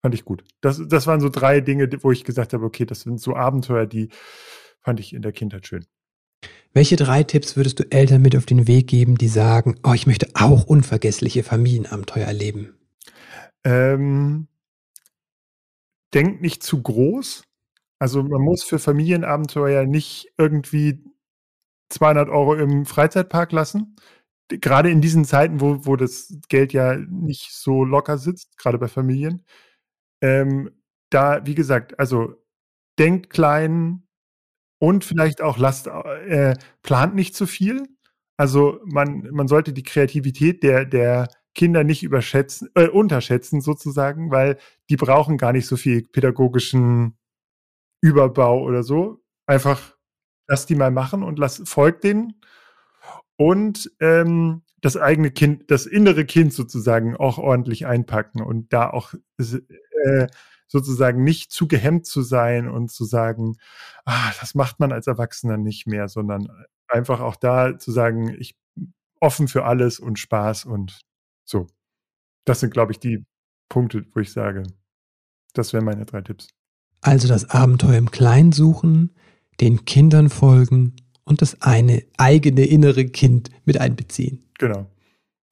fand 0.03 0.15
ich 0.15 0.25
gut. 0.25 0.43
Das 0.61 0.81
das 0.87 1.07
waren 1.07 1.21
so 1.21 1.29
3 1.29 1.61
Dinge, 1.61 1.89
wo 2.03 2.11
ich 2.11 2.23
gesagt 2.25 2.53
habe: 2.53 2.65
„Okay, 2.65 2.85
das 2.85 3.01
sind 3.01 3.19
so 3.21 3.35
Abenteuer, 3.35 3.85
die 3.87 4.09
fand 4.81 4.99
ich 4.99 5.13
in 5.13 5.21
der 5.23 5.31
Kindheit 5.33 5.67
schön.“ 5.67 5.85
welche 6.73 6.95
drei 6.97 7.23
Tipps 7.23 7.55
würdest 7.55 7.79
du 7.79 7.83
Eltern 7.91 8.21
mit 8.21 8.35
auf 8.35 8.45
den 8.45 8.67
Weg 8.67 8.87
geben, 8.87 9.17
die 9.17 9.29
sagen, 9.29 9.79
oh, 9.83 9.93
ich 9.93 10.07
möchte 10.07 10.27
auch 10.33 10.65
unvergessliche 10.65 11.43
Familienabenteuer 11.43 12.25
erleben? 12.25 12.75
Ähm, 13.63 14.47
denkt 16.13 16.41
nicht 16.41 16.63
zu 16.63 16.81
groß. 16.81 17.43
Also 17.99 18.23
man 18.23 18.41
muss 18.41 18.63
für 18.63 18.79
Familienabenteuer 18.79 19.85
nicht 19.85 20.27
irgendwie 20.37 21.03
200 21.89 22.29
Euro 22.29 22.55
im 22.55 22.85
Freizeitpark 22.85 23.51
lassen. 23.51 23.95
Gerade 24.49 24.91
in 24.91 25.01
diesen 25.01 25.25
Zeiten, 25.25 25.61
wo, 25.61 25.85
wo 25.85 25.95
das 25.95 26.33
Geld 26.49 26.73
ja 26.73 26.95
nicht 26.97 27.51
so 27.53 27.83
locker 27.83 28.17
sitzt, 28.17 28.57
gerade 28.57 28.77
bei 28.77 28.87
Familien. 28.87 29.45
Ähm, 30.21 30.71
da, 31.11 31.45
wie 31.45 31.55
gesagt, 31.55 31.99
also 31.99 32.35
denkt 32.99 33.29
klein, 33.29 34.05
und 34.79 35.03
vielleicht 35.05 35.41
auch 35.41 35.57
lasst 35.57 35.87
äh, 35.87 36.55
plant 36.83 37.15
nicht 37.15 37.35
zu 37.35 37.47
viel. 37.47 37.87
Also, 38.37 38.79
man 38.85 39.27
man 39.31 39.47
sollte 39.47 39.73
die 39.73 39.83
Kreativität 39.83 40.63
der 40.63 40.85
der 40.85 41.27
Kinder 41.55 41.83
nicht 41.83 42.03
überschätzen 42.03 42.69
äh, 42.75 42.87
unterschätzen 42.89 43.61
sozusagen, 43.61 44.31
weil 44.31 44.57
die 44.89 44.97
brauchen 44.97 45.37
gar 45.37 45.53
nicht 45.53 45.67
so 45.67 45.77
viel 45.77 46.03
pädagogischen 46.03 47.17
Überbau 48.01 48.61
oder 48.63 48.83
so. 48.83 49.21
Einfach 49.47 49.94
lass 50.47 50.65
die 50.65 50.75
mal 50.75 50.91
machen 50.91 51.23
und 51.23 51.39
lass 51.39 51.61
folgt 51.65 52.03
denen. 52.03 52.39
Und, 53.37 53.91
ähm, 53.99 54.61
das 54.85 54.97
eigene 54.97 55.31
Kind 55.31 55.71
das 55.71 55.87
innere 55.87 56.25
Kind 56.25 56.53
sozusagen 56.53 57.17
auch 57.17 57.39
ordentlich 57.39 57.87
einpacken 57.87 58.43
und 58.43 58.71
da 58.71 58.87
auch 58.91 59.15
äh, 59.39 60.27
sozusagen 60.67 61.23
nicht 61.23 61.51
zu 61.51 61.67
gehemmt 61.67 62.05
zu 62.05 62.21
sein 62.21 62.69
und 62.69 62.91
zu 62.91 63.03
sagen, 63.03 63.57
ah, 64.05 64.31
das 64.39 64.53
macht 64.53 64.79
man 64.79 64.91
als 64.91 65.07
Erwachsener 65.07 65.57
nicht 65.57 65.87
mehr, 65.87 66.07
sondern 66.07 66.47
einfach 66.87 67.19
auch 67.19 67.35
da 67.35 67.79
zu 67.79 67.91
sagen, 67.91 68.35
ich 68.37 68.55
offen 69.19 69.47
für 69.47 69.65
alles 69.65 69.99
und 69.99 70.19
Spaß 70.19 70.65
und 70.65 71.01
so. 71.45 71.65
Das 72.45 72.59
sind, 72.59 72.71
glaube 72.71 72.91
ich, 72.91 72.99
die 72.99 73.25
Punkte, 73.69 74.05
wo 74.13 74.19
ich 74.19 74.31
sage, 74.31 74.63
das 75.53 75.73
wären 75.73 75.85
meine 75.85 76.05
drei 76.05 76.21
Tipps. 76.21 76.49
Also 77.01 77.27
das 77.27 77.49
Abenteuer 77.49 77.97
im 77.97 78.11
Kleinen 78.11 78.51
suchen, 78.51 79.15
den 79.61 79.85
Kindern 79.85 80.29
folgen 80.29 80.95
und 81.23 81.41
das 81.41 81.61
eine 81.61 82.03
eigene 82.17 82.65
innere 82.65 83.05
Kind 83.05 83.49
mit 83.65 83.79
einbeziehen. 83.79 84.43
Genau 84.57 84.87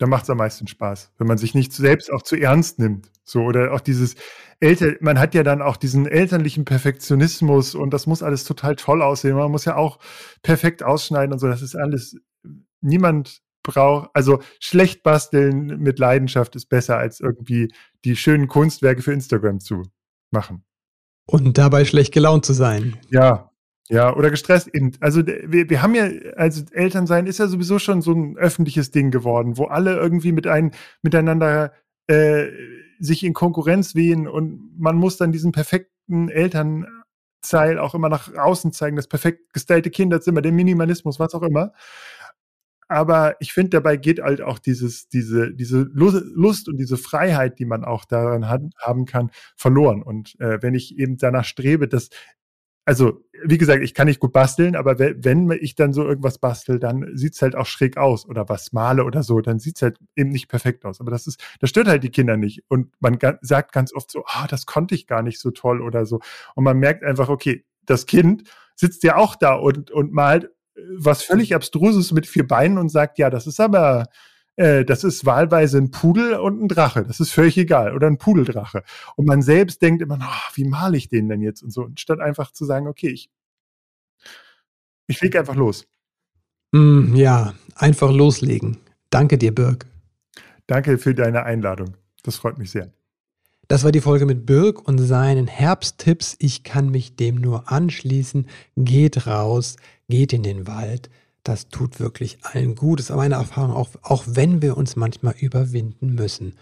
da 0.04 0.08
macht 0.08 0.24
es 0.24 0.30
am 0.30 0.38
meisten 0.38 0.68
Spaß, 0.68 1.14
wenn 1.18 1.28
man 1.28 1.38
sich 1.38 1.56
nicht 1.56 1.72
selbst 1.72 2.12
auch 2.12 2.24
zu 2.24 2.36
ernst 2.36 2.78
nimmt. 2.78 3.10
So, 3.24 3.44
oder 3.44 3.74
auch 3.74 3.80
dieses 3.80 4.16
Eltern, 4.60 4.98
man 5.00 5.18
hat 5.18 5.34
ja 5.34 5.44
dann 5.44 5.62
auch 5.62 5.78
diesen 5.78 6.08
elterlichen 6.08 6.66
Perfektionismus 6.66 7.74
und 7.74 7.94
das 7.94 8.06
muss 8.06 8.22
alles 8.22 8.44
total 8.44 8.76
toll 8.76 9.02
aussehen. 9.02 9.38
Man 9.38 9.50
muss 9.50 9.64
ja 9.64 9.78
auch 9.78 10.00
perfekt 10.42 10.84
ausschneiden 10.84 11.32
und 11.32 11.40
so. 11.40 11.48
Das 11.48 11.62
ist 11.62 11.76
alles, 11.76 12.18
niemand 12.82 13.42
braucht, 13.64 14.10
also 14.14 14.42
schlecht 14.60 15.04
basteln 15.04 15.68
mit 15.80 16.00
Leidenschaft 16.00 16.58
ist 16.58 16.66
besser 16.66 16.98
als 16.98 17.22
irgendwie 17.22 17.72
die 18.04 18.18
schönen 18.18 18.50
Kunstwerke 18.50 19.02
für 19.02 19.14
Instagram 19.14 19.62
zu 19.62 19.84
machen. 20.32 20.66
Und 21.26 21.58
dabei 21.58 21.86
schlecht 21.86 22.14
gelaunt 22.14 22.44
zu 22.44 22.52
sein. 22.52 22.98
Ja, 23.10 23.53
ja, 23.94 24.16
oder 24.16 24.32
gestresst. 24.32 24.72
Also 25.02 25.24
wir, 25.26 25.70
wir 25.70 25.82
haben 25.84 25.94
ja, 25.94 26.10
also 26.36 26.64
Elternsein 26.72 27.28
ist 27.28 27.38
ja 27.38 27.46
sowieso 27.46 27.78
schon 27.78 28.02
so 28.02 28.12
ein 28.12 28.38
öffentliches 28.38 28.90
Ding 28.90 29.12
geworden, 29.12 29.56
wo 29.58 29.66
alle 29.66 29.96
irgendwie 29.96 30.32
mit 30.32 30.48
ein, 30.48 30.72
miteinander 31.04 31.74
äh, 32.08 32.48
sich 33.00 33.24
in 33.24 33.34
Konkurrenz 33.34 33.94
wehen 33.94 34.28
und 34.28 34.80
man 34.80 34.96
muss 34.96 35.18
dann 35.18 35.32
diesen 35.32 35.52
perfekten 35.52 36.30
Elternteil 36.30 37.78
auch 37.78 37.94
immer 37.94 38.10
nach 38.10 38.34
außen 38.34 38.72
zeigen, 38.72 38.96
das 38.96 39.08
perfekt 39.08 39.54
gestylte 39.54 39.92
Kinderzimmer, 39.92 40.42
den 40.42 40.56
Minimalismus, 40.56 41.20
was 41.20 41.36
auch 41.36 41.44
immer. 41.44 41.74
Aber 42.88 43.36
ich 43.40 43.54
finde, 43.54 43.70
dabei 43.70 43.98
geht 43.98 44.22
halt 44.22 44.42
auch 44.42 44.58
dieses, 44.58 45.08
diese, 45.08 45.54
diese 45.54 45.88
Lust 45.94 46.68
und 46.68 46.78
diese 46.78 46.98
Freiheit, 46.98 47.60
die 47.60 47.66
man 47.66 47.86
auch 47.86 48.06
daran 48.06 48.50
hat, 48.50 48.64
haben 48.80 49.06
kann, 49.06 49.30
verloren. 49.56 50.02
Und 50.02 50.36
äh, 50.40 50.62
wenn 50.64 50.74
ich 50.74 50.98
eben 50.98 51.18
danach 51.18 51.46
strebe, 51.46 51.88
dass 51.88 52.10
also 52.86 53.24
wie 53.46 53.58
gesagt, 53.58 53.84
ich 53.84 53.94
kann 53.94 54.08
nicht 54.08 54.20
gut 54.20 54.32
basteln, 54.32 54.76
aber 54.76 55.00
wenn 55.00 55.52
ich 55.52 55.76
dann 55.76 55.94
so 55.94 56.04
irgendwas 56.04 56.38
bastel, 56.38 56.80
dann 56.80 57.16
sieht's 57.16 57.42
halt 57.42 57.56
auch 57.56 57.66
schräg 57.66 57.98
aus 57.98 58.26
oder 58.26 58.48
was 58.48 58.72
male 58.72 59.04
oder 59.04 59.24
so, 59.24 59.42
dann 59.42 59.60
sieht's 59.60 59.82
halt 59.82 59.98
eben 60.16 60.30
nicht 60.30 60.48
perfekt 60.48 60.86
aus. 60.86 61.02
Aber 61.02 61.12
das 61.12 61.28
ist, 61.28 61.44
das 61.60 61.70
stört 61.70 61.88
halt 61.88 62.04
die 62.04 62.10
Kinder 62.10 62.38
nicht. 62.38 62.64
Und 62.70 62.94
man 63.00 63.18
sagt 63.42 63.74
ganz 63.74 63.94
oft 63.94 64.12
so, 64.12 64.24
ah, 64.26 64.48
das 64.48 64.66
konnte 64.66 64.96
ich 64.96 65.08
gar 65.08 65.24
nicht 65.24 65.40
so 65.40 65.52
toll 65.52 65.82
oder 65.82 66.06
so. 66.06 66.20
Und 66.56 66.64
man 66.64 66.78
merkt 66.78 67.04
einfach, 67.04 67.30
okay, 67.30 67.66
das 67.86 68.06
Kind 68.06 68.44
sitzt 68.76 69.04
ja 69.04 69.18
auch 69.18 69.36
da 69.36 69.56
und, 69.56 69.92
und 69.92 70.14
malt 70.14 70.46
äh, 70.76 70.82
was 70.98 71.24
völlig 71.24 71.56
Abstruses 71.56 72.12
mit 72.12 72.28
vier 72.28 72.48
Beinen 72.48 72.78
und 72.78 72.90
sagt, 72.90 73.18
ja, 73.18 73.30
das 73.30 73.48
ist 73.48 73.60
aber, 73.60 74.06
äh, 74.56 74.86
das 74.86 75.04
ist 75.04 75.26
wahlweise 75.26 75.78
ein 75.78 75.92
Pudel 75.92 76.36
und 76.36 76.62
ein 76.62 76.68
Drache. 76.68 77.04
Das 77.04 77.20
ist 77.20 77.32
völlig 77.32 77.58
egal. 77.58 77.96
Oder 77.96 78.08
ein 78.08 78.18
Pudeldrache. 78.18 78.84
Und 79.16 79.28
man 79.28 79.42
selbst 79.42 79.82
denkt 79.82 80.02
immer, 80.02 80.20
oh, 80.22 80.52
wie 80.56 80.66
male 80.66 80.98
ich 80.98 81.10
den 81.10 81.30
denn 81.30 81.42
jetzt 81.42 81.64
und 81.64 81.72
so. 81.72 81.90
Statt 81.96 82.20
einfach 82.20 82.52
zu 82.52 82.66
sagen, 82.66 82.88
okay, 82.88 83.10
ich, 83.10 83.30
ich 85.08 85.20
leg 85.22 85.36
einfach 85.36 85.56
los. 85.56 85.88
Mm, 86.72 87.16
ja, 87.16 87.54
einfach 87.76 88.12
loslegen. 88.12 88.78
Danke 89.10 89.38
dir, 89.38 89.54
Birg. 89.54 89.86
Danke 90.68 90.98
für 90.98 91.14
deine 91.14 91.44
Einladung. 91.44 91.98
Das 92.24 92.38
freut 92.38 92.58
mich 92.58 92.72
sehr. 92.72 92.92
Das 93.68 93.84
war 93.84 93.92
die 93.92 94.02
Folge 94.02 94.26
mit 94.26 94.46
Birg 94.46 94.88
und 94.88 94.98
seinen 94.98 95.48
Herbsttipps. 95.48 96.36
Ich 96.40 96.64
kann 96.64 96.90
mich 96.90 97.16
dem 97.16 97.36
nur 97.36 97.72
anschließen. 97.72 98.48
Geht 98.76 99.26
raus, 99.26 99.78
geht 100.10 100.34
in 100.34 100.44
den 100.44 100.68
Wald, 100.68 101.10
das 101.44 101.68
tut 101.70 102.00
wirklich 102.00 102.38
allen 102.44 102.76
gut. 102.76 103.00
Das 103.00 103.10
ist 103.10 103.16
meine 103.16 103.36
Erfahrung, 103.36 103.74
auch, 103.74 103.90
auch 104.02 104.24
wenn 104.28 104.62
wir 104.62 104.78
uns 104.78 104.96
manchmal 104.96 105.36
überwinden 105.40 106.16
müssen. 106.16 106.56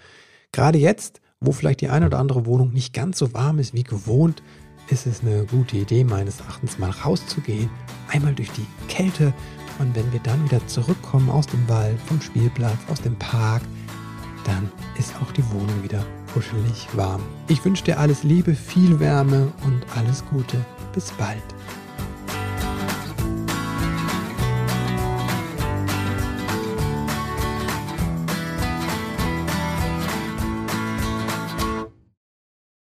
Gerade 0.52 0.78
jetzt, 0.78 1.22
wo 1.40 1.52
vielleicht 1.52 1.82
die 1.82 1.90
eine 1.90 2.08
oder 2.08 2.20
andere 2.20 2.46
Wohnung 2.46 2.74
nicht 2.74 2.94
ganz 2.94 3.18
so 3.18 3.34
warm 3.34 3.60
ist 3.60 3.74
wie 3.74 3.84
gewohnt, 3.84 4.44
ist 4.90 5.08
es 5.08 5.22
eine 5.22 5.46
gute 5.46 5.78
Idee, 5.78 6.04
meines 6.04 6.40
Erachtens 6.40 6.78
mal 6.78 6.90
rauszugehen, 6.90 7.70
einmal 8.10 8.34
durch 8.34 8.52
die 8.52 8.66
Kälte 8.88 9.34
und 9.80 9.96
wenn 9.96 10.12
wir 10.12 10.20
dann 10.20 10.44
wieder 10.46 10.66
zurückkommen 10.68 11.30
aus 11.30 11.48
dem 11.48 11.68
Wald, 11.70 12.00
vom 12.02 12.22
Spielplatz, 12.22 12.78
aus 12.90 13.02
dem 13.02 13.18
Park, 13.18 13.62
dann 14.46 14.72
ist 14.98 15.14
auch 15.22 15.32
die 15.32 15.44
Wohnung 15.52 15.84
wieder 15.84 16.06
kuschelig 16.34 16.88
warm. 16.94 17.22
Ich 17.48 17.64
wünsche 17.64 17.84
dir 17.84 18.00
alles 18.00 18.24
Liebe, 18.24 18.54
viel 18.54 19.00
Wärme 19.00 19.52
und 19.64 19.82
alles 19.96 20.24
Gute. 20.26 20.58
Bis 20.94 21.12
bald. 21.12 21.44